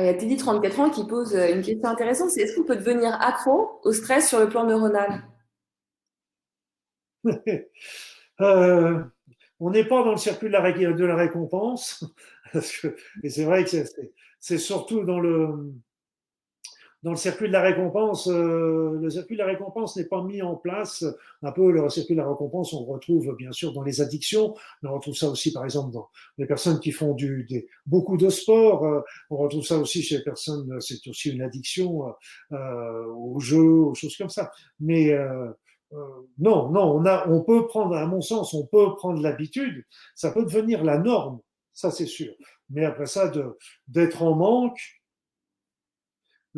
[0.00, 2.64] il y a Teddy, 34 ans, qui pose euh, une question intéressante, c'est est-ce qu'on
[2.64, 5.22] peut devenir accro au stress sur le plan neuronal?
[8.40, 9.02] Euh,
[9.58, 12.04] On n'est pas dans le circuit de la récompense,
[13.24, 13.70] et c'est vrai que
[14.38, 15.74] c'est surtout dans le,
[17.02, 20.42] dans le circuit de la récompense, euh, le circuit de la récompense n'est pas mis
[20.42, 21.04] en place.
[21.42, 24.88] Un peu le circuit de la récompense, on retrouve bien sûr dans les addictions, mais
[24.88, 26.08] on retrouve ça aussi par exemple dans
[26.38, 28.84] les personnes qui font du, des, beaucoup de sport.
[28.84, 29.00] Euh,
[29.30, 32.12] on retrouve ça aussi chez les personnes, c'est aussi une addiction
[32.52, 34.50] euh, aux jeux, aux choses comme ça.
[34.80, 35.48] Mais euh,
[35.92, 35.96] euh,
[36.38, 39.84] non, non, on, a, on peut prendre, à mon sens, on peut prendre l'habitude.
[40.14, 41.40] Ça peut devenir la norme,
[41.72, 42.32] ça c'est sûr.
[42.70, 43.32] Mais après ça,
[43.86, 44.78] d'être en manque,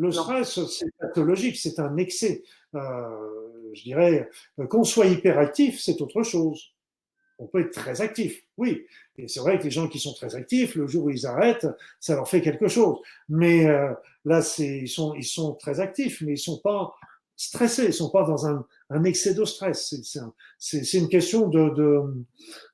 [0.01, 2.41] le stress, c'est pathologique, c'est un excès.
[2.73, 4.27] Euh, je dirais,
[4.59, 6.73] euh, qu'on soit hyperactif, c'est autre chose.
[7.37, 8.85] On peut être très actif, oui.
[9.17, 11.67] Et c'est vrai que les gens qui sont très actifs, le jour où ils arrêtent,
[11.99, 12.97] ça leur fait quelque chose.
[13.29, 13.93] Mais euh,
[14.25, 16.95] là, ils sont, ils sont très actifs, mais ils sont pas
[17.35, 19.95] stressés, ils sont pas dans un, un excès de stress.
[20.57, 22.25] C'est une question de, de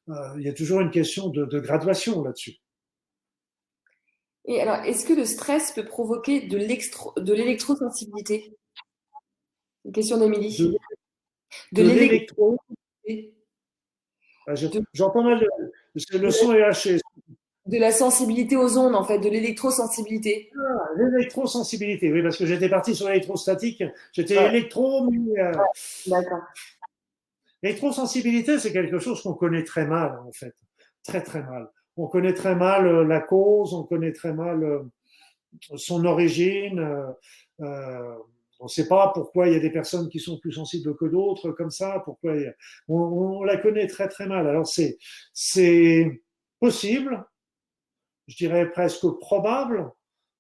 [0.10, 2.58] euh, il y a toujours une question de, de graduation là-dessus.
[4.48, 8.56] Et alors, est-ce que le stress peut provoquer de l'électrosensibilité?
[9.84, 10.78] Une question d'Émilie.
[11.74, 12.58] De, l'électro.
[14.48, 14.56] Ah,
[14.94, 15.46] j'entends mal,
[16.14, 17.00] le son est haché.
[17.66, 20.50] De la sensibilité aux ondes, en fait, de l'électrosensibilité.
[20.58, 23.84] Ah, l'électrosensibilité, oui, parce que j'étais parti sur l'électrostatique.
[24.14, 25.42] J'étais électro, mais.
[25.42, 25.52] Euh,
[26.08, 26.44] D'accord.
[27.62, 30.56] L'électrosensibilité, c'est quelque chose qu'on connaît très mal, en fait.
[31.04, 31.70] Très, très mal.
[31.98, 34.84] On connaît très mal euh, la cause, on connaît très mal euh,
[35.76, 36.80] son origine.
[37.60, 38.16] Euh,
[38.60, 41.06] on ne sait pas pourquoi il y a des personnes qui sont plus sensibles que
[41.06, 42.02] d'autres, comme ça.
[42.06, 42.34] Pourquoi
[42.88, 44.48] on, on, la connaît très, très mal.
[44.48, 44.98] Alors, c'est,
[45.34, 46.24] c'est
[46.60, 47.24] possible,
[48.28, 49.92] je dirais presque probable,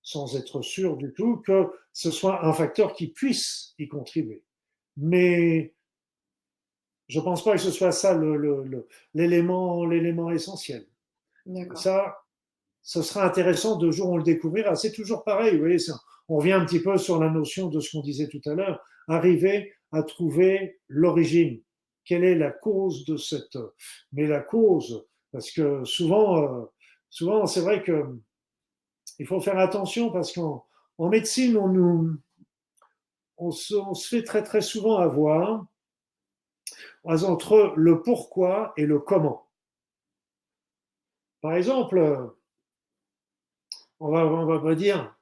[0.01, 4.43] sans être sûr du tout, que ce soit un facteur qui puisse y contribuer.
[4.95, 5.75] Mais
[7.07, 8.19] je ne pense pas que ce soit ça
[9.13, 10.87] l'élément l'élément essentiel.
[11.75, 12.17] Ça,
[12.81, 14.75] ce sera intéressant de jour on le découvrira.
[14.75, 15.77] C'est toujours pareil, vous voyez,
[16.29, 18.83] on revient un petit peu sur la notion de ce qu'on disait tout à l'heure,
[19.07, 21.61] arriver à trouver l'origine.
[22.05, 23.57] Quelle est la cause de cette...
[24.11, 26.65] Mais la cause, parce que souvent, euh,
[27.09, 28.17] souvent c'est vrai que
[29.19, 30.65] il faut faire attention parce qu'en
[30.97, 32.17] en médecine, on nous,
[33.37, 35.65] on se, on se, fait très très souvent avoir
[37.03, 39.46] entre le pourquoi et le comment.
[41.47, 42.29] Par exemple,
[44.01, 45.15] on va, on va dire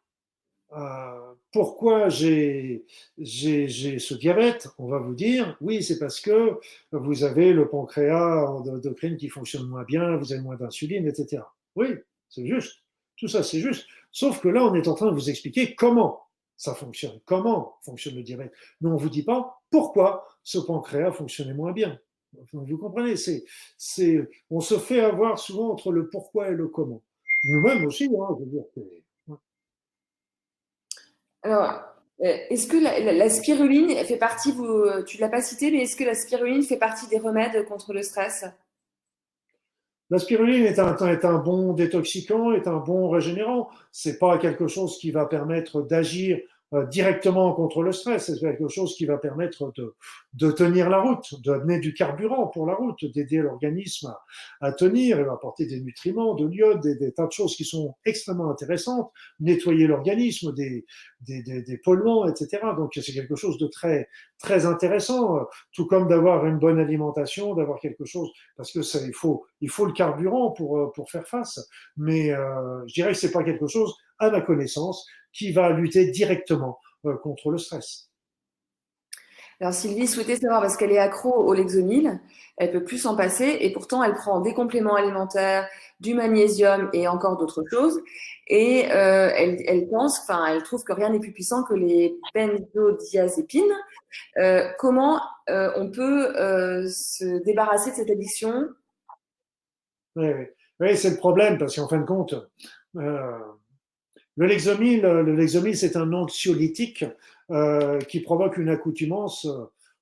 [0.76, 2.84] euh, pourquoi j'ai
[3.24, 4.70] ce diabète.
[4.80, 6.60] On va vous dire oui, c'est parce que
[6.92, 11.44] vous avez le pancréas endocrine qui fonctionne moins bien, vous avez moins d'insuline, etc.
[11.76, 11.90] Oui,
[12.28, 12.82] c'est juste.
[13.18, 13.86] Tout ça, c'est juste.
[14.12, 16.24] Sauf que là, on est en train de vous expliquer comment
[16.58, 18.52] ça fonctionne, comment fonctionne le diabète.
[18.82, 22.00] Mais on ne vous dit pas pourquoi ce pancréas fonctionnait moins bien.
[22.54, 23.44] Vous comprenez, c'est,
[23.78, 27.02] c'est, on se fait avoir souvent entre le pourquoi et le comment.
[27.44, 28.64] Nous-mêmes aussi, hein, je veux dire.
[31.44, 31.84] Alors,
[32.22, 35.96] euh, est-ce que la, spiruline fait partie, vous, tu ne l'as pas cité, mais est-ce
[35.96, 38.46] que la spiruline fait partie des remèdes contre le stress?
[40.10, 43.70] La spiruline est un, est un bon détoxicant, est un bon régénérant.
[43.92, 46.40] C'est pas quelque chose qui va permettre d'agir
[46.90, 48.26] directement contre le stress.
[48.26, 49.96] C'est quelque chose qui va permettre de,
[50.34, 55.20] de tenir la route, d'amener du carburant pour la route, d'aider l'organisme à, à, tenir,
[55.20, 59.12] et apporter des nutriments, de l'iode, des, des, tas de choses qui sont extrêmement intéressantes,
[59.40, 60.86] nettoyer l'organisme des,
[61.84, 62.62] polluants, etc.
[62.76, 64.10] Donc c'est quelque chose de très
[64.40, 69.46] très intéressant, tout comme d'avoir une bonne alimentation, d'avoir quelque chose, parce que il faut
[69.62, 71.60] il faut le carburant pour pour faire face.
[71.98, 76.10] Mais euh, je dirais que c'est pas quelque chose, à ma connaissance, qui va lutter
[76.12, 78.10] directement euh, contre le stress.
[79.62, 82.20] Alors Sylvie souhaitait savoir parce qu'elle est accro au Lexomil,
[82.58, 85.70] elle peut plus s'en passer et pourtant elle prend des compléments alimentaires,
[86.02, 88.02] du magnésium et encore d'autres choses
[88.48, 92.18] et euh, elle, elle, pense, enfin elle trouve que rien n'est plus puissant que les
[92.34, 93.64] benzodiazépines.
[94.38, 96.34] Euh, comment euh, on peut
[96.90, 98.68] se débarrasser de cette addiction?
[100.18, 100.46] Oui, oui.
[100.82, 102.36] oui c'est le problème parce qu'en fin de compte,
[104.38, 107.06] le Lexomil, le Lexomil, c'est un anxiolytique
[107.52, 109.48] euh, qui provoque une accoutumance.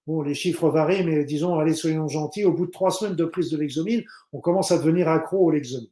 [0.05, 3.26] Bon, les chiffres varient, mais disons, allez, soyons gentils, au bout de trois semaines de
[3.26, 5.89] prise de Lexomil, on commence à devenir accro au Lexomil.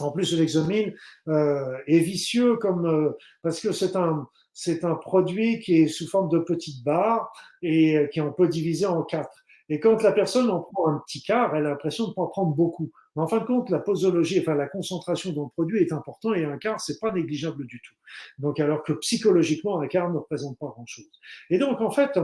[0.00, 0.94] En plus, le Lexomil
[1.28, 3.12] euh, est vicieux euh,
[3.42, 4.28] parce que c'est un
[4.58, 8.48] c'est un produit qui est sous forme de petites barres et euh, qui on peut
[8.48, 9.44] diviser en quatre.
[9.68, 12.54] Et quand la personne en prend un petit quart, elle a l'impression de en prendre
[12.54, 12.90] beaucoup.
[13.16, 16.44] Mais en fin de compte, la posologie, enfin la concentration le produit est important et
[16.44, 17.94] un quart, c'est pas négligeable du tout.
[18.38, 21.10] Donc alors que psychologiquement, un quart ne représente pas grand-chose.
[21.50, 22.18] Et donc en fait,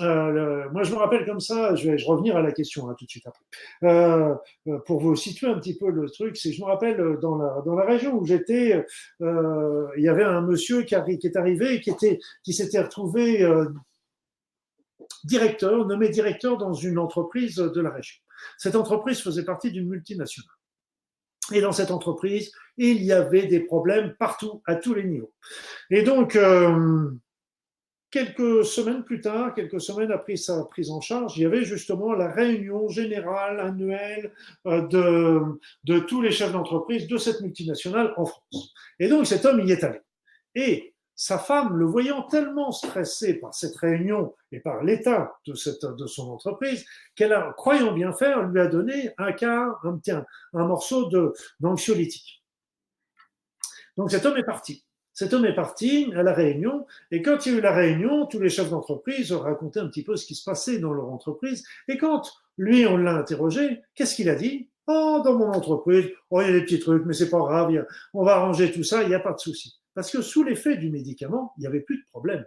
[0.00, 3.04] euh, moi je me rappelle comme ça, je vais, revenir à la question hein, tout
[3.04, 3.44] de suite après.
[3.84, 4.34] Euh,
[4.66, 7.62] euh, pour vous situer un petit peu le truc, c'est je me rappelle dans la
[7.64, 8.84] dans la région où j'étais,
[9.20, 13.46] il y avait un monsieur qui, qui est arrivé qui était qui s'était retrouvé
[15.24, 18.16] directeur, nommé directeur dans une entreprise de la région.
[18.58, 20.50] Cette entreprise faisait partie d'une multinationale.
[21.52, 25.32] Et dans cette entreprise, il y avait des problèmes partout, à tous les niveaux.
[25.90, 27.10] Et donc, euh,
[28.10, 32.14] quelques semaines plus tard, quelques semaines après sa prise en charge, il y avait justement
[32.14, 34.32] la réunion générale annuelle
[34.66, 35.40] euh, de,
[35.84, 38.72] de tous les chefs d'entreprise de cette multinationale en France.
[38.98, 40.00] Et donc, cet homme y est allé.
[40.54, 45.52] Et sa femme, le voyant tellement stressé par cette réunion et par l'état de,
[45.96, 46.84] de son entreprise,
[47.14, 50.24] qu'elle a, croyant bien faire, lui a donné un quart, un, un,
[50.54, 51.08] un morceau
[51.60, 52.42] d'anxiolytique.
[53.96, 54.84] Donc cet homme est parti.
[55.12, 58.26] Cet homme est parti à la réunion, et quand il y a eu la réunion,
[58.26, 61.08] tous les chefs d'entreprise ont raconté un petit peu ce qui se passait dans leur
[61.08, 66.10] entreprise, et quand lui, on l'a interrogé, qu'est-ce qu'il a dit Oh, dans mon entreprise,
[66.30, 68.82] oh, il y a des petits trucs, mais c'est pas grave, on va arranger tout
[68.82, 69.78] ça, il n'y a pas de souci.
[69.94, 72.44] Parce que sous l'effet du médicament, il n'y avait plus de problème.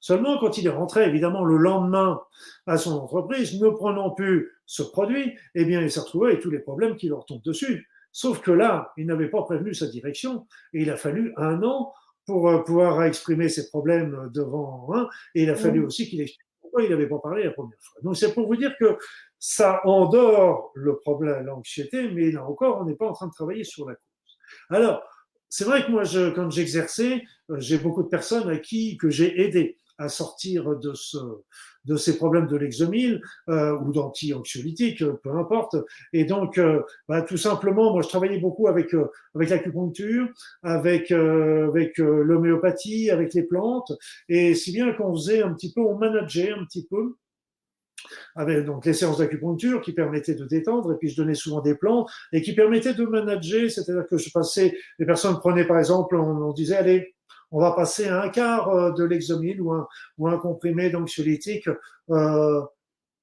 [0.00, 2.20] Seulement, quand il est rentré, évidemment, le lendemain
[2.66, 6.50] à son entreprise, ne prenant plus ce produit, eh bien, il s'est retrouvé avec tous
[6.50, 7.88] les problèmes qui leur tombent dessus.
[8.12, 11.92] Sauf que là, il n'avait pas prévenu sa direction et il a fallu un an
[12.26, 15.08] pour euh, pouvoir exprimer ses problèmes devant un.
[15.34, 18.00] Et il a fallu aussi qu'il explique pourquoi il n'avait pas parlé la première fois.
[18.02, 18.96] Donc c'est pour vous dire que
[19.38, 23.64] ça endort le problème, l'anxiété, mais là encore, on n'est pas en train de travailler
[23.64, 24.38] sur la cause.
[24.68, 25.02] Alors,
[25.50, 29.10] c'est vrai que moi, je, quand j'exerçais, euh, j'ai beaucoup de personnes à qui que
[29.10, 31.18] j'ai aidé à sortir de, ce,
[31.84, 33.20] de ces problèmes de l'exomile
[33.50, 35.76] euh, ou d'anti-anxiolytiques, peu importe.
[36.14, 40.28] Et donc, euh, bah, tout simplement, moi, je travaillais beaucoup avec euh, avec l'acupuncture,
[40.62, 43.92] avec euh, avec l'homéopathie, avec les plantes,
[44.28, 47.16] et si bien qu'on faisait un petit peu, on manageait un petit peu
[48.34, 51.74] avec donc les séances d'acupuncture qui permettaient de détendre, et puis je donnais souvent des
[51.74, 56.16] plans et qui permettaient de manager, c'est-à-dire que je passais, les personnes prenaient par exemple,
[56.16, 57.14] on, disait allez,
[57.50, 59.86] on va passer à un quart euh, de l'exomile ou un,
[60.18, 61.68] ou un comprimé d'anxiolytique,
[62.10, 62.62] euh,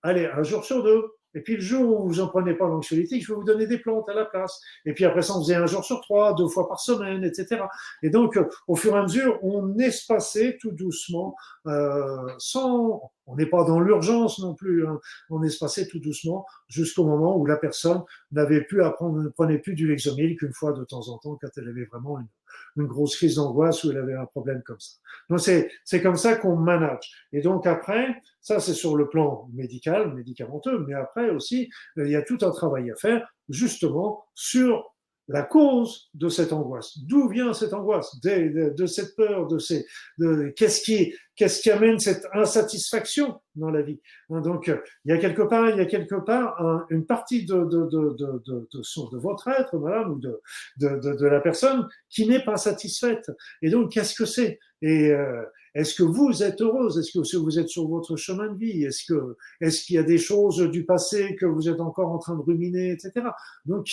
[0.03, 1.05] allez, un jour sur deux.
[1.37, 3.77] Et puis le jour où vous en prenez pas l'anxiolytique, je vais vous donner des
[3.77, 4.59] plantes à la place.
[4.85, 7.61] Et puis après ça, on faisait un jour sur trois, deux fois par semaine, etc.
[8.01, 11.35] Et donc, au fur et à mesure, on espacait tout doucement,
[11.67, 14.99] euh, sans, on n'est pas dans l'urgence non plus, hein,
[15.29, 19.59] on espacait tout doucement jusqu'au moment où la personne n'avait plus à prendre, ne prenait
[19.59, 22.27] plus du lexomil qu'une fois de temps en temps quand elle avait vraiment une,
[22.75, 24.97] une grosse crise d'angoisse où elle avait un problème comme ça.
[25.29, 27.11] Donc c'est c'est comme ça qu'on manage.
[27.33, 32.15] Et donc après, ça c'est sur le plan médical, médicamenteux, mais après aussi il y
[32.15, 34.96] a tout un travail à faire justement sur
[35.27, 36.97] la cause de cette angoisse.
[36.99, 39.85] D'où vient cette angoisse de, de, de, cette peur, de ces,
[40.17, 43.99] de, qu'est-ce qui, qu'est-ce qui amène cette insatisfaction dans la vie?
[44.29, 47.45] Hein, Donc, il y a quelque part, il y a quelque part un, une partie
[47.45, 50.41] de, de, de, de, de, de, votre être, madame, ou de,
[50.77, 53.29] de, de, de la personne qui n'est pas satisfaite.
[53.61, 54.59] Et donc, qu'est-ce que c'est?
[54.81, 55.43] Et euh,
[55.77, 56.97] est-ce que vous êtes heureuse?
[56.97, 58.83] Est-ce que vous êtes sur votre chemin de vie?
[58.83, 62.17] Est-ce que, est-ce qu'il y a des choses du passé que vous êtes encore en
[62.17, 63.27] train de ruminer, etc.
[63.65, 63.87] Donc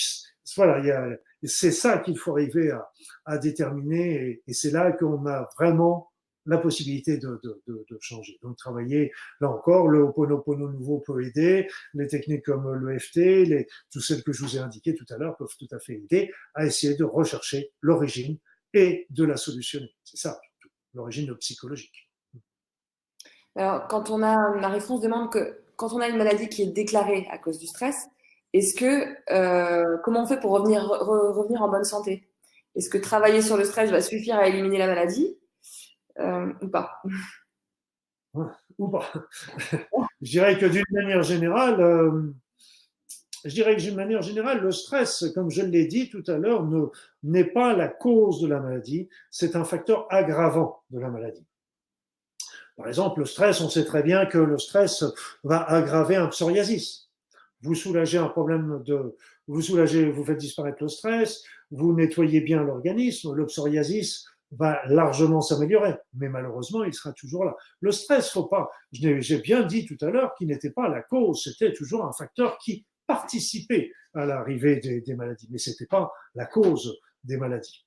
[0.56, 2.88] voilà, c'est ça qu'il faut arriver à,
[3.26, 6.10] à déterminer, et, et c'est là qu'on a vraiment
[6.46, 8.38] la possibilité de, de, de, de, changer.
[8.42, 14.02] Donc travailler, là encore, le Ho'oponopono nouveau peut aider, les techniques comme l'EFT, les, toutes
[14.02, 16.66] celles que je vous ai indiquées tout à l'heure peuvent tout à fait aider à
[16.66, 18.38] essayer de rechercher l'origine
[18.74, 19.94] et de la solutionner.
[20.02, 20.40] C'est ça,
[20.94, 22.10] l'origine psychologique.
[23.56, 27.26] Alors, quand on a, réponse demande que quand on a une maladie qui est déclarée
[27.30, 28.08] à cause du stress,
[28.52, 32.28] est-ce que euh, comment on fait pour revenir re, revenir en bonne santé?
[32.76, 35.36] Est-ce que travailler sur le stress va suffire à éliminer la maladie?
[36.18, 37.02] Euh, ou pas?
[38.78, 39.12] Ou pas.
[40.22, 42.34] je dirais que d'une manière générale, euh,
[43.44, 46.64] je dirais que d'une manière générale, le stress, comme je l'ai dit tout à l'heure,
[46.64, 46.86] ne
[47.22, 51.46] n'est pas la cause de la maladie, c'est un facteur aggravant de la maladie.
[52.76, 55.04] Par exemple, le stress, on sait très bien que le stress
[55.44, 57.04] va aggraver un psoriasis
[57.64, 59.16] vous soulagez un problème de,
[59.48, 65.40] vous soulagez, vous faites disparaître le stress, vous nettoyez bien l'organisme, le psoriasis va largement
[65.40, 67.56] s'améliorer, mais malheureusement, il sera toujours là.
[67.80, 71.42] Le stress, faut pas, j'ai bien dit tout à l'heure qu'il n'était pas la cause,
[71.42, 76.46] c'était toujours un facteur qui participait à l'arrivée des, des, maladies, mais c'était pas la
[76.46, 77.84] cause des maladies.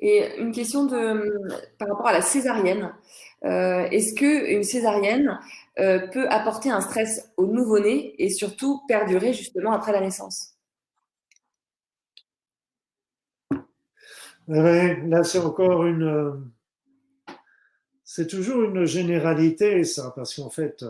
[0.00, 1.48] Et une question de,
[1.78, 2.94] par rapport à la césarienne.
[3.44, 5.38] Euh, Est-ce que une césarienne
[5.78, 10.54] euh, peut apporter un stress au nouveau-né et surtout perdurer justement après la naissance?
[14.46, 16.50] Ouais, Là, c'est encore une.
[18.02, 20.82] C'est toujours une généralité, ça, parce qu'en fait,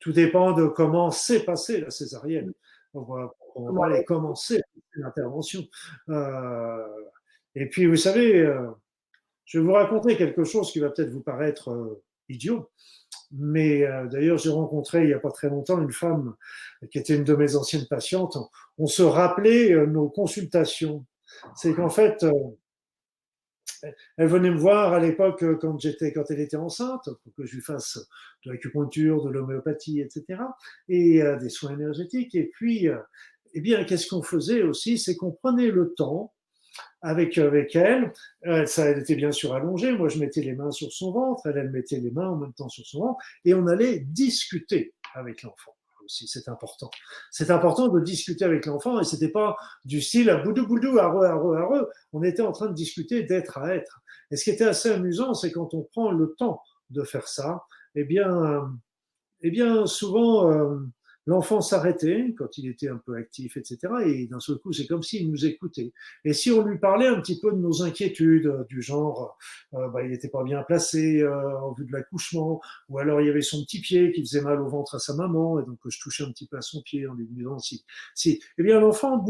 [0.00, 2.52] tout dépend de comment s'est passée la césarienne.
[2.94, 4.60] On va, on va aller commencer
[4.94, 5.62] l'intervention.
[6.08, 6.86] Euh,
[7.54, 8.68] et puis, vous savez, euh,
[9.44, 12.70] je vais vous raconter quelque chose qui va peut-être vous paraître euh, idiot.
[13.36, 16.34] Mais d'ailleurs, j'ai rencontré il n'y a pas très longtemps une femme
[16.92, 18.36] qui était une de mes anciennes patientes.
[18.78, 21.04] On se rappelait nos consultations.
[21.56, 22.24] C'est qu'en fait,
[24.16, 27.44] elle venait me voir à l'époque euh, quand j'étais, quand elle était enceinte, pour que
[27.44, 27.98] je lui fasse
[28.44, 30.40] de l'acupuncture, de l'homéopathie, etc.,
[30.88, 32.34] et euh, des soins énergétiques.
[32.34, 32.98] Et puis, euh,
[33.54, 36.32] eh bien, qu'est-ce qu'on faisait aussi, c'est qu'on prenait le temps
[37.02, 38.12] avec, avec elle.
[38.66, 39.92] Ça, elle était bien sûr allongée.
[39.92, 41.46] Moi, je mettais les mains sur son ventre.
[41.46, 43.24] Elle, elle mettait les mains en même temps sur son ventre.
[43.44, 46.28] Et on allait discuter avec l'enfant aussi.
[46.28, 46.90] C'est important.
[47.30, 51.26] C'est important de discuter avec l'enfant et c'était pas du style à boudou boudou, areux,
[51.26, 51.88] areux, areux.
[52.12, 54.00] On était en train de discuter d'être à être.
[54.30, 56.60] Et ce qui était assez amusant, c'est quand on prend le temps
[56.90, 57.64] de faire ça,
[57.94, 58.62] eh bien,
[59.42, 60.78] eh bien, souvent, euh,
[61.26, 63.78] l'enfant s'arrêtait quand il était un peu actif, etc.
[64.06, 65.92] Et d'un seul coup, c'est comme s'il nous écoutait.
[66.24, 69.36] Et si on lui parlait un petit peu de nos inquiétudes, du genre,
[69.74, 73.26] euh, bah, il n'était pas bien placé euh, en vue de l'accouchement, ou alors il
[73.26, 75.78] y avait son petit pied qui faisait mal au ventre à sa maman, et donc
[75.86, 77.84] je touchais un petit peu à son pied en lui disant si,
[78.14, 78.42] si.
[78.58, 79.24] Eh bien, l'enfant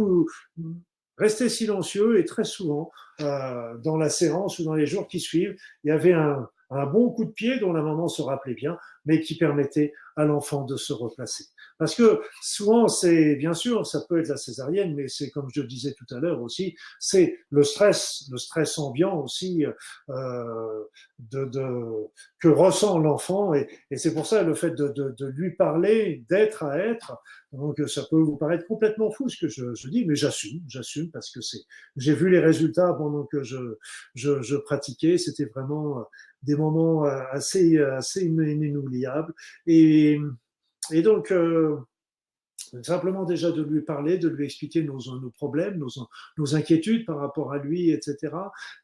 [1.16, 2.90] restait silencieux et très souvent,
[3.20, 6.86] euh, dans la séance ou dans les jours qui suivent, il y avait un, un
[6.86, 10.64] bon coup de pied dont la maman se rappelait bien, mais qui permettait à l'enfant
[10.64, 11.44] de se replacer.
[11.84, 15.60] Parce que souvent, c'est bien sûr, ça peut être la césarienne, mais c'est comme je
[15.60, 19.66] le disais tout à l'heure aussi, c'est le stress, le stress ambiant aussi
[20.08, 20.84] euh,
[21.18, 21.66] de, de,
[22.40, 26.24] que ressent l'enfant, et, et c'est pour ça le fait de, de, de lui parler,
[26.30, 27.22] d'être à être.
[27.52, 31.10] Donc ça peut vous paraître complètement fou ce que je, je dis, mais j'assume, j'assume
[31.10, 31.60] parce que c'est,
[31.96, 33.76] j'ai vu les résultats pendant que je,
[34.14, 36.06] je, je pratiquais, c'était vraiment
[36.44, 39.34] des moments euh, assez, assez inoubliables.
[39.66, 40.18] Et,
[40.90, 41.76] et donc, euh,
[42.82, 44.98] simplement déjà de lui parler, de lui expliquer nos,
[45.30, 45.78] problèmes,
[46.36, 48.34] nos, inquiétudes par rapport à lui, etc.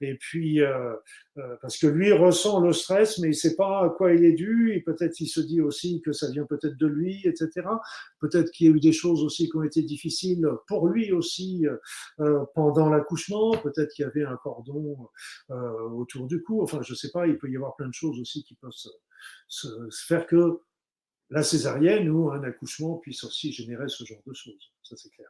[0.01, 0.95] Et puis, euh,
[1.39, 4.33] euh, parce que lui ressent le stress, mais il sait pas à quoi il est
[4.33, 7.67] dû, et peut-être il se dit aussi que ça vient peut-être de lui, etc.
[8.21, 11.67] Peut-être qu'il y a eu des choses aussi qui ont été difficiles pour lui aussi
[12.55, 15.09] pendant l'accouchement, peut-être qu'il y avait un cordon
[15.49, 18.45] autour du cou, enfin je sais pas, il peut y avoir plein de choses aussi
[18.45, 18.71] qui peuvent
[19.49, 19.69] se
[20.07, 20.61] faire que
[21.31, 24.73] la césarienne ou un accouchement puisse aussi générer ce genre de choses.
[24.83, 25.29] Ça, c'est clair.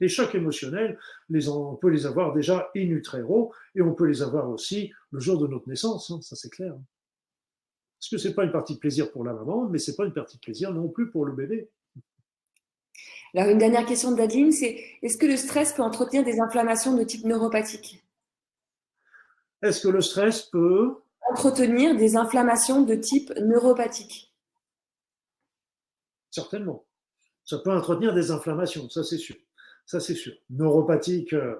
[0.00, 0.98] Les chocs émotionnels,
[1.28, 5.20] les, on peut les avoir déjà in utero et on peut les avoir aussi le
[5.20, 6.10] jour de notre naissance.
[6.10, 6.74] Hein, ça, c'est clair.
[8.00, 10.12] Parce que c'est pas une partie de plaisir pour la maman, mais c'est pas une
[10.12, 11.70] partie de plaisir non plus pour le bébé.
[13.34, 17.02] Alors, une dernière question d'Adeline, c'est est-ce que le stress peut entretenir des inflammations de
[17.02, 18.04] type neuropathique?
[19.62, 20.96] Est-ce que le stress peut
[21.30, 24.33] entretenir des inflammations de type neuropathique?
[26.34, 26.84] Certainement.
[27.44, 29.36] Ça peut entretenir des inflammations, ça c'est sûr.
[29.86, 30.32] Ça c'est sûr.
[30.50, 31.54] Neuropathique, euh,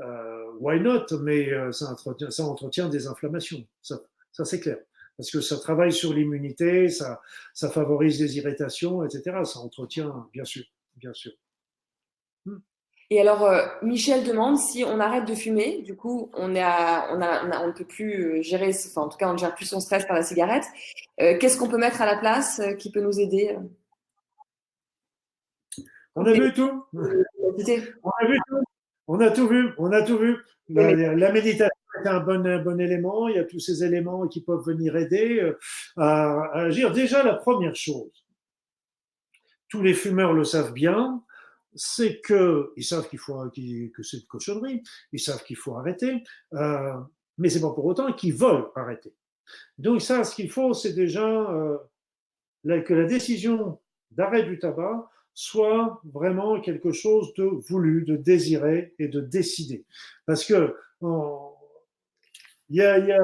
[0.00, 1.06] euh, why not?
[1.22, 1.90] Mais euh, ça,
[2.44, 3.66] entretient, des inflammations.
[3.82, 3.98] Ça,
[4.44, 4.78] c'est clair.
[5.16, 7.20] Parce que ça travaille sur l'immunité, ça,
[7.72, 9.38] favorise des irritations, etc.
[9.44, 10.62] Ça entretient, bien sûr,
[10.94, 11.32] bien sûr.
[12.46, 12.58] Hmm.
[13.10, 13.50] Et alors,
[13.82, 18.70] Michel demande si on arrête de fumer, du coup, on on, ne peut plus gérer,
[18.86, 20.64] enfin, en tout cas, on ne gère plus son stress par la cigarette.
[21.18, 23.58] Qu'est-ce qu'on peut mettre à la place qui peut nous aider
[26.16, 26.84] on a vu tout.
[26.92, 28.62] On a vu tout.
[29.06, 29.70] On a tout vu.
[29.78, 30.36] On a tout vu.
[30.68, 31.68] La, méditation
[32.02, 33.28] est un bon, bon élément.
[33.28, 35.58] Il y a tous ces éléments qui peuvent venir aider euh,
[35.96, 36.92] à, agir.
[36.92, 38.24] Déjà, la première chose,
[39.68, 41.22] tous les fumeurs le savent bien,
[41.74, 44.82] c'est que ils savent qu'il faut que c'est de cochonnerie,
[45.12, 46.22] ils savent qu'il faut arrêter,
[46.54, 46.94] euh,
[47.38, 49.14] mais c'est pas pour autant qu'ils veulent arrêter.
[49.78, 51.78] Donc ça, ce qu'il faut, c'est déjà euh,
[52.64, 53.80] que la décision
[54.10, 55.08] d'arrêt du tabac
[55.40, 59.86] soit vraiment quelque chose de voulu, de désiré et de décidé.
[60.26, 60.76] Parce que
[62.68, 63.18] il y a, y, a,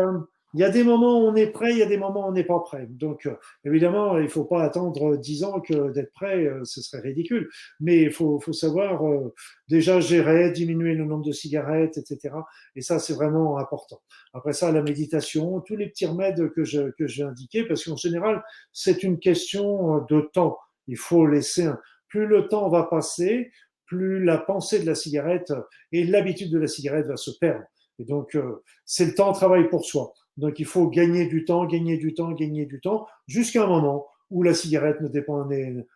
[0.55, 2.32] y a, des moments où on est prêt, il y a des moments où on
[2.32, 2.86] n'est pas prêt.
[2.88, 3.34] Donc, euh,
[3.66, 7.51] évidemment, il ne faut pas attendre dix ans que d'être prêt, euh, ce serait ridicule.
[7.80, 9.34] Mais il faut, faut savoir euh,
[9.68, 12.34] déjà gérer, diminuer le nombre de cigarettes, etc.
[12.76, 14.01] Et ça, c'est vraiment important.
[14.32, 17.97] Après ça, la méditation, tous les petits remèdes que je que j'ai indiqués, parce qu'en
[17.97, 20.56] général, c'est une question de temps.
[20.88, 21.78] Il faut laisser un,
[22.09, 23.51] plus le temps va passer,
[23.87, 25.53] plus la pensée de la cigarette
[25.93, 27.65] et l'habitude de la cigarette va se perdre.
[27.99, 30.12] Et donc, euh, c'est le temps de travail pour soi.
[30.37, 34.07] Donc, il faut gagner du temps, gagner du temps, gagner du temps, jusqu'à un moment
[34.31, 35.49] où la cigarette ne dépend,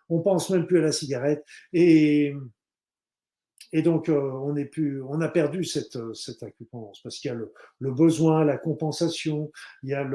[0.08, 2.32] on pense même plus à la cigarette et
[3.72, 7.32] et donc euh, on est plus, on a perdu cette cette acupuncture parce qu'il y
[7.32, 10.08] a le, le, besoin, la compensation, il y a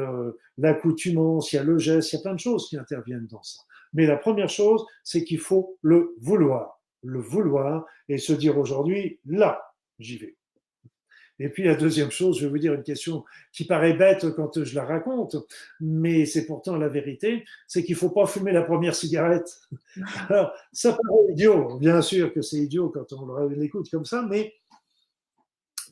[0.57, 3.43] l'accoutumance, il y a le geste, il y a plein de choses qui interviennent dans
[3.43, 3.61] ça.
[3.95, 6.81] Mais la première chose, c'est qu'il faut le vouloir.
[7.01, 10.35] Le vouloir et se dire aujourd'hui, là, j'y vais.
[11.39, 14.63] Et puis la deuxième chose, je vais vous dire une question qui paraît bête quand
[14.63, 15.35] je la raconte,
[15.81, 19.59] mais c'est pourtant la vérité, c'est qu'il faut pas fumer la première cigarette.
[20.29, 24.53] Alors, ça paraît idiot, bien sûr que c'est idiot quand on l'écoute comme ça, mais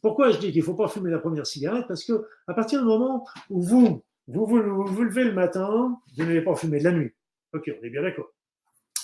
[0.01, 1.85] pourquoi je dis qu'il faut pas fumer la première cigarette?
[1.87, 6.23] Parce que à partir du moment où vous vous, vous, vous, levez le matin, vous
[6.23, 7.11] n'allez pas fumer de la nuit.
[7.53, 8.31] Ok, on est bien d'accord.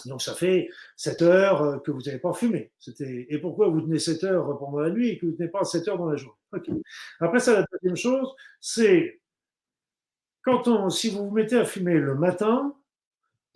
[0.05, 2.71] Donc ça fait 7 heures euh, que vous n'avez pas fumé.
[3.09, 5.63] Et pourquoi vous tenez 7 heures pendant la nuit et que vous ne tenez pas
[5.63, 6.37] 7 heures dans la journée?
[7.19, 9.21] Après ça, la deuxième chose, c'est
[10.41, 12.73] quand on, si vous vous mettez à fumer le matin,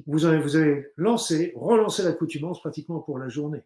[0.06, 3.64] vous avez, vous avez lancé, relancé l'accoutumance pratiquement pour la journée.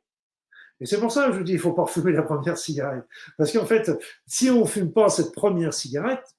[0.80, 3.06] Et c'est pour ça que je vous dis, il faut pas fumer la première cigarette.
[3.38, 3.91] Parce qu'en fait,
[4.28, 6.38] si on fume pas cette première cigarette,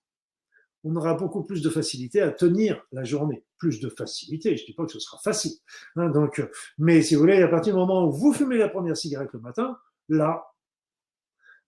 [0.84, 3.44] on aura beaucoup plus de facilité à tenir la journée.
[3.58, 4.56] Plus de facilité.
[4.56, 5.52] Je ne dis pas que ce sera facile.
[5.96, 6.42] Hein, donc,
[6.78, 9.40] mais si vous voulez, à partir du moment où vous fumez la première cigarette le
[9.40, 9.78] matin,
[10.08, 10.44] là,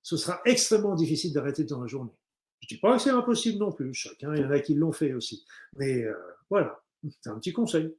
[0.03, 2.13] ce sera extrêmement difficile d'arrêter dans la journée.
[2.61, 3.93] Je ne dis pas que c'est impossible non plus.
[3.95, 5.45] Chacun, il y en a qui l'ont fait aussi.
[5.77, 6.15] Mais euh,
[6.49, 6.81] voilà,
[7.21, 7.95] c'est un petit conseil.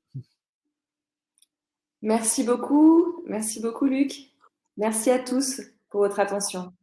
[2.01, 3.23] Merci beaucoup.
[3.27, 4.31] Merci beaucoup, Luc.
[4.77, 6.73] Merci à tous pour votre attention.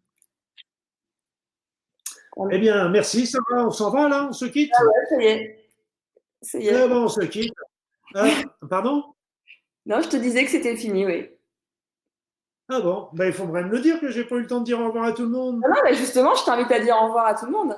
[2.52, 4.70] Eh bien, merci, ça va, on s'en va là, on se quitte?
[4.78, 5.67] Ah ouais, ça y est.
[6.54, 7.52] Eh ben, on se quitte.
[8.14, 8.28] Ah,
[8.68, 9.04] pardon?
[9.86, 11.28] Non, je te disais que c'était fini, oui.
[12.68, 13.08] Ah bon?
[13.12, 14.86] Ben, Il faudrait me le dire que j'ai pas eu le temps de dire au
[14.86, 15.60] revoir à tout le monde.
[15.64, 17.76] Ah non, mais justement, je t'invite à dire au revoir à tout le monde.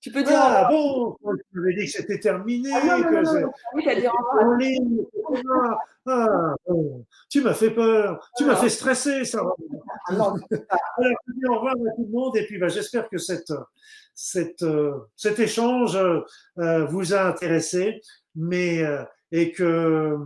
[0.00, 0.36] Tu peux dire.
[0.36, 2.70] Ah bon Je m'avais dit que c'était terminé.
[2.72, 2.98] Ah.
[6.06, 6.54] Ah.
[7.28, 8.30] Tu m'as fait peur.
[8.36, 9.42] Tu m'as fait stresser, ça.
[10.06, 13.08] Ah non, Alors, je dis au revoir à tout le monde et puis bah, j'espère
[13.08, 13.52] que cette,
[14.14, 18.00] cette, euh, cet échange euh, vous a intéressé,
[18.36, 19.02] mais euh,
[19.32, 20.16] et que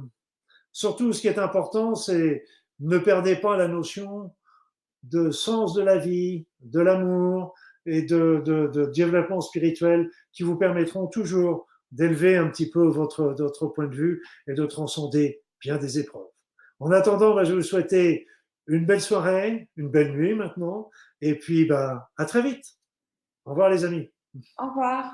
[0.70, 2.44] surtout ce qui est important, c'est
[2.80, 4.32] ne perdez pas la notion
[5.02, 7.54] de sens de la vie, de l'amour
[7.86, 13.34] et de, de, de développement spirituel qui vous permettront toujours d'élever un petit peu votre,
[13.38, 16.26] votre point de vue et de transcender bien des épreuves.
[16.80, 18.26] En attendant, bah, je vous souhaiter
[18.66, 20.90] une belle soirée, une belle nuit maintenant,
[21.20, 22.64] et puis bah, à très vite.
[23.44, 24.10] Au revoir les amis.
[24.58, 25.12] au revoir.